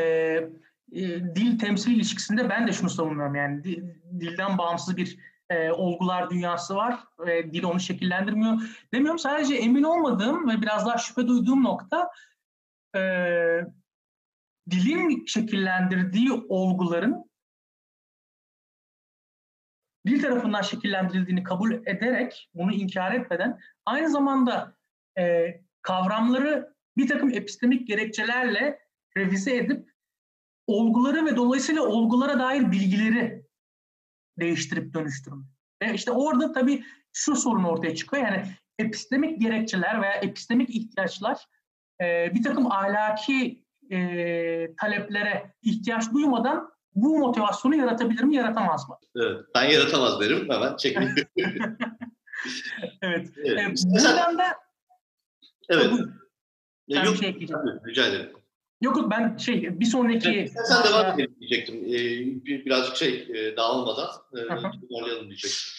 e, 0.93 1.01
dil 1.34 1.59
temsil 1.59 1.93
ilişkisinde 1.93 2.49
ben 2.49 2.66
de 2.66 2.72
şunu 2.72 2.91
savunuyorum 2.91 3.34
yani 3.34 3.64
dilden 4.20 4.59
bağımsız 4.59 4.97
bir 4.97 5.18
e, 5.51 5.70
olgular 5.70 6.30
dünyası 6.30 6.74
var 6.74 7.01
ve 7.18 7.53
dil 7.53 7.62
onu 7.62 7.80
şekillendirmiyor. 7.80 8.84
Demiyorum 8.95 9.18
sadece 9.18 9.55
emin 9.55 9.82
olmadığım 9.82 10.49
ve 10.49 10.62
biraz 10.62 10.86
daha 10.86 10.99
şüphe 10.99 11.26
duyduğum 11.26 11.64
nokta 11.64 12.11
e, 12.97 13.01
dilin 14.70 15.26
şekillendirdiği 15.26 16.32
olguların 16.49 17.30
dil 20.07 20.22
tarafından 20.22 20.62
şekillendirildiğini 20.62 21.43
kabul 21.43 21.72
ederek, 21.72 22.51
bunu 22.55 22.72
inkar 22.72 23.12
etmeden 23.12 23.59
aynı 23.86 24.11
zamanda 24.11 24.76
e, 25.18 25.47
kavramları 25.82 26.74
bir 26.97 27.09
takım 27.09 27.30
epistemik 27.30 27.86
gerekçelerle 27.86 28.78
revize 29.16 29.57
edip 29.57 29.89
olguları 30.71 31.27
ve 31.27 31.37
dolayısıyla 31.37 31.83
olgulara 31.83 32.39
dair 32.39 32.73
bilgileri 32.73 33.45
değiştirip 34.39 34.95
dönüştürme. 34.95 35.45
Ve 35.83 35.95
işte 35.95 36.11
orada 36.11 36.53
tabii 36.53 36.85
şu 37.12 37.37
sorun 37.37 37.64
ortaya 37.64 37.95
çıkıyor. 37.95 38.23
Yani 38.23 38.45
epistemik 38.79 39.41
gerekçeler 39.41 40.03
veya 40.03 40.12
epistemik 40.12 40.71
ihtiyaçlar 40.71 41.39
e, 42.01 42.35
bir 42.35 42.43
takım 42.43 42.73
ahlaki 42.73 43.64
e, 43.91 43.97
taleplere 44.77 45.55
ihtiyaç 45.62 46.12
duymadan 46.12 46.71
bu 46.95 47.18
motivasyonu 47.18 47.77
yaratabilir 47.77 48.23
mi, 48.23 48.37
yaratamaz 48.37 48.89
mı? 48.89 48.97
Evet, 49.16 49.41
ben 49.55 49.64
yaratamaz 49.64 50.21
derim 50.21 50.51
hemen 50.51 50.77
çekin. 50.77 51.03
evet. 53.03 53.29
evet. 53.37 53.85
E, 53.87 53.91
buradan 53.91 54.39
da... 54.39 54.45
Evet. 55.68 55.93
Ya, 56.89 57.05
yok, 57.05 57.16
şey 57.16 57.35
rica 57.87 58.07
ederim. 58.07 58.33
Yok 58.81 58.97
yok 58.97 59.11
ben 59.11 59.37
şey 59.37 59.81
bir 59.81 59.85
sonraki... 59.85 60.49
Sen, 60.55 60.62
sen 60.62 60.93
devam 60.93 61.14
edelim 61.14 61.37
diyecektim. 61.41 61.76
Ee, 61.76 62.64
birazcık 62.64 62.97
şey 62.97 63.28
e, 63.35 63.57
dağılmadan 63.57 64.09
e, 64.33 64.49
toparlayalım 64.81 65.26
diyecektim. 65.26 65.72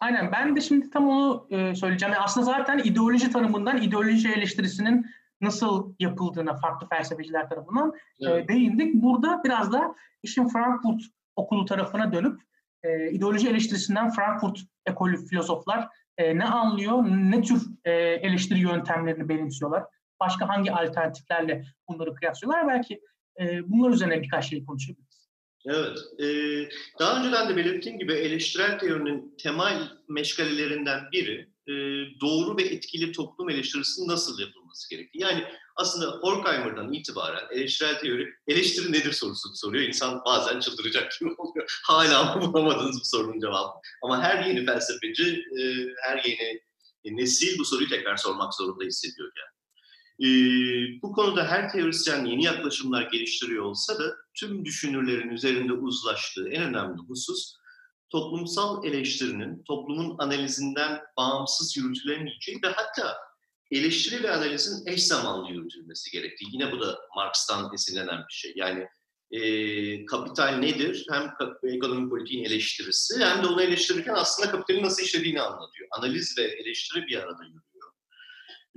Aynen 0.00 0.32
ben 0.32 0.56
de 0.56 0.60
şimdi 0.60 0.90
tam 0.90 1.08
onu 1.08 1.46
e, 1.50 1.74
söyleyeceğim. 1.74 2.12
Yani 2.14 2.24
aslında 2.24 2.46
zaten 2.46 2.78
ideoloji 2.78 3.30
tanımından 3.30 3.82
ideoloji 3.82 4.28
eleştirisinin 4.28 5.06
nasıl 5.40 5.94
yapıldığına 5.98 6.56
farklı 6.56 6.88
felsefeciler 6.88 7.48
tarafından 7.48 7.92
e, 8.20 8.28
evet. 8.30 8.44
e, 8.44 8.48
değindik. 8.48 8.94
Burada 8.94 9.40
biraz 9.44 9.72
da 9.72 9.94
işin 10.22 10.48
Frankfurt 10.48 11.02
okulu 11.36 11.64
tarafına 11.64 12.12
dönüp 12.12 12.40
e, 12.82 13.10
ideoloji 13.10 13.48
eleştirisinden 13.48 14.10
Frankfurt 14.10 14.58
ekolü 14.86 15.26
filozoflar 15.26 15.88
e, 16.18 16.38
ne 16.38 16.44
anlıyor, 16.44 17.04
ne 17.04 17.42
tür 17.42 17.62
e, 17.84 17.92
eleştiri 17.92 18.58
yöntemlerini 18.58 19.28
benimsiyorlar 19.28 19.84
başka 20.20 20.48
hangi 20.48 20.72
alternatiflerle 20.72 21.64
bunları 21.88 22.14
kıyaslıyorlar? 22.14 22.68
Belki 22.68 23.00
e, 23.40 23.70
bunlar 23.70 23.90
üzerine 23.90 24.22
birkaç 24.22 24.50
şey 24.50 24.64
konuşabiliriz. 24.64 25.28
Evet. 25.66 25.98
E, 26.20 26.26
daha 26.98 27.20
önceden 27.20 27.48
de 27.48 27.56
belirttiğim 27.56 27.98
gibi 27.98 28.12
eleştirel 28.12 28.78
teorinin 28.78 29.36
temel 29.42 29.88
meşgalelerinden 30.08 31.00
biri 31.12 31.54
e, 31.68 31.72
doğru 32.20 32.56
ve 32.56 32.62
etkili 32.62 33.12
toplum 33.12 33.50
eleştirisinin 33.50 34.08
nasıl 34.08 34.40
yapılması 34.40 34.90
gerektiği. 34.90 35.22
Yani 35.22 35.44
aslında 35.76 36.06
Horkheimer'dan 36.06 36.92
itibaren 36.92 37.44
eleştirel 37.50 37.98
teori 37.98 38.28
eleştiri 38.46 38.92
nedir 38.92 39.12
sorusunu 39.12 39.56
soruyor. 39.56 39.84
İnsan 39.84 40.22
bazen 40.26 40.60
çıldıracak 40.60 41.12
gibi 41.20 41.30
oluyor. 41.38 41.80
Hala 41.86 42.40
bulamadığınız 42.40 43.00
bu 43.00 43.04
sorunun 43.04 43.40
cevabı. 43.40 43.72
Ama 44.02 44.22
her 44.22 44.44
yeni 44.44 44.66
felsefeci, 44.66 45.44
e, 45.60 45.62
her 46.02 46.24
yeni 46.24 46.60
nesil 47.04 47.58
bu 47.58 47.64
soruyu 47.64 47.88
tekrar 47.88 48.16
sormak 48.16 48.54
zorunda 48.54 48.84
hissediyor 48.84 49.32
yani. 49.36 49.63
E, 50.20 50.26
bu 51.02 51.12
konuda 51.12 51.46
her 51.46 51.72
teorisyen 51.72 52.24
yeni 52.24 52.44
yaklaşımlar 52.44 53.02
geliştiriyor 53.02 53.64
olsa 53.64 53.98
da 53.98 54.16
tüm 54.34 54.64
düşünürlerin 54.64 55.28
üzerinde 55.28 55.72
uzlaştığı 55.72 56.48
en 56.48 56.62
önemli 56.62 56.98
husus 57.08 57.54
toplumsal 58.10 58.84
eleştirinin 58.84 59.62
toplumun 59.62 60.16
analizinden 60.18 61.00
bağımsız 61.16 61.76
yürütülemeyeceği 61.76 62.58
ve 62.64 62.68
hatta 62.68 63.16
eleştiri 63.70 64.22
ve 64.22 64.30
analizin 64.30 64.86
eş 64.86 65.06
zamanlı 65.06 65.52
yürütülmesi 65.52 66.10
gerektiği. 66.10 66.48
Yine 66.52 66.72
bu 66.72 66.80
da 66.80 66.98
Marx'tan 67.16 67.74
esinlenen 67.74 68.18
bir 68.28 68.34
şey. 68.34 68.52
Yani 68.56 68.88
e, 69.30 70.06
kapital 70.06 70.56
nedir? 70.56 71.06
Hem 71.10 71.32
ekonomi 71.62 72.08
politiğin 72.10 72.44
eleştirisi 72.44 73.24
hem 73.24 73.42
de 73.42 73.46
onu 73.46 73.62
eleştirirken 73.62 74.14
aslında 74.14 74.50
kapitalin 74.50 74.82
nasıl 74.82 75.02
işlediğini 75.02 75.40
anlatıyor. 75.40 75.88
Analiz 75.90 76.38
ve 76.38 76.42
eleştiri 76.42 77.06
bir 77.06 77.16
arada 77.16 77.44
yürüyor. 77.44 77.73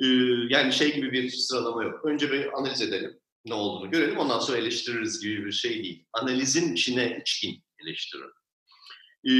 Ee, 0.04 0.06
yani 0.50 0.74
şey 0.74 0.96
gibi 0.96 1.12
bir 1.12 1.30
sıralama 1.30 1.84
yok. 1.84 2.06
Önce 2.06 2.32
bir 2.32 2.60
analiz 2.60 2.82
edelim, 2.82 3.20
ne 3.46 3.54
olduğunu 3.54 3.92
görelim, 3.92 4.18
ondan 4.18 4.40
sonra 4.40 4.58
eleştiririz 4.58 5.22
gibi 5.22 5.46
bir 5.46 5.52
şey 5.52 5.84
değil. 5.84 6.06
Analizin 6.14 6.74
içine 6.74 7.18
içkin 7.22 7.64
eleştirin. 7.80 8.32
Ee, 9.24 9.34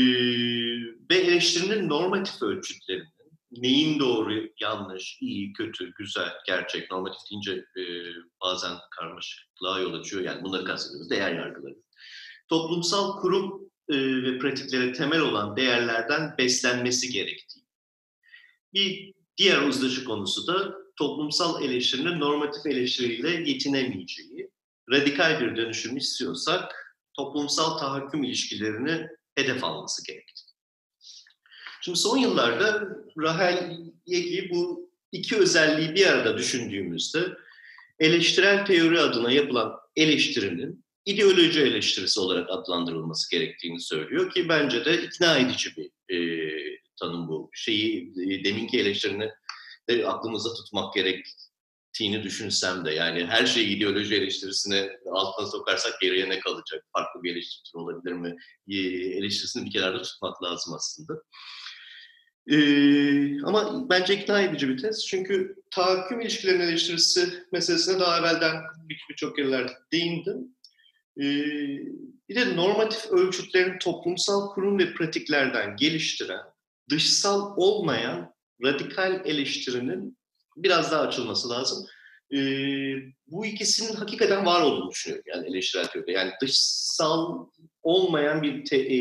ve 1.10 1.16
eleştirinin 1.16 1.90
normatif 1.90 2.42
ölçütlerinin, 2.42 3.08
neyin 3.52 4.00
doğru, 4.00 4.50
yanlış, 4.62 5.18
iyi, 5.22 5.54
kötü, 5.54 5.94
güzel, 5.94 6.34
gerçek, 6.48 6.92
normatif 6.92 7.22
deyince 7.32 7.52
e, 7.52 7.84
bazen 8.44 8.78
karmaşıklığa 9.00 9.80
yol 9.80 9.94
açıyor. 9.94 10.24
Yani 10.24 10.44
bunları 10.44 10.66
kastediyoruz, 10.66 11.10
değer 11.10 11.36
yargıları. 11.36 11.76
Toplumsal 12.50 13.22
kurum 13.22 13.72
e, 13.90 13.98
ve 14.24 14.40
pratiklere 14.40 14.94
temel 14.94 15.20
olan 15.20 15.58
değerlerden 15.58 16.36
beslenmesi 16.38 17.10
gerektiği. 17.10 17.66
Bir 18.74 19.14
Diğer 19.38 19.62
uzlaşı 19.62 20.04
konusu 20.04 20.48
da 20.48 20.76
toplumsal 20.96 21.64
eleştirinin 21.64 22.20
normatif 22.20 22.66
eleştiriyle 22.66 23.30
yetinemeyeceği. 23.52 24.50
Radikal 24.92 25.42
bir 25.42 25.56
dönüşüm 25.56 25.98
istiyorsak 25.98 26.96
toplumsal 27.14 27.78
tahakküm 27.78 28.24
ilişkilerini 28.24 29.08
hedef 29.36 29.64
alması 29.64 30.06
gerekti. 30.06 30.42
Şimdi 31.82 32.00
son 32.00 32.18
yıllarda 32.18 32.88
Rahel 33.18 33.80
Yegi 34.06 34.50
bu 34.50 34.92
iki 35.12 35.38
özelliği 35.38 35.96
bir 35.96 36.08
arada 36.08 36.38
düşündüğümüzde 36.38 37.20
eleştirel 38.00 38.66
teori 38.66 39.00
adına 39.00 39.32
yapılan 39.32 39.74
eleştirinin 39.96 40.86
ideoloji 41.06 41.62
eleştirisi 41.62 42.20
olarak 42.20 42.50
adlandırılması 42.50 43.32
gerektiğini 43.32 43.82
söylüyor 43.82 44.32
ki 44.32 44.50
bence 44.50 44.86
de 44.86 45.04
ikna 45.04 45.38
edici 45.38 45.70
bir 45.78 46.16
e, 46.16 46.77
tanım 47.00 47.28
bu. 47.28 47.50
Şeyi 47.54 48.14
e, 48.24 48.44
deminki 48.44 48.80
eleştirini 48.80 49.30
de 49.90 50.08
aklımızda 50.08 50.54
tutmak 50.54 50.94
gerektiğini 50.94 52.24
düşünsem 52.24 52.86
de 52.86 52.92
yani 52.92 53.26
her 53.26 53.46
şeyi 53.46 53.68
ideoloji 53.78 54.16
eleştirisine 54.16 54.90
altına 55.12 55.48
sokarsak 55.48 56.02
geriye 56.02 56.30
ne 56.30 56.40
kalacak? 56.40 56.86
Farklı 56.94 57.24
bir 57.24 57.32
eleştiri 57.32 57.78
olabilir 57.78 58.14
mi? 58.14 58.36
E, 58.70 58.78
eleştirisini 59.18 59.66
bir 59.66 59.72
kenarda 59.72 60.02
tutmak 60.02 60.44
lazım 60.44 60.74
aslında. 60.74 61.22
Ee, 62.52 63.42
ama 63.44 63.90
bence 63.90 64.16
ikna 64.16 64.42
edici 64.42 64.70
bir 64.70 64.78
tez. 64.78 65.06
Çünkü 65.08 65.56
tahakküm 65.72 66.22
ilişkilerinin 66.22 66.64
eleştirisi 66.64 67.44
meselesine 67.52 68.00
daha 68.00 68.20
evvelden 68.20 68.56
birçok 69.10 69.40
yerlerde 69.40 69.72
değindim. 69.92 70.56
Ee, 71.18 71.24
bir 72.30 72.36
de 72.36 72.56
normatif 72.56 73.12
ölçütlerin 73.12 73.80
toplumsal 73.80 74.50
kurum 74.50 74.80
ve 74.80 74.94
pratiklerden 74.94 75.76
geliştiren 75.76 76.42
dışsal 76.90 77.54
olmayan 77.58 78.34
radikal 78.64 79.26
eleştirinin 79.26 80.18
biraz 80.58 80.92
daha 80.92 81.02
açılması 81.02 81.50
lazım. 81.50 81.88
E, 82.34 82.38
bu 83.28 83.46
ikisinin 83.46 83.96
hakikaten 83.96 84.46
var 84.46 84.62
olduğunu 84.62 84.92
düşünüyorum 84.92 85.26
yani 85.28 85.48
eleştirel 85.48 85.88
teoride. 85.88 86.12
Yani 86.12 86.32
dışsal 86.42 87.48
olmayan 87.84 88.42
bir 88.42 88.66
te, 88.66 88.78
e, 88.78 89.00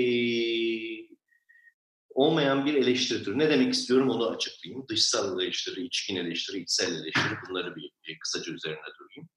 olmayan 2.11 2.67
bir 2.67 2.75
eleştiri 2.75 3.25
türü. 3.25 3.39
Ne 3.39 3.51
demek 3.51 3.75
istiyorum 3.75 4.11
onu 4.11 4.29
açıklayayım. 4.31 4.89
Dışsal 4.89 5.41
eleştiri, 5.41 5.85
içkin 5.85 6.17
eleştiri, 6.17 6.59
içsel 6.59 6.93
eleştiri 6.93 7.35
bunları 7.49 7.77
bir, 7.77 7.91
bir 8.09 8.19
kısaca 8.19 8.53
üzerine 8.53 8.79
durayım. 8.99 9.29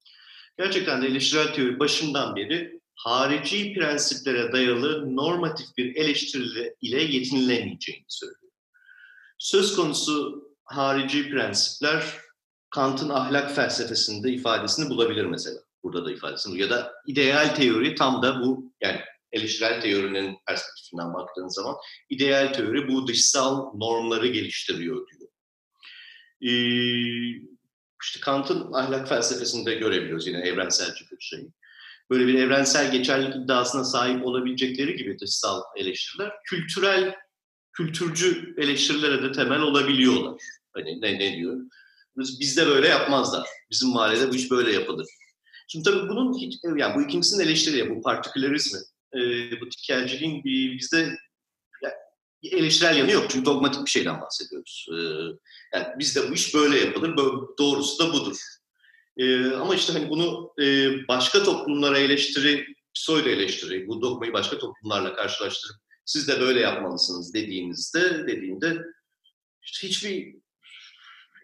Gerçekten 0.58 1.02
de 1.02 1.06
eleştirel 1.06 1.54
teori 1.54 1.78
başından 1.78 2.36
beri 2.36 2.79
harici 3.04 3.74
prensiplere 3.74 4.52
dayalı 4.52 5.16
normatif 5.16 5.66
bir 5.76 5.96
eleştiri 5.96 6.74
ile 6.80 7.02
yetinilemeyeceğini 7.02 8.04
söylüyor. 8.08 8.52
Söz 9.38 9.76
konusu 9.76 10.44
harici 10.64 11.30
prensipler 11.30 12.04
Kant'ın 12.70 13.08
ahlak 13.08 13.54
felsefesinde 13.54 14.32
ifadesini 14.32 14.90
bulabilir 14.90 15.24
mesela. 15.24 15.60
Burada 15.82 16.04
da 16.04 16.12
ifadesini 16.12 16.60
ya 16.60 16.70
da 16.70 16.92
ideal 17.06 17.54
teori 17.54 17.94
tam 17.94 18.22
da 18.22 18.40
bu 18.40 18.72
yani 18.80 19.00
eleştirel 19.32 19.80
teorinin 19.80 20.36
perspektifinden 20.46 21.14
baktığın 21.14 21.48
zaman 21.48 21.76
ideal 22.08 22.52
teori 22.52 22.88
bu 22.88 23.06
dışsal 23.06 23.74
normları 23.74 24.26
geliştiriyor 24.26 25.06
diyor. 25.08 25.30
Ee, 26.42 27.40
işte 28.02 28.20
Kant'ın 28.20 28.72
ahlak 28.72 29.08
felsefesinde 29.08 29.74
görebiliyoruz 29.74 30.26
yine 30.26 30.38
evrenselci 30.38 31.04
bir 31.10 31.20
şey. 31.20 31.50
Böyle 32.10 32.26
bir 32.26 32.34
evrensel 32.34 32.92
geçerlilik 32.92 33.36
iddiasına 33.36 33.84
sahip 33.84 34.26
olabilecekleri 34.26 34.96
gibi 34.96 35.18
dışsal 35.18 35.62
eleştiriler 35.76 36.32
kültürel 36.44 37.14
kültürcü 37.72 38.54
eleştirilere 38.58 39.22
de 39.22 39.32
temel 39.32 39.60
olabiliyorlar. 39.60 40.40
Hani 40.74 41.00
ne, 41.00 41.18
ne 41.18 41.36
diyor? 41.36 41.56
Bizde 42.16 42.66
böyle 42.66 42.88
yapmazlar. 42.88 43.48
Bizim 43.70 43.88
mahallede 43.88 44.30
bu 44.30 44.34
iş 44.34 44.50
böyle 44.50 44.72
yapılır. 44.72 45.06
Şimdi 45.68 45.84
tabii 45.84 46.08
bunun 46.08 46.38
hiç, 46.38 46.54
yani 46.76 46.94
bu 46.94 47.02
ikincisinin 47.02 47.44
eleştiri, 47.44 47.96
bu 47.96 48.02
partikülerizmi, 48.02 48.80
e, 49.14 49.20
bu 49.60 49.68
tikelciliğin 49.68 50.44
bir, 50.44 50.78
bizde 50.78 50.96
yani, 51.82 51.94
eleştirel 52.42 52.96
yanı 52.96 53.10
yok. 53.10 53.26
Çünkü 53.30 53.44
dogmatik 53.44 53.84
bir 53.84 53.90
şeyden 53.90 54.20
bahsediyoruz. 54.20 54.86
E, 54.92 54.96
yani 55.74 55.86
bizde 55.98 56.30
bu 56.30 56.34
iş 56.34 56.54
böyle 56.54 56.78
yapılır, 56.78 57.16
doğrusu 57.58 57.98
da 57.98 58.12
budur. 58.12 58.36
E, 59.16 59.46
ama 59.46 59.74
işte 59.74 59.92
hani 59.92 60.10
bunu 60.10 60.52
e, 60.62 60.88
başka 61.08 61.42
toplumlara 61.42 61.98
eleştiri, 61.98 62.66
pseudo 62.94 63.28
eleştiri, 63.28 63.88
bu 63.88 64.02
dogmayı 64.02 64.32
başka 64.32 64.58
toplumlarla 64.58 65.14
karşılaştırıp 65.14 65.76
siz 66.04 66.28
de 66.28 66.40
böyle 66.40 66.60
yapmalısınız 66.60 67.34
dediğinizde, 67.34 68.26
dediğinde 68.26 68.78
işte 69.62 69.88
hiçbir 69.88 70.36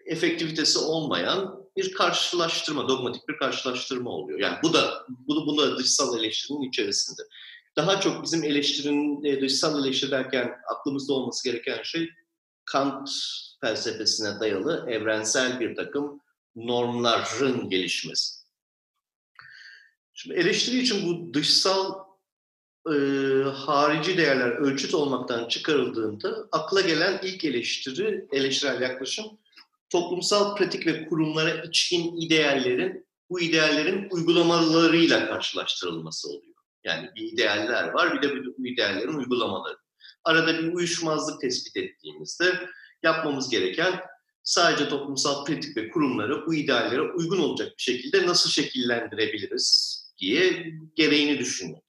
efektivitesi 0.05 0.79
olmayan 0.79 1.67
bir 1.77 1.93
karşılaştırma, 1.93 2.89
dogmatik 2.89 3.29
bir 3.29 3.37
karşılaştırma 3.37 4.09
oluyor. 4.09 4.39
Yani 4.39 4.57
bu 4.63 4.73
da 4.73 5.05
bunu 5.09 5.45
buna 5.45 5.77
dışsal 5.77 6.19
eleştirinin 6.19 6.69
içerisinde. 6.69 7.21
Daha 7.75 7.99
çok 7.99 8.23
bizim 8.23 8.43
eleştirinin 8.43 9.23
e, 9.23 9.41
dışsal 9.41 9.85
eleştiri 9.85 10.11
derken 10.11 10.51
aklımızda 10.75 11.13
olması 11.13 11.49
gereken 11.49 11.83
şey 11.83 12.09
Kant 12.65 13.09
felsefesine 13.61 14.39
dayalı 14.39 14.85
evrensel 14.89 15.59
bir 15.59 15.75
takım 15.75 16.21
normların 16.57 17.69
gelişmesi. 17.69 18.37
Şimdi 20.13 20.35
eleştiri 20.35 20.79
için 20.79 21.07
bu 21.07 21.33
dışsal 21.33 22.07
e, 22.87 22.95
harici 23.43 24.17
değerler 24.17 24.49
ölçüt 24.49 24.93
olmaktan 24.93 25.47
çıkarıldığında 25.47 26.47
akla 26.51 26.81
gelen 26.81 27.19
ilk 27.23 27.45
eleştiri, 27.45 28.27
eleştirel 28.31 28.81
yaklaşım 28.81 29.25
toplumsal 29.89 30.55
pratik 30.55 30.87
ve 30.87 31.07
kurumlara 31.07 31.63
içkin 31.63 32.17
ideallerin 32.17 33.07
bu 33.29 33.41
ideallerin 33.41 34.07
uygulamalarıyla 34.11 35.27
karşılaştırılması 35.27 36.29
oluyor. 36.29 36.55
Yani 36.83 37.09
bir 37.15 37.33
idealler 37.33 37.87
var 37.87 38.13
bir 38.13 38.29
de 38.29 38.35
bu 38.57 38.67
ideallerin 38.67 39.17
uygulamaları. 39.17 39.77
Arada 40.23 40.59
bir 40.59 40.73
uyuşmazlık 40.73 41.41
tespit 41.41 41.77
ettiğimizde 41.77 42.69
yapmamız 43.03 43.49
gereken 43.49 44.01
sadece 44.47 44.89
toplumsal 44.89 45.45
pratik 45.45 45.77
ve 45.77 45.89
kurumları 45.89 46.45
bu 46.45 46.53
ideallere 46.55 47.01
uygun 47.01 47.39
olacak 47.39 47.73
bir 47.77 47.83
şekilde 47.83 48.27
nasıl 48.27 48.49
şekillendirebiliriz 48.49 49.97
diye 50.17 50.73
gereğini 50.95 51.39
düşünmek. 51.39 51.83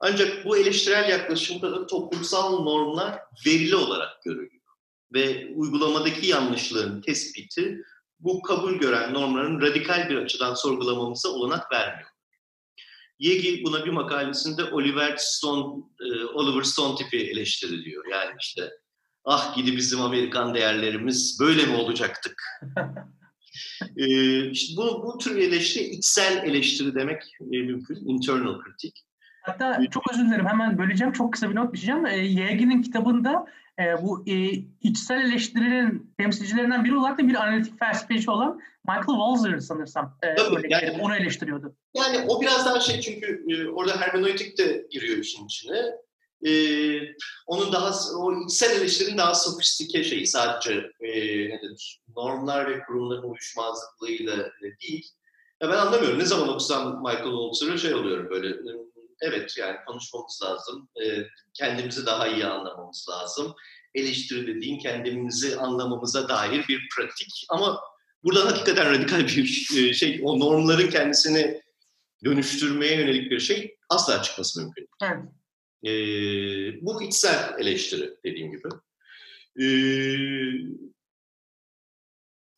Ancak 0.00 0.44
bu 0.44 0.56
eleştirel 0.56 1.10
yaklaşımda 1.10 1.72
da 1.72 1.86
toplumsal 1.86 2.62
normlar 2.62 3.18
verili 3.46 3.76
olarak 3.76 4.22
görülüyor 4.22 4.62
ve 5.14 5.52
uygulamadaki 5.54 6.26
yanlışlığın 6.26 7.00
tespiti 7.00 7.82
bu 8.20 8.42
kabul 8.42 8.74
gören 8.74 9.14
normların 9.14 9.60
radikal 9.60 10.08
bir 10.08 10.16
açıdan 10.16 10.54
sorgulamamıza 10.54 11.28
olanak 11.28 11.72
vermiyor. 11.72 12.08
Yegi 13.18 13.64
buna 13.64 13.84
bir 13.84 13.90
makalesinde 13.90 14.64
Oliver 14.64 15.16
Stone, 15.16 15.82
e, 16.00 16.24
Oliver 16.24 16.62
Stone 16.62 16.96
tipi 16.96 17.16
eleştiri 17.16 17.84
diyor. 17.84 18.04
Yani 18.10 18.36
işte 18.40 18.70
ah 19.28 19.56
gidi 19.56 19.76
bizim 19.76 20.00
Amerikan 20.00 20.54
değerlerimiz 20.54 21.38
böyle 21.40 21.66
mi 21.66 21.76
olacaktık? 21.76 22.42
ee, 23.96 24.50
işte 24.50 24.76
bu, 24.76 25.02
bu 25.06 25.18
tür 25.18 25.36
eleştiri 25.36 25.84
içsel 25.84 26.44
eleştiri 26.44 26.94
demek 26.94 27.22
e, 27.40 27.58
mümkün. 27.58 28.08
Internal 28.08 28.58
kritik. 28.60 29.04
Hatta 29.42 29.80
çok 29.90 30.12
özür 30.12 30.26
dilerim 30.26 30.46
hemen 30.46 30.78
böleceğim. 30.78 31.12
Çok 31.12 31.32
kısa 31.32 31.50
bir 31.50 31.56
not 31.56 31.74
düşeceğim. 31.74 32.06
E, 32.06 32.16
Yegi'nin 32.16 32.82
kitabında 32.82 33.46
e, 33.78 34.02
bu 34.02 34.24
e, 34.26 34.34
içsel 34.82 35.20
eleştirilerin 35.20 36.14
temsilcilerinden 36.18 36.84
biri 36.84 36.96
olarak 36.96 37.18
da 37.18 37.28
bir 37.28 37.34
analitik 37.34 37.78
felsefeci 37.78 38.30
olan 38.30 38.60
Michael 38.86 39.06
Walzer 39.06 39.58
sanırsam 39.58 40.18
e, 40.22 40.34
Tabii, 40.34 40.66
yani, 40.70 40.90
onu 41.00 41.16
eleştiriyordu. 41.16 41.76
Yani 41.94 42.26
o 42.28 42.40
biraz 42.40 42.66
daha 42.66 42.80
şey 42.80 43.00
çünkü 43.00 43.44
e, 43.48 43.68
orada 43.68 44.00
hermeneutik 44.00 44.58
de 44.58 44.86
giriyor 44.90 45.18
işin 45.18 45.46
içine. 45.46 45.76
E, 46.46 46.52
onun 47.46 47.72
daha 47.72 47.94
o 48.16 48.44
içsel 48.44 48.80
eleştirinin 48.80 49.18
daha 49.18 49.34
sofistike 49.34 50.04
şeyi 50.04 50.26
sadece 50.26 50.90
e, 51.00 51.10
nedir 51.48 52.00
normlar 52.16 52.70
ve 52.70 52.82
kurumların 52.82 53.22
uyuşmazlıklığıyla 53.22 54.50
değil. 54.82 55.08
Ya 55.62 55.68
ben 55.68 55.78
anlamıyorum. 55.78 56.18
Ne 56.18 56.24
zaman 56.24 56.48
okusam 56.48 57.02
Michael 57.02 57.52
Walzer'ı 57.52 57.78
şey 57.78 57.94
oluyorum 57.94 58.30
böyle 58.30 58.56
evet 59.20 59.54
yani 59.58 59.76
konuşmamız 59.86 60.40
lazım. 60.44 60.88
E, 61.02 61.26
kendimizi 61.54 62.06
daha 62.06 62.28
iyi 62.28 62.46
anlamamız 62.46 63.06
lazım. 63.10 63.54
Eleştiri 63.94 64.46
dediğin 64.46 64.78
kendimizi 64.78 65.56
anlamamıza 65.56 66.28
dair 66.28 66.68
bir 66.68 66.88
pratik. 66.96 67.46
Ama 67.48 67.80
burada 68.24 68.46
hakikaten 68.46 68.90
radikal 68.90 69.26
bir 69.26 69.68
e, 69.76 69.92
şey, 69.94 70.20
o 70.22 70.40
normların 70.40 70.90
kendisini 70.90 71.62
dönüştürmeye 72.24 72.96
yönelik 72.96 73.30
bir 73.30 73.40
şey 73.40 73.76
asla 73.88 74.22
çıkması 74.22 74.60
mümkün. 74.60 74.88
Evet. 75.02 75.24
E, 75.84 75.90
bu 76.82 77.02
içsel 77.02 77.54
eleştiri 77.58 78.16
dediğim 78.24 78.50
gibi. 78.50 78.68
E, 79.60 79.66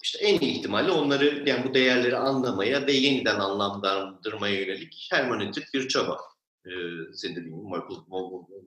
işte 0.02 0.18
en 0.18 0.40
iyi 0.40 0.58
ihtimalle 0.58 0.90
onları 0.90 1.48
yani 1.48 1.68
bu 1.68 1.74
değerleri 1.74 2.16
anlamaya 2.16 2.86
ve 2.86 2.92
yeniden 2.92 3.38
anlamlandırmaya 3.38 4.60
yönelik 4.60 5.08
hermeneutik 5.12 5.74
bir 5.74 5.88
çaba 5.88 6.18
e, 6.66 6.70
senin 7.14 7.36
dediğin 7.36 7.64
Michael, 7.64 8.00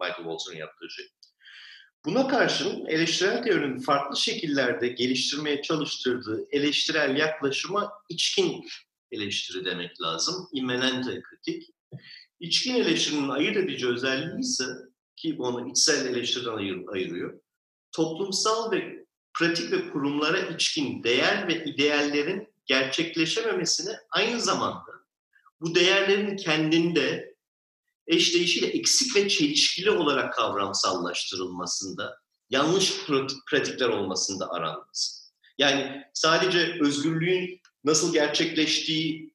Michael 0.01 0.15
Walzer'ın 0.15 0.57
yaptığı 0.57 0.89
şey. 0.89 1.05
Buna 2.05 2.27
karşın 2.27 2.85
eleştirel 2.85 3.43
teorinin 3.43 3.79
farklı 3.79 4.17
şekillerde 4.17 4.87
geliştirmeye 4.87 5.61
çalıştırdığı 5.61 6.47
eleştirel 6.51 7.17
yaklaşıma 7.17 7.91
içkin 8.09 8.65
eleştiri 9.11 9.65
demek 9.65 10.01
lazım. 10.01 10.49
Immanente 10.53 11.21
kritik. 11.21 11.69
İçkin 12.43 12.75
eleştirinin 12.75 13.29
ayırt 13.29 13.57
edici 13.57 13.87
özelliği 13.87 14.39
ise 14.39 14.65
ki 15.15 15.35
onu 15.39 15.69
içsel 15.69 16.05
eleştiriden 16.05 16.57
ayır, 16.57 16.87
ayırıyor. 16.87 17.39
Toplumsal 17.91 18.71
ve 18.71 19.05
pratik 19.33 19.71
ve 19.71 19.89
kurumlara 19.89 20.39
içkin 20.39 21.03
değer 21.03 21.47
ve 21.47 21.65
ideallerin 21.65 22.47
gerçekleşememesini 22.65 23.95
aynı 24.09 24.41
zamanda 24.41 24.91
bu 25.61 25.75
değerlerin 25.75 26.37
kendinde 26.37 27.35
eşleyişiyle 28.07 28.67
eksik 28.67 29.15
ve 29.15 29.29
çelişkili 29.29 29.91
olarak 29.91 30.33
kavramsallaştırılmasında, 30.33 32.17
yanlış 32.49 32.93
pratikler 33.49 33.89
olmasında 33.89 34.49
aranması. 34.49 35.23
Yani 35.57 36.03
sadece 36.13 36.77
özgürlüğün 36.81 37.61
nasıl 37.83 38.13
gerçekleştiği 38.13 39.32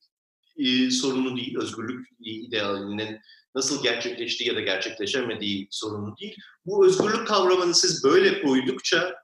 e, 0.59 0.91
sorunu 0.91 1.37
değil, 1.37 1.59
özgürlük 1.59 2.09
idealinin 2.21 3.19
nasıl 3.55 3.83
gerçekleştiği 3.83 4.49
ya 4.49 4.57
da 4.57 4.61
gerçekleşemediği 4.61 5.69
sorunu 5.71 6.17
değil. 6.17 6.37
Bu 6.67 6.87
özgürlük 6.87 7.27
kavramını 7.27 7.75
siz 7.75 8.05
böyle 8.05 8.43
koydukça 8.43 9.15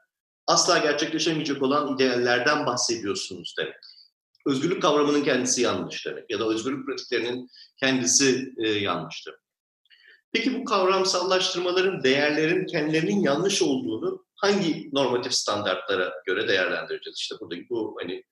asla 0.47 0.79
gerçekleşemeyecek 0.79 1.63
olan 1.63 1.95
ideallerden 1.95 2.67
bahsediyorsunuz 2.67 3.55
demek 3.59 3.75
özgürlük 4.47 4.83
kavramının 4.83 5.25
kendisi 5.25 5.63
yanlış 5.63 6.07
demek 6.07 6.31
ya 6.31 6.41
da 6.41 6.49
özgürlük 6.49 6.87
pratiklerinin 6.87 7.51
kendisi 7.77 8.55
e, 8.59 8.69
yanlış. 8.69 9.25
Peki 10.33 10.55
bu 10.55 10.65
kavramsallaştırmaların 10.65 12.03
değerlerin 12.03 12.67
kendilerinin 12.67 13.21
yanlış 13.21 13.63
olduğunu 13.63 14.27
hangi 14.37 14.91
normatif 14.93 15.33
standartlara 15.33 16.13
göre 16.27 16.49
değerlendireceğiz? 16.49 17.19
İşte 17.19 17.35
buradaki 17.41 17.69
bu 17.71 17.97
hani 18.01 18.25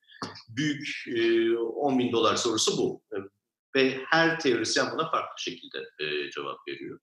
büyük 0.48 1.04
e, 1.06 1.56
10 1.58 1.98
bin 1.98 2.12
dolar 2.12 2.36
sorusu 2.36 2.78
bu. 2.78 3.02
Ve 3.76 4.00
her 4.10 4.40
teorisyen 4.40 4.86
buna 4.92 5.10
farklı 5.10 5.42
şekilde 5.42 5.78
e, 5.78 6.30
cevap 6.30 6.68
veriyor. 6.68 6.98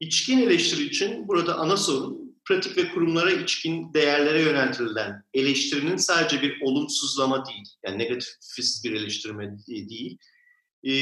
İçkin 0.00 0.38
eleştiri 0.38 0.82
için 0.82 1.28
burada 1.28 1.58
ana 1.58 1.76
sorun 1.76 2.30
pratik 2.44 2.76
ve 2.76 2.88
kurumlara 2.88 3.30
içkin 3.30 3.94
değerlere 3.94 4.42
yöneltilen 4.42 5.22
eleştirinin 5.34 5.96
sadece 5.96 6.42
bir 6.42 6.60
olumsuzlama 6.60 7.46
değil, 7.46 7.68
yani 7.84 7.98
negatifist 7.98 8.84
bir 8.84 8.92
eleştirme 8.92 9.56
değil, 9.68 10.18
e, 10.84 10.92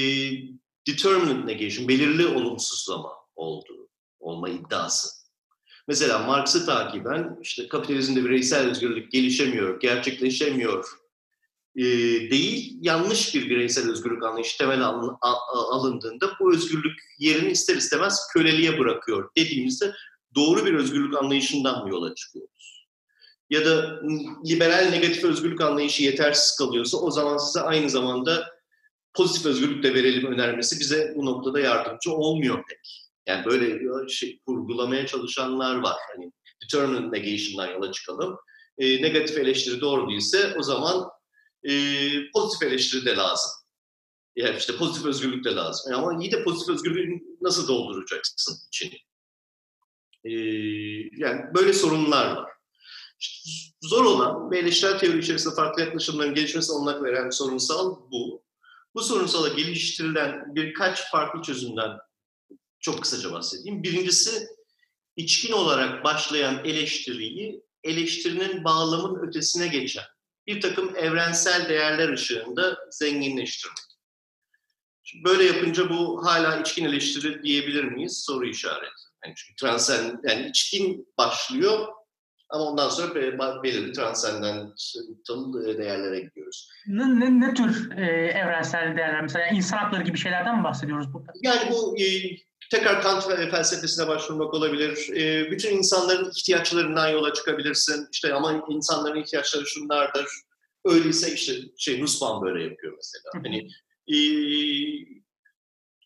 determinant 0.87 1.45
negation, 1.45 1.89
belirli 1.89 2.27
olumsuzlama 2.27 3.13
olduğu, 3.37 3.89
olma 4.21 4.49
iddiası. 4.49 5.09
Mesela 5.89 6.19
Marx'ı 6.19 6.67
takiben 6.67 7.39
işte 7.43 7.69
kapitalizmde 7.69 8.25
bireysel 8.25 8.71
özgürlük 8.71 9.13
gelişemiyor, 9.13 9.81
gerçekleşemiyor 9.81 10.89
e, 11.79 11.85
değil, 12.31 12.79
yanlış 12.81 13.35
bir 13.35 13.51
bireysel 13.51 13.91
özgürlük 13.91 14.25
anlayışı 14.25 14.59
temel 14.59 14.83
alındığında 15.71 16.31
bu 16.41 16.55
özgürlük 16.55 17.01
yerini 17.19 17.51
ister 17.51 17.77
istemez 17.77 18.21
köleliğe 18.33 18.79
bırakıyor 18.79 19.31
dediğimizde 19.37 19.93
doğru 20.35 20.67
bir 20.67 20.75
özgürlük 20.75 21.17
anlayışından 21.17 21.85
mı 21.85 21.91
yola 21.91 22.15
çıkıyoruz? 22.15 22.87
Ya 23.51 23.67
da 23.67 24.01
liberal 24.49 24.89
negatif 24.91 25.25
özgürlük 25.25 25.61
anlayışı 25.61 26.03
yetersiz 26.03 26.57
kalıyorsa 26.57 26.99
o 26.99 27.11
zaman 27.11 27.39
size 27.39 27.61
aynı 27.61 27.91
zamanda 27.91 28.47
pozitif 29.15 29.47
özgürlük 29.47 29.83
de 29.83 29.95
verelim 29.95 30.33
önermesi 30.33 30.81
bize 30.81 31.15
bu 31.17 31.27
noktada 31.27 31.61
yardımcı 31.61 32.13
olmuyor 32.13 32.65
pek. 32.69 33.09
Yani 33.27 33.45
böyle 33.47 34.09
şey 34.09 34.41
kurgulamaya 34.47 35.07
çalışanlar 35.07 35.77
var. 35.77 35.97
Hani 36.15 36.33
determinant 36.63 37.13
negation'dan 37.13 37.73
yola 37.73 37.93
çıkalım. 37.93 38.37
E, 38.79 39.03
negatif 39.03 39.39
eleştiri 39.39 39.81
doğru 39.81 40.11
değilse 40.11 40.55
o 40.59 40.63
zaman 40.63 41.09
e, 41.69 41.75
pozitif 42.31 42.69
eleştiri 42.69 43.07
de 43.07 43.17
lazım 43.17 43.51
Yani 44.37 44.57
işte 44.59 44.77
pozitif 44.77 45.07
özgürlük 45.07 45.45
de 45.45 45.55
lazım. 45.55 45.95
Ama 45.95 46.23
iyi 46.23 46.33
de 46.33 46.45
pozitif 46.45 46.75
özgürlüğü 46.75 47.21
nasıl 47.41 47.69
dolduracaksın 47.69 48.57
içini? 48.69 48.99
Ee, 50.25 50.31
yani 51.13 51.41
böyle 51.55 51.73
sorunlar 51.73 52.37
var. 52.37 52.51
İşte 53.21 53.51
zor 53.83 54.05
olan 54.05 54.51
ve 54.51 54.59
eleştirel 54.59 54.99
teori 54.99 55.19
içerisinde 55.19 55.55
farklı 55.55 55.83
yaklaşımların 55.83 56.35
gelişmesi 56.35 56.73
olanak 56.73 57.03
veren 57.03 57.31
sorunsal 57.31 57.97
bu. 58.11 58.45
Bu 58.95 59.03
sorunsala 59.03 59.49
geliştirilen 59.49 60.55
birkaç 60.55 61.11
farklı 61.11 61.43
çözümden 61.43 61.91
çok 62.81 63.03
kısaca 63.03 63.33
bahsedeyim. 63.33 63.83
Birincisi 63.83 64.47
içkin 65.17 65.53
olarak 65.53 66.05
başlayan 66.05 66.65
eleştiriyi 66.65 67.63
eleştirinin 67.85 68.65
bağlamın 68.65 69.29
ötesine 69.29 69.69
geçen 69.69 70.05
bir 70.49 70.61
takım 70.61 70.97
evrensel 70.97 71.69
değerler 71.69 72.09
ışığında 72.09 72.79
zenginleştirmek. 72.91 73.79
Şimdi 75.03 75.25
böyle 75.25 75.45
yapınca 75.45 75.91
bu 75.91 76.27
hala 76.27 76.61
içkin 76.61 76.85
eleştiri 76.85 77.43
diyebilir 77.43 77.85
miyiz? 77.85 78.23
Soru 78.27 78.47
işareti. 78.47 79.03
Yani 79.25 79.35
çünkü 79.37 79.57
transen, 79.61 80.21
yani 80.29 80.49
içkin 80.49 81.09
başlıyor 81.19 81.89
ama 82.51 82.65
ondan 82.65 82.89
sonra 82.89 83.15
belirli 83.63 83.93
transendental 83.93 85.53
değerlere 85.79 86.21
gidiyoruz. 86.21 86.71
Ne, 86.87 87.21
ne, 87.21 87.41
ne 87.41 87.55
tür 87.55 87.91
e, 87.99 88.07
evrensel 88.27 88.97
değerler? 88.97 89.23
Mesela 89.23 89.47
insan 89.47 89.79
hakları 89.79 90.03
gibi 90.03 90.19
şeylerden 90.19 90.59
mi 90.59 90.65
bahsediyoruz 90.65 91.13
burada? 91.13 91.33
Yani 91.43 91.71
bu 91.71 91.99
e, 91.99 92.05
tekrar 92.71 93.03
Kant 93.03 93.25
felsefesine 93.51 94.09
başvurmak 94.09 94.55
olabilir. 94.55 95.17
E, 95.17 95.51
bütün 95.51 95.77
insanların 95.77 96.31
ihtiyaçlarından 96.31 97.09
yola 97.09 97.35
çıkabilirsin. 97.35 98.09
İşte 98.13 98.35
ama 98.35 98.67
insanların 98.69 99.23
ihtiyaçları 99.23 99.67
şunlardır. 99.67 100.27
Öyleyse 100.85 101.35
işte 101.35 101.53
şey 101.79 102.03
Nussbaum 102.03 102.43
böyle 102.43 102.65
yapıyor 102.65 102.93
mesela. 102.97 103.31
Hani 103.35 103.69
e, 104.09 104.19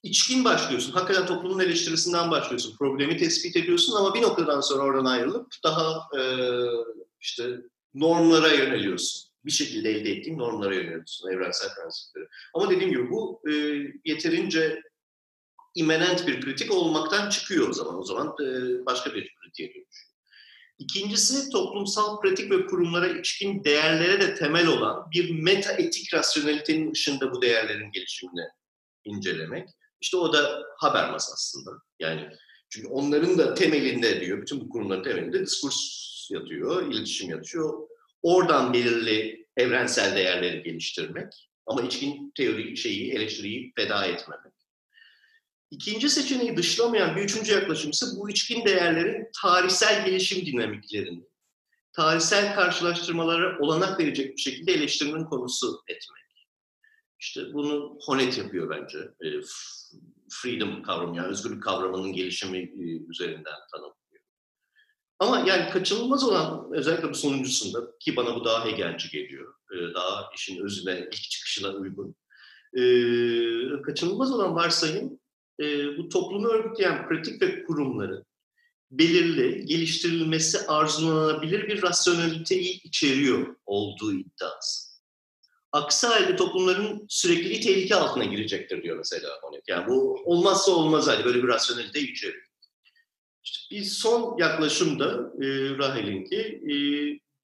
içkin 0.03 0.45
başlıyorsun. 0.45 0.93
Hakikaten 0.93 1.27
toplumun 1.27 1.59
eleştirisinden 1.59 2.31
başlıyorsun. 2.31 2.77
Problemi 2.77 3.17
tespit 3.17 3.57
ediyorsun 3.57 3.97
ama 3.97 4.15
bir 4.15 4.23
noktadan 4.23 4.61
sonra 4.61 4.83
oradan 4.83 5.05
ayrılıp 5.05 5.47
daha 5.65 6.09
e, 6.19 6.23
işte 7.21 7.57
normlara 7.95 8.49
yöneliyorsun. 8.49 9.33
Bir 9.45 9.51
şekilde 9.51 9.91
elde 9.91 10.11
ettiğin 10.11 10.39
normlara 10.39 10.75
yöneliyorsun. 10.75 11.31
Evrensel 11.31 11.75
prensipleri. 11.75 12.27
Ama 12.55 12.71
dediğim 12.71 12.91
gibi 12.91 13.11
bu 13.11 13.43
e, 13.51 13.53
yeterince 14.05 14.83
imanent 15.75 16.27
bir 16.27 16.41
kritik 16.41 16.73
olmaktan 16.73 17.31
çıkıyor 17.31 17.69
o 17.69 17.73
zaman. 17.73 17.99
O 17.99 18.05
zaman 18.05 18.27
e, 18.27 18.47
başka 18.87 19.15
bir 19.15 19.35
kritiğe 19.35 19.69
dönüşüyor. 19.69 20.13
İkincisi 20.79 21.51
toplumsal 21.51 22.21
pratik 22.21 22.51
ve 22.51 22.67
kurumlara 22.67 23.09
içkin 23.09 23.65
değerlere 23.65 24.21
de 24.21 24.35
temel 24.35 24.67
olan 24.67 25.11
bir 25.11 25.43
meta 25.43 25.73
etik 25.73 26.15
rasyonelitenin 26.15 26.93
ışığında 26.93 27.33
bu 27.33 27.43
değerlerin 27.43 27.93
gelişimini 27.93 28.49
incelemek. 29.05 29.69
İşte 30.01 30.17
o 30.17 30.33
da 30.33 30.63
Habermas 30.79 31.33
aslında. 31.33 31.71
Yani 32.01 32.29
çünkü 32.71 32.89
onların 32.89 33.39
da 33.39 33.55
temelinde 33.55 34.21
diyor, 34.21 34.43
bütün 34.43 34.61
bu 34.61 34.69
kurumların 34.69 35.03
temelinde 35.03 35.41
diskurs 35.41 36.03
yatıyor, 36.31 36.93
iletişim 36.93 37.31
yatıyor. 37.31 37.89
Oradan 38.23 38.73
belirli 38.73 39.47
evrensel 39.57 40.17
değerleri 40.17 40.63
geliştirmek 40.63 41.33
ama 41.67 41.83
içkin 41.83 42.33
teori 42.37 42.77
şeyi, 42.77 43.13
eleştiriyi 43.13 43.73
feda 43.77 44.07
etmemek. 44.07 44.52
İkinci 45.73 46.09
seçeneği 46.09 46.57
dışlamayan 46.57 47.17
bir 47.17 47.23
üçüncü 47.23 47.53
yaklaşım 47.53 47.91
ise 47.91 48.07
bu 48.17 48.31
içkin 48.31 48.65
değerlerin 48.65 49.29
tarihsel 49.43 50.07
gelişim 50.07 50.47
dinamiklerini, 50.47 51.25
tarihsel 51.93 52.55
karşılaştırmalara 52.55 53.59
olanak 53.59 54.01
verecek 54.01 54.37
bir 54.37 54.43
şekilde 54.43 54.73
eleştirmenin 54.73 55.25
konusu 55.25 55.83
etmek. 55.89 56.47
İşte 57.21 57.53
bunu 57.53 57.99
Honet 58.07 58.39
yapıyor 58.39 58.71
bence. 58.71 58.99
E, 58.99 59.29
freedom 60.31 60.83
kavramı 60.83 61.17
yani 61.17 61.29
özgürlük 61.29 61.63
kavramının 61.63 62.13
gelişimi 62.13 62.59
e, 62.59 63.11
üzerinden 63.11 63.59
tanımlıyor. 63.73 64.23
Ama 65.19 65.39
yani 65.39 65.71
kaçınılmaz 65.71 66.25
olan 66.25 66.69
özellikle 66.73 67.11
bu 67.11 67.15
sonuncusunda 67.15 67.99
ki 68.01 68.17
bana 68.17 68.35
bu 68.35 68.45
daha 68.45 68.67
Hegelci 68.67 69.11
geliyor. 69.11 69.55
E, 69.75 69.95
daha 69.95 70.31
işin 70.35 70.65
özüne, 70.65 71.09
ilk 71.13 71.23
çıkışına 71.23 71.69
uygun. 71.69 72.17
Kaçınılmaz 73.83 74.33
olan 74.33 74.55
varsayım 74.55 75.22
bu 75.99 76.09
toplumu 76.09 76.49
örgütleyen 76.49 77.09
pratik 77.09 77.43
ve 77.43 77.65
kurumların 77.65 78.25
belirli, 78.91 79.67
geliştirilmesi 79.67 80.67
arzulanabilir 80.67 81.69
bir 81.69 81.83
rasyoneliteyi 81.83 82.83
içeriyor 82.83 83.57
olduğu 83.67 84.13
iddiası. 84.13 84.93
Aksi 85.73 86.07
halde 86.07 86.37
toplumların 86.37 87.07
sürekli 87.09 87.61
tehlike 87.61 87.95
altına 87.95 88.25
girecektir 88.25 88.83
diyor 88.83 88.97
mesela 88.97 89.29
Honet. 89.43 89.69
Yani 89.69 89.87
bu 89.87 90.23
olmazsa 90.25 90.73
olmaz 90.73 91.09
hali 91.09 91.25
böyle 91.25 91.43
bir 91.43 91.49
rasyonelite 91.49 92.01
içeriyor. 92.01 92.45
İşte 93.45 93.77
bir 93.77 93.85
son 93.85 94.39
yaklaşım 94.39 94.99
da 94.99 95.33
e, 95.43 95.47
Rahel'inki 95.79 96.41
e, 96.41 96.75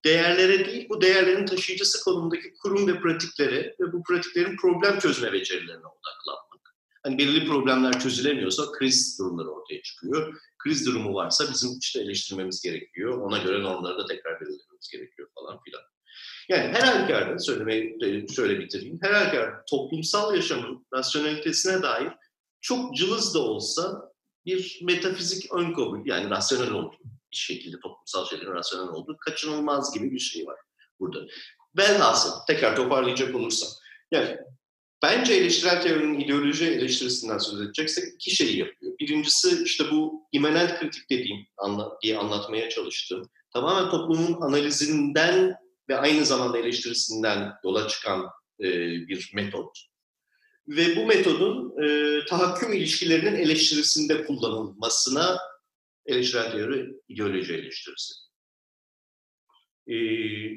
değerlere 0.05 0.67
değil 0.67 0.87
bu 0.89 1.01
değerlerin 1.01 1.47
taşıyıcısı 1.47 2.05
konumundaki 2.05 2.55
kurum 2.63 2.89
ve 2.89 3.01
pratiklere 3.01 3.77
ve 3.81 3.93
bu 3.93 4.03
pratiklerin 4.03 4.57
problem 4.57 4.99
çözme 4.99 5.33
becerilerine 5.33 5.87
odaklanmak. 5.87 6.48
Hani 7.09 7.19
belirli 7.19 7.47
problemler 7.47 8.01
çözülemiyorsa 8.01 8.73
kriz 8.73 9.19
durumları 9.19 9.49
ortaya 9.49 9.83
çıkıyor. 9.83 10.41
Kriz 10.59 10.87
durumu 10.87 11.15
varsa 11.15 11.45
bizim 11.53 11.79
işte 11.81 12.01
eleştirmemiz 12.01 12.63
gerekiyor. 12.63 13.19
Ona 13.19 13.39
göre 13.39 13.63
normları 13.63 13.99
da 13.99 14.07
tekrar 14.07 14.41
belirlememiz 14.41 14.89
gerekiyor 14.93 15.29
falan 15.35 15.61
filan. 15.63 15.83
Yani 16.49 16.75
her 16.75 16.81
halükarda 16.81 17.39
söylemeyi 17.39 18.27
şöyle 18.35 18.59
bitireyim. 18.59 18.99
Her 19.03 19.13
halükarda 19.13 19.65
toplumsal 19.71 20.35
yaşamın 20.35 20.87
rasyonelitesine 20.95 21.83
dair 21.83 22.13
çok 22.61 22.97
cılız 22.97 23.35
da 23.35 23.39
olsa 23.39 24.13
bir 24.47 24.81
metafizik 24.83 25.53
ön 25.53 25.73
kabul 25.73 26.07
yani 26.07 26.31
rasyonel 26.31 26.73
olduğu 26.73 26.99
bir 27.33 27.37
şekilde 27.37 27.81
toplumsal 27.81 28.27
şeylerin 28.27 28.55
rasyonel 28.55 28.89
olduğu 28.89 29.17
kaçınılmaz 29.17 29.95
gibi 29.95 30.11
bir 30.11 30.19
şey 30.19 30.47
var 30.47 30.61
burada. 31.01 31.27
Velhasıl 31.79 32.31
tekrar 32.47 32.77
toparlayacak 32.77 33.35
olursam 33.35 33.69
yani 34.11 34.39
bence 35.03 35.35
eleştirel 35.35 35.83
teorinin 35.83 36.21
ideoloji 36.21 36.67
eleştirisinden 36.67 37.39
söz 37.39 37.61
edeceksek 37.61 38.15
iki 38.15 38.31
şeyi 38.31 38.59
yapıyor. 38.59 38.93
Birincisi 39.01 39.63
işte 39.65 39.85
bu 39.91 40.29
imanent 40.33 40.81
kritik 40.81 41.11
dediğim 41.11 41.47
anla, 41.57 41.99
diye 42.03 42.19
anlatmaya 42.19 42.71
çalıştığım 42.71 43.31
tamamen 43.53 43.91
toplumun 43.91 44.41
analizinden 44.41 45.55
ve 45.89 45.99
aynı 45.99 46.25
zamanda 46.25 46.59
eleştirisinden 46.59 47.53
yola 47.65 47.89
çıkan 47.89 48.27
e, 48.61 48.69
bir 49.09 49.31
metot. 49.35 49.79
Ve 50.69 50.97
bu 50.97 51.07
metodun 51.07 51.83
e, 51.83 52.19
tahakküm 52.25 52.73
ilişkilerinin 52.73 53.35
eleştirisinde 53.35 54.25
kullanılmasına 54.25 55.39
eleştirel 56.07 56.51
teori 56.53 56.87
ideoloji 57.09 57.55
eleştirisi. 57.55 58.28
E, 59.89 59.97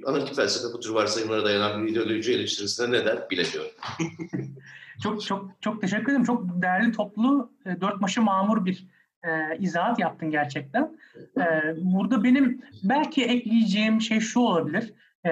analitik 0.05 0.35
felsefe 0.35 0.73
bu 0.73 0.79
tür 0.79 0.89
varsayımlara 0.89 1.45
dayanan 1.45 1.87
bir 1.87 1.91
ideoloji 1.91 2.33
eleştirisine 2.33 2.91
ne 2.91 3.05
der 3.05 3.29
bilemiyorum. 3.29 3.71
çok 5.03 5.21
çok 5.25 5.51
çok 5.61 5.81
teşekkür 5.81 6.11
ederim. 6.11 6.23
Çok 6.23 6.61
değerli 6.61 6.91
toplu, 6.91 7.51
e, 7.65 7.81
dört 7.81 8.01
başı 8.01 8.21
mamur 8.21 8.65
bir 8.65 8.87
e, 9.23 9.57
izahat 9.59 9.99
yaptın 9.99 10.31
gerçekten. 10.31 10.97
E, 11.37 11.43
burada 11.77 12.23
benim 12.23 12.61
belki 12.83 13.23
ekleyeceğim 13.25 14.01
şey 14.01 14.19
şu 14.19 14.39
olabilir. 14.39 14.93
E, 15.25 15.31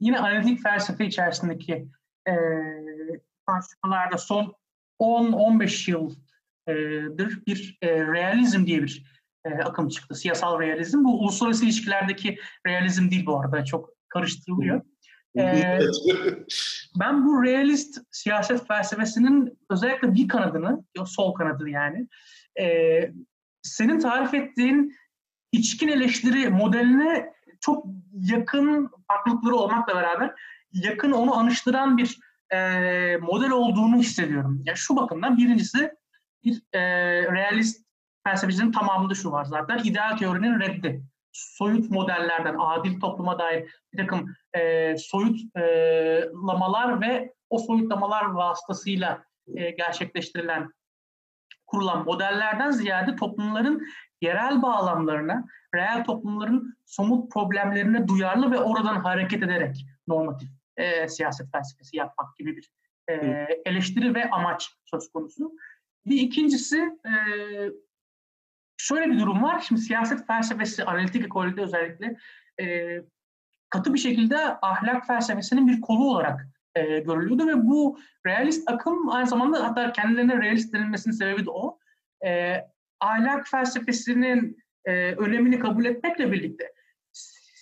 yine 0.00 0.18
analitik 0.18 0.62
felsefe 0.62 1.06
içerisindeki 1.06 1.88
e, 2.28 2.34
tartışmalarda 3.46 4.18
son 4.18 4.54
10-15 5.00 5.90
yıldır 5.90 7.46
bir 7.46 7.78
e, 7.82 7.88
realizm 8.00 8.66
diye 8.66 8.82
bir 8.82 9.15
e, 9.46 9.62
akım 9.62 9.88
çıktı. 9.88 10.14
Siyasal 10.14 10.60
realizm. 10.60 11.04
Bu 11.04 11.20
uluslararası 11.20 11.64
ilişkilerdeki 11.64 12.38
realizm 12.66 13.10
değil 13.10 13.26
bu 13.26 13.40
arada. 13.40 13.64
Çok 13.64 13.90
karıştırılıyor. 14.08 14.82
Ee, 15.38 15.78
ben 17.00 17.26
bu 17.26 17.44
realist 17.44 17.98
siyaset 18.10 18.68
felsefesinin 18.68 19.58
özellikle 19.70 20.14
bir 20.14 20.28
kanadını, 20.28 20.84
sol 21.06 21.34
kanadı 21.34 21.68
yani, 21.68 22.08
e, 22.60 22.98
senin 23.62 23.98
tarif 23.98 24.34
ettiğin 24.34 24.94
içkin 25.52 25.88
eleştiri 25.88 26.48
modeline 26.48 27.32
çok 27.60 27.86
yakın 28.12 28.90
farklılıkları 29.08 29.54
olmakla 29.54 29.94
beraber 29.94 30.34
yakın 30.72 31.12
onu 31.12 31.34
anıştıran 31.34 31.98
bir 31.98 32.18
e, 32.50 32.58
model 33.16 33.50
olduğunu 33.50 33.96
hissediyorum. 33.96 34.62
Yani 34.66 34.76
şu 34.76 34.96
bakımdan 34.96 35.36
birincisi 35.36 35.92
bir 36.44 36.62
e, 36.72 36.80
realist 37.32 37.85
felsefecinin 38.26 38.72
tamamında 38.72 39.14
şu 39.14 39.32
var 39.32 39.44
zaten. 39.44 39.78
ideal 39.84 40.16
teorinin 40.16 40.60
reddi. 40.60 41.02
Soyut 41.32 41.90
modellerden, 41.90 42.56
adil 42.58 43.00
topluma 43.00 43.38
dair 43.38 43.70
bir 43.92 43.98
takım 43.98 44.34
e, 44.56 44.94
soyutlamalar 44.98 47.00
ve 47.00 47.34
o 47.50 47.58
soyutlamalar 47.58 48.24
vasıtasıyla 48.24 49.24
e, 49.54 49.70
gerçekleştirilen 49.70 50.72
kurulan 51.66 52.04
modellerden 52.04 52.70
ziyade 52.70 53.16
toplumların 53.16 53.86
yerel 54.20 54.62
bağlamlarına, 54.62 55.44
reel 55.74 56.04
toplumların 56.04 56.76
somut 56.84 57.32
problemlerine 57.32 58.08
duyarlı 58.08 58.50
ve 58.50 58.58
oradan 58.58 58.96
hareket 58.96 59.42
ederek 59.42 59.86
normatif 60.08 60.48
e, 60.76 61.08
siyaset 61.08 61.52
felsefesi 61.52 61.96
yapmak 61.96 62.36
gibi 62.36 62.56
bir 62.56 62.70
e, 63.10 63.46
eleştiri 63.64 64.14
ve 64.14 64.30
amaç 64.30 64.70
söz 64.84 65.12
konusu. 65.12 65.52
Bir 66.06 66.20
ikincisi 66.20 66.78
e, 67.06 67.12
şöyle 68.76 69.12
bir 69.12 69.18
durum 69.20 69.42
var. 69.42 69.60
Şimdi 69.60 69.80
siyaset 69.80 70.26
felsefesi, 70.26 70.84
analitik 70.84 71.24
ekolde 71.24 71.60
özellikle 71.60 72.16
e, 72.60 72.96
katı 73.70 73.94
bir 73.94 73.98
şekilde 73.98 74.38
ahlak 74.62 75.06
felsefesinin 75.06 75.68
bir 75.68 75.80
kolu 75.80 76.10
olarak 76.10 76.48
e, 76.74 76.98
görülüyordu 76.98 77.46
ve 77.46 77.66
bu 77.66 77.98
realist 78.26 78.70
akım 78.70 79.08
aynı 79.08 79.26
zamanda 79.26 79.64
hatta 79.64 79.92
kendilerine 79.92 80.42
realist 80.42 80.74
denilmesinin 80.74 81.14
sebebi 81.14 81.46
de 81.46 81.50
o. 81.50 81.78
E, 82.26 82.60
ahlak 83.00 83.48
felsefesinin 83.48 84.58
e, 84.84 85.12
önemini 85.12 85.58
kabul 85.58 85.84
etmekle 85.84 86.32
birlikte 86.32 86.72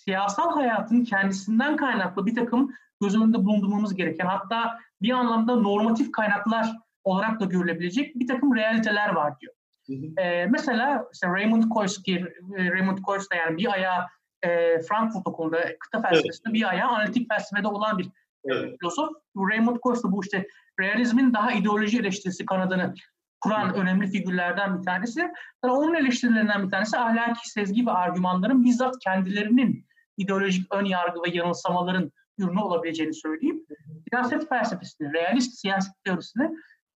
siyasal 0.04 0.54
hayatın 0.54 1.04
kendisinden 1.04 1.76
kaynaklı 1.76 2.26
bir 2.26 2.34
takım 2.34 2.74
göz 3.00 3.16
önünde 3.16 3.44
bulundurmamız 3.44 3.94
gereken 3.94 4.26
hatta 4.26 4.78
bir 5.02 5.10
anlamda 5.10 5.56
normatif 5.56 6.12
kaynaklar 6.12 6.76
olarak 7.04 7.40
da 7.40 7.44
görülebilecek 7.44 8.14
bir 8.14 8.26
takım 8.26 8.56
realiteler 8.56 9.08
var 9.08 9.40
diyor. 9.40 9.54
E, 10.18 10.46
mesela 10.46 11.04
işte 11.12 11.26
Raymond 11.26 11.62
Koyski, 11.62 12.24
Raymond 12.58 12.98
Koyski 12.98 13.36
yani 13.36 13.56
bir 13.56 13.72
ayağı 13.72 14.06
e, 14.42 14.80
Frankfurt 14.80 15.26
Okulu'nda 15.26 15.78
kıta 15.78 16.02
felsefesinde 16.02 16.48
evet. 16.48 16.54
bir 16.54 16.68
ayağı 16.68 16.88
analitik 16.88 17.28
felsefede 17.28 17.68
olan 17.68 17.98
bir 17.98 18.08
evet. 18.44 18.78
filozof. 18.80 19.10
Raymond 19.36 19.76
Koyski 19.76 20.12
bu 20.12 20.24
işte 20.24 20.46
realizmin 20.80 21.34
daha 21.34 21.52
ideoloji 21.52 21.98
eleştirisi 21.98 22.46
kanadını 22.46 22.94
kuran 23.40 23.68
hı. 23.68 23.80
önemli 23.80 24.06
figürlerden 24.06 24.78
bir 24.78 24.84
tanesi. 24.84 25.20
Yani 25.64 25.74
onun 25.74 25.94
eleştirilerinden 25.94 26.66
bir 26.66 26.70
tanesi 26.70 26.98
ahlaki 26.98 27.50
sezgi 27.50 27.86
ve 27.86 27.90
argümanların 27.90 28.64
bizzat 28.64 28.98
kendilerinin 28.98 29.86
ideolojik 30.16 30.74
ön 30.74 30.84
yargı 30.84 31.20
ve 31.26 31.30
yanılsamaların 31.36 32.12
ürünü 32.38 32.60
olabileceğini 32.60 33.14
söyleyeyim. 33.14 33.66
Siyaset 34.10 34.48
felsefesini, 34.48 35.12
realist 35.12 35.58
siyaset 35.58 35.92
teorisini 36.04 36.50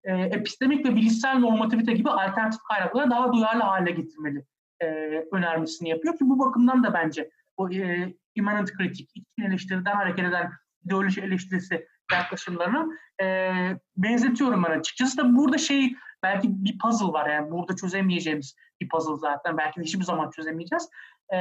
e, 0.08 0.14
epistemik 0.14 0.86
ve 0.86 0.96
bilişsel 0.96 1.40
normativite 1.40 1.94
gibi 1.94 2.10
alternatif 2.10 2.62
kaynaklara 2.64 3.10
daha 3.10 3.34
duyarlı 3.34 3.62
hale 3.62 3.92
getirmeli 3.92 4.46
e, 4.82 4.88
önermesini 5.32 5.90
yapıyor 5.90 6.18
ki 6.18 6.30
bu 6.30 6.40
bakımdan 6.40 6.84
da 6.84 6.94
bence 6.94 7.30
o 7.58 7.70
e, 7.72 8.14
immanent 8.36 8.74
kritik, 8.74 9.10
içkin 9.16 9.44
eleştiriden 9.44 9.96
hareket 9.96 10.26
eden 10.26 10.52
ideoloji 10.86 11.22
eleştirisi 11.22 11.88
yaklaşımlarını 12.12 12.98
e, 13.22 13.52
benzetiyorum 13.98 14.64
ben 14.64 14.80
açıkçası 14.80 15.18
da 15.18 15.36
burada 15.36 15.58
şey 15.58 15.96
belki 16.24 16.48
bir 16.50 16.78
puzzle 16.78 17.14
var 17.14 17.30
yani 17.30 17.52
burada 17.52 17.76
çözemeyeceğimiz 17.76 18.56
bir 18.82 18.90
puzzle 18.90 19.16
zaten 19.16 19.58
belki 19.58 19.82
hiçbir 19.82 20.04
zaman 20.04 20.30
çözemeyeceğiz. 20.30 20.90
E, 21.34 21.38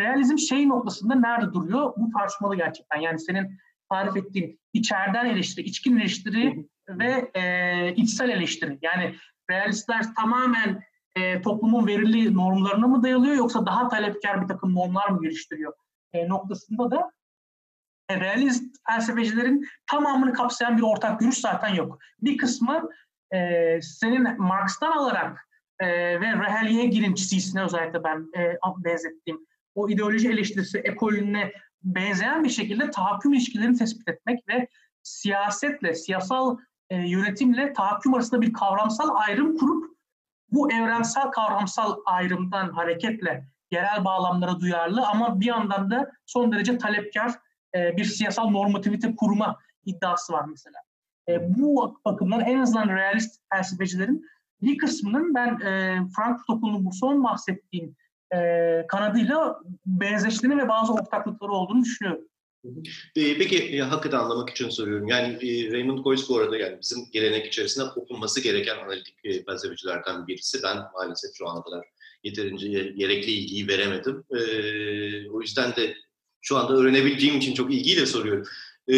realizm 0.00 0.38
şey 0.38 0.68
noktasında 0.68 1.14
nerede 1.14 1.52
duruyor? 1.52 1.92
Bu 1.96 2.10
tartışmalı 2.10 2.56
gerçekten. 2.56 3.00
Yani 3.00 3.18
senin 3.18 3.58
tarif 3.90 4.16
ettiğin 4.16 4.60
içeriden 4.72 5.26
eleştiri, 5.26 5.66
içkin 5.66 5.96
eleştiri 5.96 6.66
ve 6.88 7.30
e, 7.34 7.94
içsel 7.94 8.28
eleştiri. 8.28 8.78
Yani 8.82 9.14
realistler 9.50 10.14
tamamen 10.14 10.82
e, 11.14 11.42
toplumun 11.42 11.86
verili 11.86 12.34
normlarına 12.34 12.86
mı 12.86 13.02
dayalıyor 13.02 13.34
yoksa 13.34 13.66
daha 13.66 13.88
talepkar 13.88 14.42
bir 14.42 14.48
takım 14.48 14.74
normlar 14.74 15.08
mı 15.08 15.22
geliştiriyor 15.22 15.72
e, 16.12 16.28
noktasında 16.28 16.90
da 16.90 17.10
e, 18.08 18.20
realist 18.20 18.64
felsefecilerin 18.88 19.68
tamamını 19.86 20.32
kapsayan 20.32 20.76
bir 20.76 20.82
ortak 20.82 21.20
görüş 21.20 21.38
zaten 21.38 21.74
yok. 21.74 21.98
Bir 22.22 22.36
kısmı 22.36 22.90
e, 23.34 23.80
senin 23.82 24.40
Marx'tan 24.42 24.92
alarak 24.92 25.48
e, 25.78 25.86
ve 26.20 26.32
Rehelyegirin 26.32 27.14
çizgisine 27.14 27.64
özellikle 27.64 28.04
ben 28.04 28.30
e, 28.38 28.58
benzettiğim 28.78 29.46
o 29.74 29.88
ideoloji 29.88 30.28
eleştirisi 30.28 30.78
ekolüne 30.78 31.52
benzeyen 31.82 32.44
bir 32.44 32.48
şekilde 32.48 32.90
tahakküm 32.90 33.32
ilişkilerini 33.32 33.78
tespit 33.78 34.08
etmek 34.08 34.48
ve 34.48 34.68
siyasetle, 35.02 35.94
siyasal 35.94 36.56
e, 36.90 36.96
yönetimle 36.96 37.72
tahakküm 37.72 38.14
arasında 38.14 38.42
bir 38.42 38.52
kavramsal 38.52 39.08
ayrım 39.14 39.56
kurup 39.56 39.96
bu 40.52 40.72
evrensel 40.72 41.30
kavramsal 41.30 41.96
ayrımdan 42.06 42.68
hareketle 42.68 43.48
yerel 43.70 44.04
bağlamlara 44.04 44.60
duyarlı 44.60 45.06
ama 45.06 45.40
bir 45.40 45.46
yandan 45.46 45.90
da 45.90 46.12
son 46.26 46.52
derece 46.52 46.78
talepkar 46.78 47.32
e, 47.74 47.96
bir 47.96 48.04
siyasal 48.04 48.50
normativite 48.50 49.16
kurma 49.16 49.58
iddiası 49.84 50.32
var 50.32 50.44
mesela. 50.48 50.78
E, 51.28 51.58
bu 51.58 52.00
bakımdan 52.04 52.40
en 52.40 52.58
azından 52.58 52.88
realist 52.88 53.40
felsefecilerin 53.52 54.26
bir 54.62 54.78
kısmının 54.78 55.34
ben 55.34 55.60
e, 55.60 56.00
Frankfurt 56.16 56.50
Okulu'nun 56.50 56.84
bu 56.84 56.92
son 56.92 57.24
bahsettiğim 57.24 57.96
e, 58.34 58.38
kanadıyla 58.88 59.60
benzeştiğini 59.86 60.58
ve 60.58 60.68
bazı 60.68 60.92
ortaklıkları 60.92 61.52
olduğunu 61.52 61.84
düşünüyorum. 61.84 62.24
Peki 63.14 63.56
e, 63.56 63.80
hakikaten 63.80 64.18
anlamak 64.18 64.50
için 64.50 64.68
soruyorum. 64.68 65.08
Yani 65.08 65.48
e, 65.48 65.72
Raymond 65.72 66.04
Joyce 66.04 66.22
bu 66.28 66.38
arada 66.38 66.56
yani 66.56 66.78
bizim 66.82 67.10
gelenek 67.12 67.46
içerisinde 67.46 67.84
okunması 67.84 68.40
gereken 68.40 68.78
analitik 68.78 69.14
e, 69.24 69.44
felsefecilerden 69.44 70.26
birisi. 70.26 70.62
Ben 70.62 70.76
maalesef 70.94 71.30
şu 71.34 71.48
ana 71.48 71.62
kadar 71.62 71.86
yeterince 72.24 72.68
gerekli 72.68 73.30
ilgiyi 73.30 73.68
veremedim. 73.68 74.24
E, 74.30 74.40
o 75.30 75.40
yüzden 75.40 75.76
de 75.76 75.96
şu 76.40 76.56
anda 76.56 76.72
öğrenebildiğim 76.72 77.38
için 77.38 77.54
çok 77.54 77.74
ilgiyle 77.74 78.06
soruyorum. 78.06 78.46
E, 78.88 78.96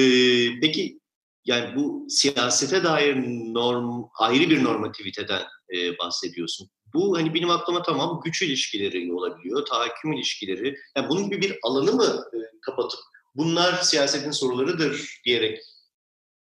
peki 0.61 1.01
yani 1.45 1.77
bu 1.77 2.07
siyasete 2.09 2.85
dair 2.85 3.17
norm 3.55 4.05
ayrı 4.19 4.51
bir 4.51 4.65
normativiteden 4.65 5.43
bahsediyorsun. 5.99 6.71
Bu 6.95 7.17
hani 7.17 7.35
benim 7.35 7.51
aklıma 7.51 7.83
tamam 7.83 8.21
güç 8.25 8.43
ilişkileri 8.43 9.13
olabiliyor, 9.13 9.67
tahakküm 9.67 10.13
ilişkileri. 10.13 10.77
Yani 10.97 11.09
bunun 11.09 11.31
gibi 11.31 11.43
bir 11.43 11.59
alanı 11.63 11.93
mı 11.93 12.25
kapatıp 12.63 13.01
bunlar 13.39 13.73
siyasetin 13.73 14.31
sorularıdır 14.31 15.21
diyerek 15.25 15.61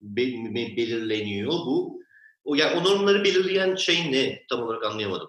belirleniyor 0.01 1.51
bu. 1.51 2.01
O 2.43 2.55
yani 2.55 2.79
o 2.79 2.83
normları 2.83 3.23
belirleyen 3.23 3.75
şey 3.75 4.11
ne? 4.11 4.39
Tam 4.49 4.63
olarak 4.63 4.83
anlayamadım. 4.85 5.27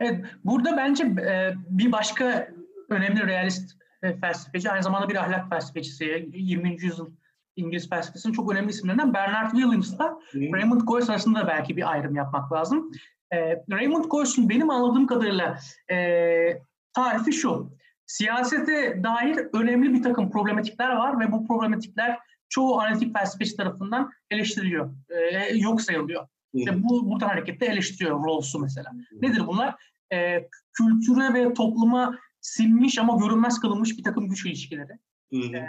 Evet, 0.00 0.24
burada 0.44 0.76
bence 0.76 1.04
e, 1.04 1.54
bir 1.68 1.92
başka 1.92 2.48
önemli 2.88 3.26
realist 3.26 3.72
e, 4.02 4.16
felsefeci, 4.16 4.70
aynı 4.70 4.82
zamanda 4.82 5.08
bir 5.08 5.16
ahlak 5.16 5.48
felsefecisi, 5.48 6.28
20. 6.34 6.82
yüzyıl 6.82 7.10
İngiliz 7.56 7.88
felsefesinin 7.88 8.32
çok 8.32 8.52
önemli 8.52 8.70
isimlerinden 8.70 9.14
Bernard 9.14 9.50
Williams'la 9.50 10.18
Raymond 10.34 10.80
Joyce 10.88 11.12
arasında 11.12 11.46
belki 11.46 11.76
bir 11.76 11.90
ayrım 11.90 12.14
yapmak 12.14 12.52
lazım. 12.52 12.92
E, 13.32 13.64
Raymond 13.70 14.04
Joyce'un 14.04 14.48
benim 14.48 14.70
anladığım 14.70 15.06
kadarıyla 15.06 15.58
tarifi 16.92 17.32
şu. 17.32 17.77
Siyasete 18.08 19.02
dair 19.02 19.46
önemli 19.52 19.94
bir 19.94 20.02
takım 20.02 20.30
problematikler 20.30 20.96
var 20.96 21.20
ve 21.20 21.32
bu 21.32 21.46
problematikler 21.46 22.18
çoğu 22.48 22.80
analitik 22.80 23.14
felsefeci 23.16 23.56
tarafından 23.56 24.10
eleştiriliyor, 24.30 24.90
e, 25.08 25.56
yok 25.56 25.82
sayılıyor. 25.82 26.28
İşte 26.54 26.82
bu 26.82 27.10
buradan 27.10 27.28
hareketle 27.28 27.66
eleştiriyor 27.66 28.26
Rawls'u 28.26 28.58
mesela. 28.58 28.92
Nedir 29.22 29.46
bunlar? 29.46 29.74
E, 30.12 30.48
kültüre 30.72 31.34
ve 31.34 31.54
topluma 31.54 32.18
sinmiş 32.40 32.98
ama 32.98 33.16
görünmez 33.16 33.60
kılınmış 33.60 33.98
bir 33.98 34.04
takım 34.04 34.28
güç 34.28 34.46
ilişkileri. 34.46 34.92
E, 35.32 35.68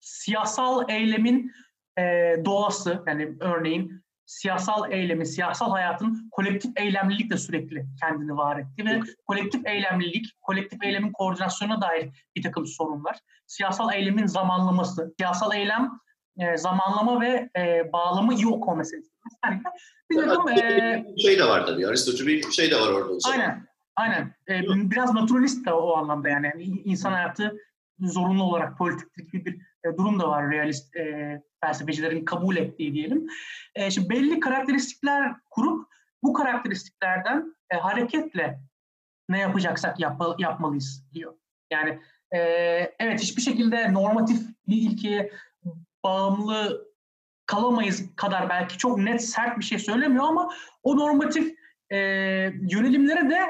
siyasal 0.00 0.90
eylemin 0.90 1.52
e, 1.98 2.02
doğası, 2.44 3.02
yani 3.06 3.36
örneğin 3.40 4.02
siyasal 4.32 4.92
eylemin, 4.92 5.24
siyasal 5.24 5.70
hayatın 5.70 6.28
kolektif 6.30 6.72
eylemlilikle 6.76 7.36
sürekli 7.36 7.86
kendini 8.00 8.36
var 8.36 8.58
etti 8.58 8.84
ve 8.84 9.00
kolektif 9.26 9.66
eylemlilik, 9.66 10.26
kolektif 10.40 10.82
eylemin 10.82 11.12
koordinasyonuna 11.12 11.80
dair 11.80 12.10
bir 12.36 12.42
takım 12.42 12.66
sorunlar. 12.66 13.18
Siyasal 13.46 13.94
eylemin 13.94 14.26
zamanlaması, 14.26 15.14
siyasal 15.18 15.54
eylem 15.54 15.90
e, 16.38 16.56
zamanlama 16.56 17.20
ve 17.20 17.50
e, 17.56 17.92
bağlamı 17.92 18.34
iyi 18.34 18.46
okuma 18.46 18.76
meselesi. 18.76 19.10
Yani 19.44 19.62
bir 20.10 20.16
takım, 20.16 20.48
e, 20.48 21.04
şey 21.22 21.38
de 21.38 21.44
var 21.44 21.66
tabii, 21.66 21.86
Aristocu 21.86 22.26
bir 22.26 22.50
şey 22.50 22.70
de 22.70 22.76
var 22.76 22.88
orada. 22.88 23.12
Aynen, 23.32 23.66
aynen. 23.96 24.34
E, 24.48 24.62
biraz 24.90 25.14
naturalist 25.14 25.66
de 25.66 25.72
o 25.72 25.96
anlamda 25.96 26.28
yani. 26.28 26.46
yani 26.46 26.62
insan 26.62 27.12
hayatı 27.12 27.56
zorunlu 28.00 28.42
olarak 28.42 28.78
politiklik 28.78 29.32
bir 29.32 29.71
e, 29.84 29.96
durum 29.98 30.20
da 30.20 30.28
var 30.28 30.50
realist 30.50 30.96
e, 30.96 31.42
felsefecilerin 31.60 32.24
kabul 32.24 32.56
ettiği 32.56 32.94
diyelim. 32.94 33.26
E, 33.74 33.90
şimdi 33.90 34.10
belli 34.10 34.40
karakteristikler 34.40 35.32
kurup 35.50 35.86
bu 36.22 36.32
karakteristiklerden 36.32 37.56
e, 37.70 37.76
hareketle 37.76 38.60
ne 39.28 39.38
yapacaksak 39.38 40.00
yap, 40.00 40.22
yapmalıyız 40.38 41.04
diyor. 41.12 41.34
Yani 41.70 42.00
e, 42.34 42.38
evet 42.98 43.20
hiçbir 43.20 43.42
şekilde 43.42 43.92
normatif 43.92 44.40
bir 44.68 44.76
ilkeye 44.76 45.32
bağımlı 46.04 46.86
kalamayız 47.46 48.16
kadar 48.16 48.48
belki 48.48 48.78
çok 48.78 48.98
net 48.98 49.24
sert 49.24 49.58
bir 49.58 49.64
şey 49.64 49.78
söylemiyor 49.78 50.24
ama 50.24 50.52
o 50.82 50.96
normatif 50.96 51.54
e, 51.90 51.96
yönelimlere 52.70 53.30
de 53.30 53.40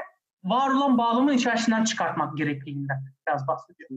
var 0.43 0.69
olan 0.69 0.97
bağlamın 0.97 1.33
içerisinden 1.33 1.83
çıkartmak 1.83 2.37
gerekliliğinden 2.37 3.03
biraz 3.27 3.47
bahsediyor. 3.47 3.89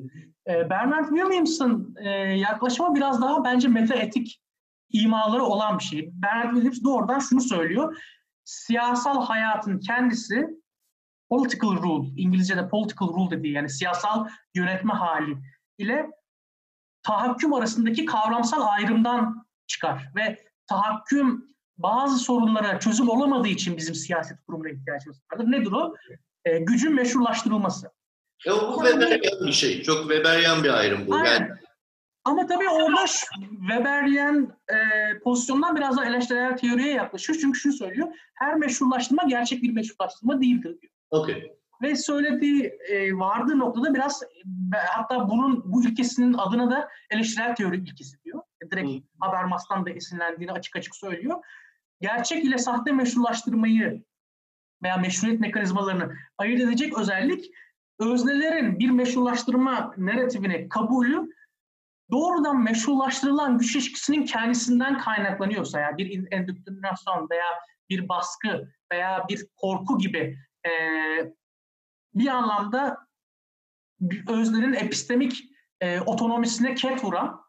E, 0.48 0.70
Bernard 0.70 1.08
Williams'ın 1.08 1.94
e, 1.98 2.10
yaklaşımı 2.18 2.94
biraz 2.94 3.22
daha 3.22 3.44
bence 3.44 3.68
metaetik 3.68 4.42
imaları 4.90 5.42
olan 5.42 5.78
bir 5.78 5.84
şey. 5.84 6.10
Bernard 6.12 6.54
Williams 6.54 6.84
doğrudan 6.84 7.18
şunu 7.18 7.40
söylüyor. 7.40 8.02
Siyasal 8.44 9.24
hayatın 9.24 9.78
kendisi 9.78 10.46
political 11.28 11.82
rule, 11.82 12.08
İngilizce'de 12.16 12.68
political 12.68 13.08
rule 13.08 13.38
dediği 13.38 13.52
yani 13.52 13.68
siyasal 13.68 14.28
yönetme 14.54 14.92
hali 14.92 15.38
ile 15.78 16.10
tahakküm 17.02 17.54
arasındaki 17.54 18.04
kavramsal 18.04 18.62
ayrımdan 18.62 19.46
çıkar 19.66 20.12
ve 20.16 20.44
tahakküm 20.66 21.56
bazı 21.78 22.18
sorunlara 22.18 22.80
çözüm 22.80 23.08
olamadığı 23.08 23.48
için 23.48 23.76
bizim 23.76 23.94
siyaset 23.94 24.38
kurumuna 24.46 24.68
ihtiyacımız 24.68 25.20
vardır. 25.32 25.44
Nedir 25.44 25.72
o? 25.72 25.94
E, 26.46 26.58
gücün 26.58 26.94
meşrulaştırılması. 26.94 27.90
Ya 28.44 28.52
bu 28.52 28.84
Weberyan 28.84 29.46
bir 29.46 29.52
şey. 29.52 29.82
Çok 29.82 30.00
Weberyan 30.00 30.64
bir 30.64 30.68
ayrım 30.68 31.06
bu. 31.06 31.14
Aynen. 31.14 31.30
Yani 31.30 31.48
Ama 32.24 32.46
tabii 32.46 32.68
orada 32.68 33.04
Weberyen 33.60 34.56
e, 34.68 34.76
pozisyondan 35.18 35.76
biraz 35.76 35.96
daha 35.96 36.06
eleştirel 36.06 36.56
teoriye 36.56 36.92
yaklaşıyor. 36.92 37.38
Çünkü 37.40 37.58
şunu 37.58 37.72
söylüyor, 37.72 38.08
her 38.34 38.54
meşrulaştırma 38.54 39.22
gerçek 39.22 39.62
bir 39.62 39.72
meşrulaştırma 39.72 40.40
değildir 40.40 40.78
diyor. 40.82 40.92
Okay. 41.10 41.52
Ve 41.82 41.96
söylediği 41.96 42.64
e, 42.88 43.12
vardığı 43.12 43.58
noktada 43.58 43.94
biraz 43.94 44.22
e, 44.22 44.78
hatta 44.88 45.28
bunun 45.28 45.62
bu 45.72 45.84
ilkesinin 45.84 46.32
adına 46.32 46.70
da 46.70 46.88
eleştirel 47.10 47.54
teori 47.54 47.76
ilkesi 47.76 48.22
diyor. 48.24 48.42
Direkt 48.72 48.88
hmm. 48.88 49.00
Habermas'tan 49.20 49.86
da 49.86 49.90
esinlendiğini 49.90 50.52
açık 50.52 50.76
açık 50.76 50.96
söylüyor. 50.96 51.36
Gerçek 52.00 52.44
ile 52.44 52.58
sahte 52.58 52.92
meşrulaştırmayı 52.92 54.04
veya 54.82 54.96
meşruiyet 54.96 55.40
mekanizmalarını 55.40 56.14
ayırt 56.38 56.60
edecek 56.60 56.98
özellik 56.98 57.50
öznelerin 58.00 58.78
bir 58.78 58.90
meşrulaştırma 58.90 59.94
narratifini 59.96 60.68
kabulü 60.68 61.30
doğrudan 62.10 62.62
meşrulaştırılan 62.62 63.58
güç 63.58 63.76
ilişkisinin 63.76 64.24
kendisinden 64.24 64.98
kaynaklanıyorsa 64.98 65.80
yani 65.80 65.98
bir 65.98 66.32
endüktrinasyon 66.32 67.30
veya 67.30 67.46
bir 67.90 68.08
baskı 68.08 68.72
veya 68.92 69.26
bir 69.28 69.46
korku 69.56 69.98
gibi 69.98 70.38
e, 70.66 70.70
bir 72.14 72.26
anlamda 72.26 73.06
öznenin 74.28 74.72
epistemik 74.72 75.44
e, 75.80 76.00
otonomisine 76.00 76.74
ket 76.74 77.04
vuran 77.04 77.40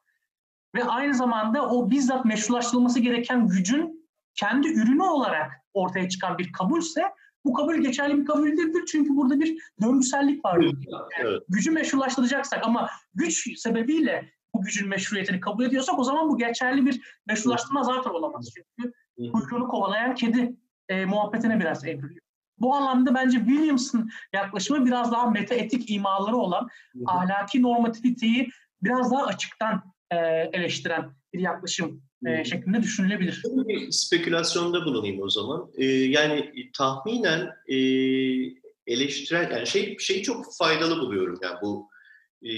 ve 0.75 0.83
aynı 0.83 1.13
zamanda 1.13 1.69
o 1.69 1.89
bizzat 1.89 2.25
meşrulaştırılması 2.25 2.99
gereken 2.99 3.47
gücün 3.47 3.96
kendi 4.37 4.67
ürünü 4.67 5.03
olarak 5.03 5.51
ortaya 5.73 6.09
çıkan 6.09 6.37
bir 6.37 6.51
kabulse 6.51 7.01
bu 7.45 7.53
kabul 7.53 7.75
geçerli 7.75 8.17
bir 8.17 8.25
kabul 8.25 8.47
değildir. 8.47 8.83
Çünkü 8.91 9.15
burada 9.15 9.39
bir 9.39 9.57
döngüsellik 9.81 10.45
var. 10.45 10.59
Yani 10.61 10.73
evet. 11.19 11.41
Gücü 11.49 11.71
meşrulaştıracaksak 11.71 12.63
ama 12.63 12.89
güç 13.13 13.59
sebebiyle 13.59 14.31
bu 14.53 14.61
gücün 14.61 14.89
meşruiyetini 14.89 15.39
kabul 15.39 15.65
ediyorsak 15.65 15.99
o 15.99 16.03
zaman 16.03 16.29
bu 16.29 16.37
geçerli 16.37 16.85
bir 16.85 17.01
meşrulaştırma 17.27 17.83
zaten 17.83 18.09
olamaz. 18.09 18.49
Çünkü 18.55 18.93
kuyruğunu 19.31 19.67
kovalayan 19.67 20.15
kedi 20.15 20.55
e, 20.89 21.05
muhabbetine 21.05 21.59
biraz 21.59 21.85
evriliyor. 21.85 22.21
Bu 22.59 22.75
anlamda 22.75 23.15
bence 23.15 23.37
Williams'ın 23.37 24.09
yaklaşımı 24.33 24.85
biraz 24.85 25.11
daha 25.11 25.29
metaetik 25.29 25.91
imaları 25.91 26.35
olan 26.35 26.67
ahlaki 27.05 27.61
normativiteyi 27.61 28.49
biraz 28.83 29.11
daha 29.11 29.25
açıktan 29.25 29.93
e, 30.11 30.17
eleştiren 30.53 31.11
bir 31.33 31.39
yaklaşım 31.39 32.06
e, 32.25 32.45
şeklinde 32.45 32.83
düşünülebilir. 32.83 33.43
Bir 33.45 33.91
spekülasyonda 33.91 34.85
bulunayım 34.85 35.21
o 35.21 35.29
zaman. 35.29 35.71
E, 35.77 35.85
yani 35.85 36.69
tahminen 36.73 37.51
e, 37.67 37.77
eleştirel, 38.87 39.51
yani 39.51 39.67
şey 39.67 39.97
şeyi 39.99 40.23
çok 40.23 40.57
faydalı 40.57 40.99
buluyorum 40.99 41.39
yani 41.41 41.57
bu 41.61 41.89
e, 42.43 42.53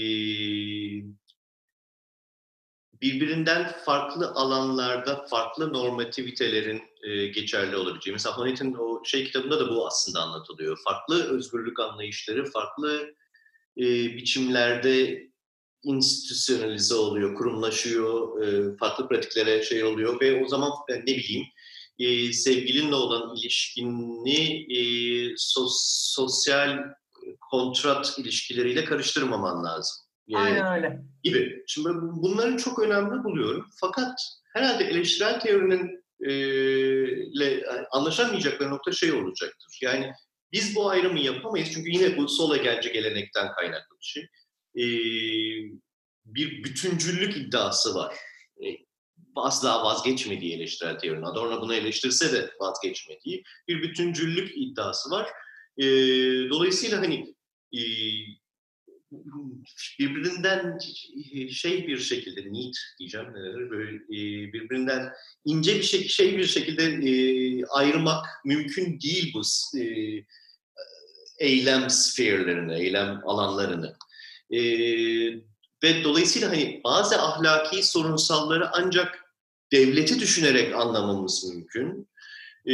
birbirinden 3.02 3.72
farklı 3.84 4.30
alanlarda 4.30 5.26
farklı 5.30 5.72
normativitelerin 5.72 6.82
e, 7.02 7.26
geçerli 7.26 7.76
olabileceği. 7.76 8.12
Mesela 8.12 8.38
Honet'in 8.38 8.74
o 8.74 9.04
şey 9.04 9.24
kitabında 9.24 9.60
da 9.60 9.70
bu 9.70 9.86
aslında 9.86 10.20
anlatılıyor. 10.20 10.78
Farklı 10.84 11.36
özgürlük 11.36 11.80
anlayışları, 11.80 12.50
farklı 12.50 13.14
e, 13.78 13.84
biçimlerde 14.16 15.29
institusyonalize 15.82 16.94
oluyor, 16.94 17.34
kurumlaşıyor, 17.34 18.42
e, 18.42 18.76
farklı 18.76 19.08
pratiklere 19.08 19.62
şey 19.62 19.84
oluyor 19.84 20.20
ve 20.20 20.44
o 20.44 20.48
zaman 20.48 20.70
ne 20.88 21.06
bileyim 21.06 21.44
e, 21.98 22.32
sevgilinle 22.32 22.94
olan 22.94 23.36
ilişkini 23.36 24.66
e, 24.78 24.82
sos, 25.36 25.76
sosyal 26.14 26.78
kontrat 27.50 28.18
ilişkileriyle 28.18 28.84
karıştırmaman 28.84 29.64
lazım. 29.64 29.96
Aynen 30.34 30.76
öyle. 30.76 31.02
Gibi. 31.22 31.64
Şimdi 31.66 31.88
bunları 31.94 32.56
çok 32.56 32.78
önemli 32.78 33.24
buluyorum. 33.24 33.66
Fakat 33.80 34.20
herhalde 34.54 34.84
eleştirel 34.84 35.40
teorinin 35.40 36.04
e, 36.20 36.32
ile 37.22 37.64
anlaşamayacakları 37.92 38.70
nokta 38.70 38.92
şey 38.92 39.12
olacaktır. 39.12 39.78
Yani 39.82 40.12
biz 40.52 40.76
bu 40.76 40.90
ayrımı 40.90 41.20
yapamayız 41.20 41.68
çünkü 41.74 41.90
yine 41.90 42.16
bu 42.16 42.28
sol 42.28 42.56
egelci 42.56 42.92
gelenekten 42.92 43.52
kaynaklı 43.52 43.96
bir 44.00 44.06
şey. 44.06 44.26
E, 44.76 44.84
bir 46.24 46.64
bütüncüllük 46.64 47.36
iddiası 47.36 47.94
var. 47.94 48.16
E, 48.64 48.68
asla 49.36 49.84
vazgeçmediği 49.84 50.54
eleştirel 50.54 50.98
teorinin. 50.98 51.22
Adorno 51.22 51.60
bunu 51.60 51.74
eleştirse 51.74 52.32
de 52.32 52.50
vazgeçmediği 52.60 53.42
bir 53.68 53.82
bütüncüllük 53.82 54.52
iddiası 54.56 55.10
var. 55.10 55.28
E, 55.78 55.84
dolayısıyla 56.50 56.98
hani 56.98 57.34
e, 57.74 57.82
birbirinden 59.98 60.78
şey 61.50 61.86
bir 61.86 61.98
şekilde 61.98 62.40
neat 62.40 62.74
diyeceğim 62.98 63.34
böyle 63.70 63.98
birbirinden 64.52 65.12
ince 65.44 65.74
bir 65.74 65.82
şey, 65.82 66.08
şey 66.08 66.38
bir 66.38 66.46
şekilde 66.46 67.66
ayırmak 67.70 68.26
mümkün 68.44 69.00
değil 69.00 69.34
bu 69.34 69.42
eylem 71.38 71.90
sferlerini, 71.90 72.74
eylem 72.74 73.20
alanlarını. 73.24 73.96
Ve 75.82 76.04
dolayısıyla 76.04 76.50
hani 76.50 76.80
bazı 76.84 77.22
ahlaki 77.22 77.82
sorunsalları 77.82 78.70
ancak 78.72 79.24
devleti 79.72 80.20
düşünerek 80.20 80.74
anlamamız 80.74 81.44
mümkün 81.54 82.10
e, 82.66 82.72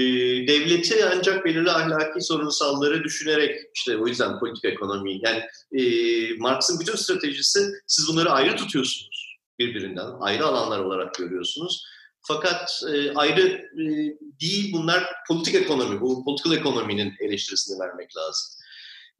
devleti 0.48 1.04
ancak 1.06 1.44
belirli 1.44 1.70
ahlaki 1.70 2.20
sorunsalları 2.20 3.04
düşünerek 3.04 3.60
işte 3.74 3.96
o 3.96 4.06
yüzden 4.06 4.38
politik 4.38 4.64
ekonomi 4.64 5.20
yani 5.22 5.42
e, 5.72 5.82
Marx'ın 6.38 6.80
bütün 6.80 6.94
stratejisi 6.94 7.60
siz 7.86 8.08
bunları 8.08 8.30
ayrı 8.30 8.56
tutuyorsunuz 8.56 9.36
birbirinden 9.58 10.06
ayrı 10.20 10.46
alanlar 10.46 10.78
olarak 10.78 11.14
görüyorsunuz. 11.14 11.84
Fakat 12.20 12.82
e, 12.94 13.14
ayrı 13.14 13.42
e, 13.82 13.84
değil 14.40 14.72
bunlar 14.72 15.06
politik 15.28 15.54
ekonomi, 15.54 16.00
bu 16.00 16.24
political 16.24 16.56
ekonominin 16.56 17.14
eleştirisini 17.20 17.80
vermek 17.80 18.16
lazım. 18.16 18.60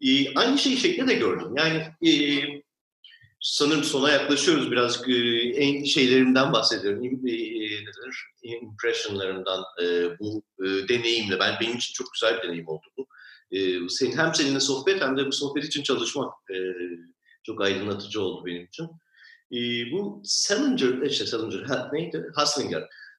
E, 0.01 0.35
aynı 0.35 0.59
şeyi 0.59 0.77
şekilde 0.77 1.07
de 1.07 1.15
gördüm. 1.15 1.49
Yani 1.57 2.11
e, 2.11 2.13
sanırım 3.41 3.85
sona 3.85 4.11
yaklaşıyoruz 4.11 4.71
biraz 4.71 5.09
e, 5.09 5.15
en 5.57 5.85
şeylerimden 5.85 6.53
bahsediyorum. 6.53 7.05
E, 7.05 7.11
nedir? 7.11 8.27
Impressionlarımdan 8.43 9.65
e, 9.83 10.19
bu 10.19 10.43
deneyimle. 10.89 11.39
Ben 11.39 11.57
benim 11.61 11.77
için 11.77 11.93
çok 11.93 12.13
güzel 12.13 12.39
bir 12.39 12.49
deneyim 12.49 12.69
oldu 12.69 12.87
bu. 12.97 13.07
Senin, 13.89 14.17
hem 14.17 14.35
seninle 14.35 14.61
sohbet 14.61 15.01
hem 15.01 15.17
de 15.17 15.27
bu 15.27 15.33
sohbet 15.33 15.65
için 15.65 15.83
çalışmak 15.83 16.33
çok 17.43 17.63
aydınlatıcı 17.63 18.23
oldu 18.23 18.47
benim 18.47 18.65
için. 18.65 18.89
Bu 19.93 20.23
Salinger, 20.25 21.03
işte 21.03 21.27
Salinger, 21.27 21.89
neydi? 21.93 22.27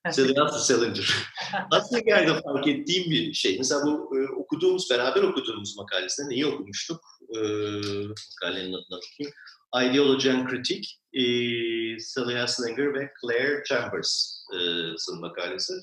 Huslinger. 0.07 0.47
Salinger, 0.47 0.59
Salinger. 0.59 1.29
Huslinger'de 1.71 2.41
fark 2.41 2.67
ettiğim 2.67 3.11
bir 3.11 3.33
şey. 3.33 3.57
Mesela 3.57 3.85
bu 3.85 4.11
okuduğumuz, 4.37 4.89
beraber 4.89 5.23
okuduğumuz 5.23 5.77
makalesinde 5.77 6.29
neyi 6.29 6.45
okumuştuk? 6.45 7.01
Makalenin 8.41 8.73
adına 8.73 8.97
bakayım. 8.97 9.33
Ideology 9.75 10.31
and 10.31 10.49
Critique, 10.49 10.87
e, 11.13 11.21
Celia 11.99 12.47
Slinger 12.47 12.93
ve 12.93 13.09
Claire 13.21 13.63
Chambers'ın 13.63 15.19
makalesi. 15.19 15.73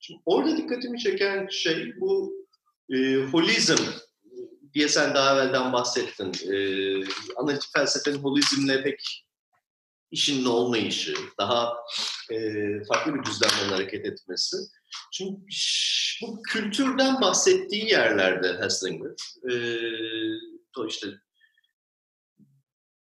Şimdi 0.00 0.20
orada 0.26 0.56
dikkatimi 0.56 0.98
çeken 0.98 1.48
şey 1.50 2.00
bu 2.00 2.32
e, 2.90 3.16
holizm 3.32 3.84
diye 4.74 4.88
sen 4.88 5.14
daha 5.14 5.34
evvelden 5.34 5.72
bahsettin. 5.72 6.32
E, 6.52 6.56
analitik 7.36 7.70
felsefenin 7.76 8.18
holizmle 8.18 8.82
pek 8.82 9.24
işinin 10.12 10.44
olmayışı, 10.44 11.14
daha 11.38 11.76
e, 12.30 12.36
farklı 12.84 13.14
bir 13.14 13.24
düzlemden 13.24 13.68
hareket 13.68 14.06
etmesi. 14.06 14.56
Şimdi 15.12 15.40
bu 16.22 16.42
kültürden 16.42 17.20
bahsettiği 17.20 17.90
yerlerde 17.90 18.58
Hesslinger, 18.58 19.10
e, 19.50 19.54
işte 20.88 21.06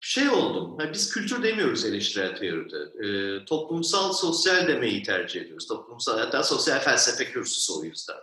şey 0.01 0.29
oldum. 0.29 0.77
Yani 0.81 0.93
biz 0.93 1.13
kültür 1.13 1.43
demiyoruz 1.43 1.85
eleştirel 1.85 2.37
teoride. 2.37 3.07
E, 3.07 3.45
toplumsal 3.45 4.13
sosyal 4.13 4.69
demeyi 4.69 5.03
tercih 5.03 5.41
ediyoruz. 5.41 5.67
Toplumsal 5.67 6.19
hatta 6.19 6.43
sosyal 6.43 6.81
felsefe 6.81 7.25
kürsüsü 7.25 7.73
o 7.73 7.85
yüzden. 7.85 8.17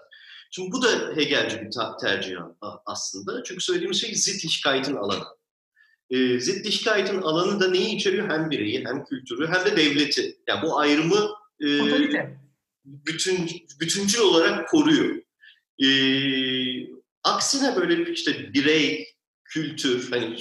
Şimdi 0.52 0.72
bu 0.72 0.82
da 0.82 1.16
Hegelci 1.16 1.62
bir 1.62 1.72
tercih 2.02 2.38
aslında. 2.86 3.44
Çünkü 3.44 3.64
söylediğimiz 3.64 4.02
şey 4.02 4.16
zıt 4.16 4.50
şikayetin 4.50 4.96
alanı. 4.96 5.26
E, 6.12 6.40
zıt 6.40 6.70
şikayetin 6.70 7.22
alanı 7.22 7.60
da 7.60 7.70
neyi 7.72 7.96
içeriyor? 7.96 8.30
Hem 8.30 8.52
bireyi, 8.52 8.86
hem 8.86 9.06
kültürü, 9.06 9.48
hem 9.48 9.66
de 9.66 9.78
devleti. 9.78 10.38
Yani 10.48 10.62
bu 10.62 10.80
ayrımı 10.80 11.30
e, 11.64 11.68
bütün 12.86 13.50
bütüncül 13.80 14.20
olarak 14.20 14.70
koruyor. 14.70 15.16
E, 15.84 15.88
aksine 17.24 17.76
böyle 17.76 18.12
işte 18.12 18.54
birey, 18.54 19.08
kültür, 19.46 20.12
hani 20.12 20.38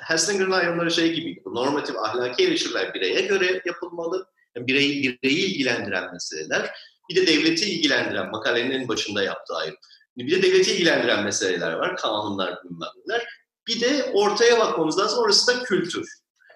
Heslinger'ın 0.00 0.50
ayrımları 0.50 0.90
şey 0.90 1.12
gibi, 1.12 1.42
normatif 1.46 1.96
ahlaki 1.96 2.44
eleştiriler 2.44 2.94
bireye 2.94 3.20
göre 3.20 3.62
yapılmalı. 3.66 4.26
Yani 4.56 4.66
bireyi, 4.66 5.18
bireyi 5.22 5.46
ilgilendiren 5.46 6.12
meseleler. 6.12 6.70
Bir 7.10 7.16
de 7.16 7.26
devleti 7.26 7.70
ilgilendiren, 7.70 8.30
makalenin 8.30 8.70
en 8.70 8.88
başında 8.88 9.22
yaptığı 9.22 9.54
ayrım. 9.54 9.76
Bir 10.16 10.30
de 10.30 10.42
devleti 10.42 10.72
ilgilendiren 10.72 11.24
meseleler 11.24 11.72
var, 11.72 11.96
kanunlar 11.96 12.64
bilmem 12.64 12.88
neler. 13.06 13.39
Bir 13.70 13.80
de 13.80 14.10
ortaya 14.14 14.58
bakmamız 14.58 14.98
lazım, 14.98 15.18
orası 15.18 15.46
da 15.46 15.62
kültür. 15.62 16.08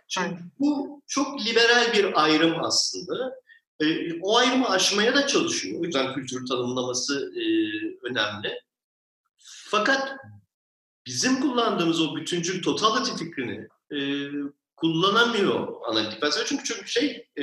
Şimdi 0.08 0.36
bu 0.58 1.02
çok 1.06 1.46
liberal 1.46 1.92
bir 1.92 2.24
ayrım 2.24 2.64
aslında. 2.64 3.34
E, 3.80 3.86
o 4.20 4.36
ayrımı 4.36 4.68
aşmaya 4.68 5.14
da 5.14 5.26
çalışıyor. 5.26 5.80
O 5.80 5.84
yüzden 5.84 6.14
kültür 6.14 6.46
tanımlaması 6.46 7.32
e, 7.36 7.44
önemli. 8.08 8.60
Fakat 9.70 10.12
bizim 11.06 11.40
kullandığımız 11.40 12.00
o 12.00 12.16
bütüncül 12.16 12.62
totality 12.62 13.24
fikrini 13.24 13.68
e, 13.92 13.98
kullanamıyor 14.76 15.68
analitik 15.88 16.20
felsefe. 16.20 16.46
Çünkü 16.46 16.64
çünkü 16.64 16.88
şey 16.88 17.28
e, 17.38 17.42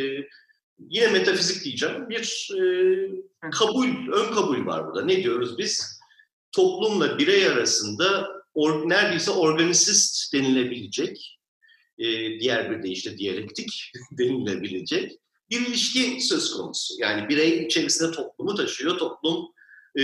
yine 0.79 1.07
metafizik 1.07 1.63
diyeceğim. 1.63 2.09
Bir 2.09 2.49
e, 2.57 2.61
kabul, 3.51 3.87
ön 4.13 4.33
kabul 4.33 4.65
var 4.65 4.87
burada. 4.87 5.05
Ne 5.05 5.23
diyoruz 5.23 5.57
biz? 5.57 6.01
Toplumla 6.51 7.17
birey 7.17 7.47
arasında 7.47 8.40
or, 8.53 8.89
neredeyse 8.89 9.31
organisist 9.31 10.33
denilebilecek, 10.33 11.39
e, 11.97 12.05
diğer 12.39 12.71
bir 12.71 12.83
deyişle 12.83 13.17
diyalektik 13.17 13.91
denilebilecek 14.17 15.11
bir 15.51 15.67
ilişki 15.67 16.21
söz 16.21 16.53
konusu. 16.53 16.93
Yani 16.99 17.29
birey 17.29 17.65
içerisinde 17.65 18.11
toplumu 18.11 18.55
taşıyor, 18.55 18.97
toplum 18.97 19.47
e, 19.97 20.03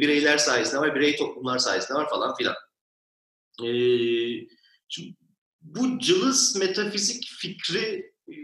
bireyler 0.00 0.38
sayesinde 0.38 0.80
var, 0.80 0.94
birey 0.94 1.16
toplumlar 1.16 1.58
sayesinde 1.58 1.98
var 1.98 2.10
falan 2.10 2.34
filan. 2.36 2.54
E, 3.64 3.68
şimdi 4.88 5.14
bu 5.60 5.98
cılız 5.98 6.56
metafizik 6.56 7.30
fikri 7.38 8.12
e, 8.28 8.34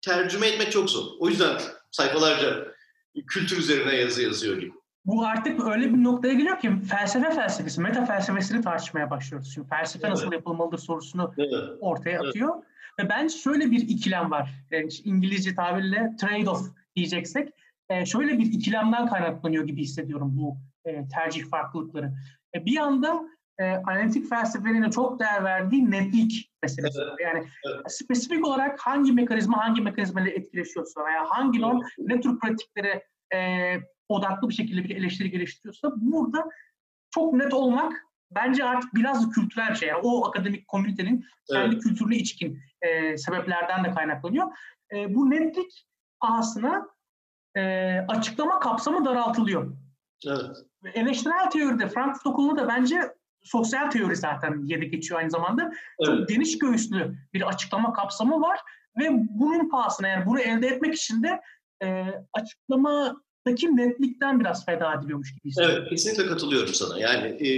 tercüme 0.00 0.48
etmek 0.48 0.72
çok 0.72 0.90
zor. 0.90 1.04
O 1.18 1.28
yüzden 1.28 1.60
sayfalarca 1.90 2.74
kültür 3.26 3.58
üzerine 3.58 3.96
yazı 3.96 4.22
yazıyor 4.22 4.60
gibi. 4.60 4.72
Bu 5.04 5.26
artık 5.26 5.66
öyle 5.66 5.94
bir 5.94 6.04
noktaya 6.04 6.34
geliyor 6.34 6.58
ki 6.58 6.70
felsefe 6.90 7.30
felsefesi, 7.30 7.80
meta 7.80 8.04
felsefesini 8.04 8.62
tartışmaya 8.62 9.10
başlıyoruz. 9.10 9.54
Şimdi 9.54 9.68
felsefe 9.68 10.06
evet. 10.06 10.16
nasıl 10.16 10.32
yapılmalıdır 10.32 10.78
sorusunu 10.78 11.34
evet. 11.38 11.52
ortaya 11.80 12.20
atıyor. 12.20 12.54
Evet. 12.54 12.66
Ve 13.00 13.08
ben 13.08 13.28
şöyle 13.28 13.70
bir 13.70 13.88
ikilem 13.88 14.30
var. 14.30 14.50
Yani 14.70 14.88
İngilizce 15.04 15.54
tabirle 15.54 15.96
trade-off 16.20 16.70
diyeceksek. 16.96 17.48
E, 17.88 18.06
şöyle 18.06 18.38
bir 18.38 18.46
ikilemden 18.46 19.06
kaynaklanıyor 19.06 19.66
gibi 19.66 19.82
hissediyorum 19.82 20.32
bu 20.34 20.56
e, 20.84 21.08
tercih 21.08 21.50
farklılıkları. 21.50 22.12
E, 22.54 22.64
bir 22.66 22.72
yandan 22.72 23.28
e, 23.58 23.64
analitik 23.64 24.28
felsefenin 24.28 24.90
çok 24.90 25.20
değer 25.20 25.44
verdiği 25.44 25.90
netlik 25.90 26.52
meselesi. 26.62 27.00
Evet. 27.02 27.20
Yani 27.20 27.44
evet. 27.66 27.92
spesifik 27.92 28.46
olarak 28.46 28.80
hangi 28.80 29.12
mekanizma 29.12 29.64
hangi 29.64 29.82
mekanizmayla 29.82 30.30
etkileşiyorsa 30.30 31.04
veya 31.04 31.24
hangi 31.28 31.60
norm 31.60 31.80
ne 31.98 32.20
tür 32.20 32.38
pratiklere 32.38 33.06
e, 33.34 33.38
odaklı 34.08 34.48
bir 34.48 34.54
şekilde 34.54 34.84
bir 34.84 34.96
eleştiri 34.96 35.30
geliştiriyorsa 35.30 35.92
burada 35.96 36.44
çok 37.10 37.34
net 37.34 37.54
olmak 37.54 37.92
bence 38.30 38.64
artık 38.64 38.94
biraz 38.94 39.30
kültürel 39.30 39.74
şey. 39.74 39.88
Yani 39.88 40.00
o 40.02 40.26
akademik 40.26 40.68
komünitenin 40.68 41.24
kendi 41.50 41.74
evet. 41.74 41.82
kültürüne 41.82 42.16
içkin 42.16 42.60
e, 42.82 43.16
sebeplerden 43.16 43.84
de 43.84 43.94
kaynaklanıyor. 43.94 44.46
E, 44.94 45.14
bu 45.14 45.30
netlik 45.30 45.86
pahasına 46.20 46.86
e, 47.56 47.62
açıklama 48.08 48.60
kapsamı 48.60 49.04
daraltılıyor. 49.04 49.76
Evet. 50.26 50.56
Eleştirel 50.94 51.50
teoride 51.50 51.88
Frankfurt 51.88 52.26
Okulu'nda 52.26 52.62
da 52.62 52.68
bence 52.68 53.14
sosyal 53.42 53.90
teori 53.90 54.16
zaten 54.16 54.62
yedi 54.64 54.90
geçiyor 54.90 55.20
aynı 55.20 55.30
zamanda. 55.30 55.62
Evet. 55.98 56.18
Çok 56.18 56.28
geniş 56.28 56.58
göğüslü 56.58 57.16
bir 57.32 57.48
açıklama 57.48 57.92
kapsamı 57.92 58.40
var 58.40 58.60
ve 58.98 59.08
bunun 59.12 59.68
pahasına 59.68 60.08
yani 60.08 60.26
bunu 60.26 60.40
elde 60.40 60.66
etmek 60.66 60.94
için 60.94 61.22
de 61.22 61.40
e, 61.82 62.06
açıklamadaki 63.46 63.76
netlikten 63.76 64.40
biraz 64.40 64.66
feda 64.66 64.94
ediliyormuş 64.94 65.34
gibi 65.34 65.44
hissediyorum. 65.44 65.78
Evet 65.80 65.90
kesinlikle 65.90 66.26
katılıyorum 66.26 66.74
sana. 66.74 66.98
Yani 66.98 67.48
e, 67.48 67.50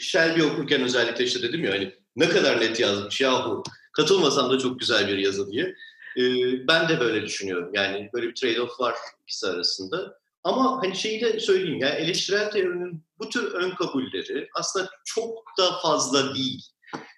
Shelby 0.00 0.42
okurken 0.42 0.82
özellikle 0.82 1.24
işte 1.24 1.42
dedim 1.42 1.64
ya 1.64 1.72
hani 1.72 1.92
ne 2.16 2.28
kadar 2.28 2.60
net 2.60 2.80
yazmış 2.80 3.20
yahu 3.20 3.62
katılmasam 3.92 4.50
da 4.50 4.58
çok 4.58 4.80
güzel 4.80 5.08
bir 5.08 5.18
yazı 5.18 5.50
diye. 5.50 5.74
E, 6.16 6.22
ben 6.68 6.88
de 6.88 7.00
böyle 7.00 7.22
düşünüyorum. 7.22 7.70
Yani 7.74 8.10
böyle 8.14 8.28
bir 8.28 8.34
trade-off 8.34 8.80
var 8.80 8.94
ikisi 9.22 9.46
arasında. 9.46 10.20
Ama 10.44 10.82
hani 10.82 10.96
şeyi 10.96 11.20
de 11.20 11.40
söyleyeyim 11.40 11.78
yani 11.78 11.94
eleştirel 11.94 12.50
teorinin 12.50 13.04
bu 13.18 13.28
tür 13.28 13.52
ön 13.52 13.70
kabulleri 13.70 14.48
aslında 14.54 14.90
çok 15.04 15.44
da 15.58 15.72
fazla 15.82 16.34
değil. 16.34 16.62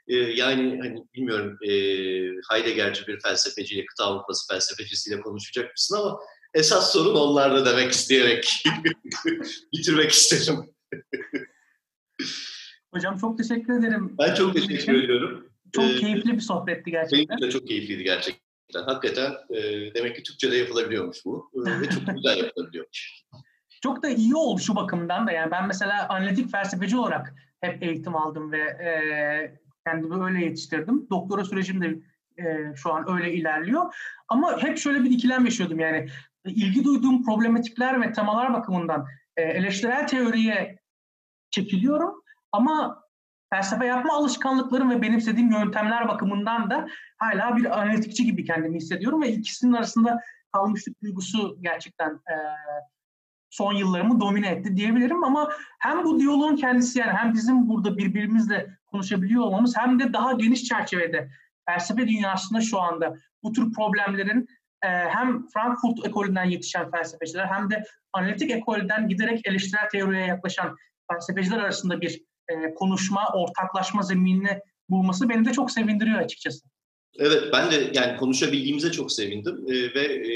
Ee, 0.09 0.17
yani 0.17 0.79
hani 0.83 1.05
bilmiyorum 1.15 1.59
e, 1.63 1.71
Heidegger'ci 2.51 3.07
bir 3.07 3.21
felsefeciyle, 3.21 3.85
kıta 3.85 4.05
Avrupası 4.05 4.55
felsefecisiyle 4.55 5.21
konuşacak 5.21 5.71
mısın 5.71 5.97
ama 5.97 6.19
esas 6.55 6.93
sorun 6.93 7.15
onlarda 7.15 7.67
demek 7.67 7.93
isteyerek 7.93 8.65
bitirmek 9.73 10.11
isterim. 10.11 10.75
Hocam 12.95 13.19
çok 13.19 13.39
teşekkür 13.39 13.79
ederim. 13.79 14.17
Ben 14.19 14.35
çok 14.35 14.55
teşekkür 14.55 15.05
ediyorum. 15.05 15.49
Çok 15.73 15.85
ee, 15.85 15.97
keyifli 15.97 16.33
bir 16.33 16.41
sohbetti 16.41 16.91
gerçekten. 16.91 17.39
Benim 17.39 17.49
de 17.49 17.53
çok 17.53 17.69
keyifliydi 17.69 18.05
gerçekten. 18.05 18.83
Hakikaten 18.87 19.33
e, 19.51 19.61
demek 19.95 20.17
ki 20.17 20.23
Türkçe'de 20.23 20.57
yapılabiliyormuş 20.57 21.25
bu 21.25 21.51
e, 21.67 21.81
ve 21.81 21.89
çok 21.91 22.07
güzel 22.15 22.37
yapılabiliyormuş. 22.37 23.23
Çok 23.83 24.03
da 24.03 24.09
iyi 24.09 24.35
oldu 24.35 24.61
şu 24.61 24.77
bakımdan 24.77 25.27
da 25.27 25.33
yani 25.33 25.51
ben 25.51 25.67
mesela 25.67 26.09
analitik 26.09 26.51
felsefeci 26.51 26.97
olarak 26.97 27.35
hep 27.61 27.83
eğitim 27.83 28.17
aldım 28.17 28.53
ve 28.53 28.59
e, 28.59 28.91
kendimi 29.87 30.25
öyle 30.25 30.45
yetiştirdim. 30.45 31.07
Doktora 31.11 31.45
sürecim 31.45 31.83
de 31.83 31.99
e, 32.43 32.75
şu 32.77 32.93
an 32.93 33.11
öyle 33.11 33.33
ilerliyor. 33.33 33.95
Ama 34.29 34.63
hep 34.63 34.79
şöyle 34.79 35.05
bir 35.05 35.11
ikilem 35.11 35.45
yaşıyordum 35.45 35.81
yani 35.81 36.09
ilgi 36.45 36.85
duyduğum 36.85 37.25
problematikler 37.25 38.01
ve 38.01 38.13
temalar 38.13 38.53
bakımından 38.53 39.07
e, 39.37 39.43
eleştirel 39.43 40.07
teoriye 40.07 40.79
çekiliyorum. 41.51 42.23
Ama 42.53 43.03
felsefe 43.51 43.87
yapma 43.87 44.15
alışkanlıklarım 44.15 44.91
ve 44.91 45.03
benimsediğim 45.03 45.51
yöntemler 45.51 46.09
bakımından 46.09 46.71
da 46.71 46.87
hala 47.19 47.57
bir 47.57 47.81
analitikçi 47.81 48.25
gibi 48.25 48.45
kendimi 48.45 48.77
hissediyorum 48.77 49.23
ve 49.23 49.33
ikisinin 49.33 49.73
arasında 49.73 50.21
kalmışlık 50.53 51.03
duygusu 51.03 51.57
gerçekten 51.61 52.11
e, 52.11 52.35
son 53.51 53.73
yıllarımı 53.73 54.21
domine 54.21 54.49
etti 54.49 54.77
diyebilirim. 54.77 55.25
Ama 55.25 55.49
hem 55.79 56.05
bu 56.05 56.21
diyaloğun 56.21 56.57
kendisi 56.57 56.99
yani 56.99 57.13
hem 57.13 57.35
bizim 57.35 57.69
burada 57.69 57.97
birbirimizle 57.97 58.79
konuşabiliyor 58.87 59.43
olmamız 59.43 59.77
hem 59.77 60.01
de 60.01 60.13
daha 60.13 60.33
geniş 60.33 60.65
çerçevede 60.65 61.31
felsefe 61.69 62.09
dünyasında 62.09 62.61
şu 62.61 62.81
anda 62.81 63.17
bu 63.43 63.53
tür 63.53 63.73
problemlerin 63.73 64.41
e, 64.41 64.62
hem 64.89 65.47
Frankfurt 65.55 66.07
ekolünden 66.07 66.45
yetişen 66.45 66.91
felsefeciler 66.91 67.47
hem 67.47 67.71
de 67.71 67.85
analitik 68.13 68.51
ekolden 68.51 69.09
giderek 69.09 69.47
eleştirel 69.47 69.89
teoriye 69.93 70.27
yaklaşan 70.27 70.77
felsefeciler 71.13 71.59
arasında 71.59 72.01
bir 72.01 72.23
e, 72.49 72.75
konuşma, 72.75 73.29
ortaklaşma 73.35 74.03
zeminini 74.03 74.61
bulması 74.89 75.29
beni 75.29 75.45
de 75.45 75.53
çok 75.53 75.71
sevindiriyor 75.71 76.19
açıkçası. 76.19 76.67
Evet 77.19 77.43
ben 77.53 77.71
de 77.71 77.91
yani 77.95 78.17
konuşabildiğimize 78.17 78.93
çok 78.93 79.13
sevindim 79.13 79.65
e, 79.69 79.95
ve 79.95 80.03
e, 80.03 80.33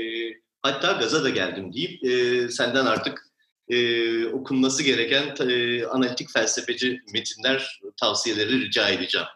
hatta 0.62 0.92
gaza 0.92 1.24
da 1.24 1.30
geldim 1.30 1.72
deyip 1.72 2.04
e, 2.04 2.48
senden 2.48 2.86
artık 2.86 3.26
e, 3.68 4.26
okunması 4.26 4.82
gereken 4.82 5.48
e, 5.48 5.84
analitik 5.86 6.30
felsefeci 6.30 7.00
metinler 7.12 7.80
tavsiyeleri 8.00 8.60
rica 8.60 8.88
edeceğim. 8.88 9.26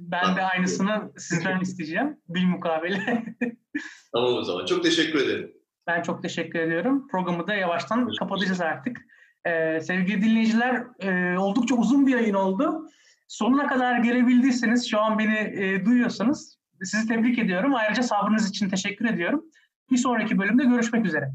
Ben 0.00 0.36
de 0.36 0.42
aynısını 0.42 1.12
sizden 1.16 1.60
isteyeceğim. 1.60 2.16
Bil 2.28 2.44
mukabele. 2.44 3.24
tamam 4.14 4.34
o 4.34 4.42
zaman. 4.42 4.66
Çok 4.66 4.84
teşekkür 4.84 5.24
ederim. 5.24 5.52
Ben 5.86 6.02
çok 6.02 6.22
teşekkür 6.22 6.58
ediyorum. 6.58 7.08
Programı 7.08 7.46
da 7.46 7.54
yavaştan 7.54 8.12
kapatacağız 8.18 8.60
artık. 8.60 8.98
Ee, 9.46 9.80
sevgili 9.80 10.22
dinleyiciler, 10.22 10.84
e, 10.98 11.38
oldukça 11.38 11.74
uzun 11.74 12.06
bir 12.06 12.12
yayın 12.12 12.34
oldu. 12.34 12.88
Sonuna 13.28 13.66
kadar 13.66 13.98
gelebildiyseniz, 13.98 14.90
şu 14.90 15.00
an 15.00 15.18
beni 15.18 15.38
e, 15.38 15.84
duyuyorsanız 15.84 16.58
sizi 16.82 17.08
tebrik 17.08 17.38
ediyorum. 17.38 17.74
Ayrıca 17.74 18.02
sabrınız 18.02 18.50
için 18.50 18.68
teşekkür 18.68 19.04
ediyorum. 19.04 19.44
Bir 19.90 19.96
sonraki 19.96 20.38
bölümde 20.38 20.64
görüşmek 20.64 21.06
üzere. 21.06 21.32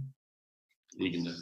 İyi 0.97 1.11
günler. 1.11 1.35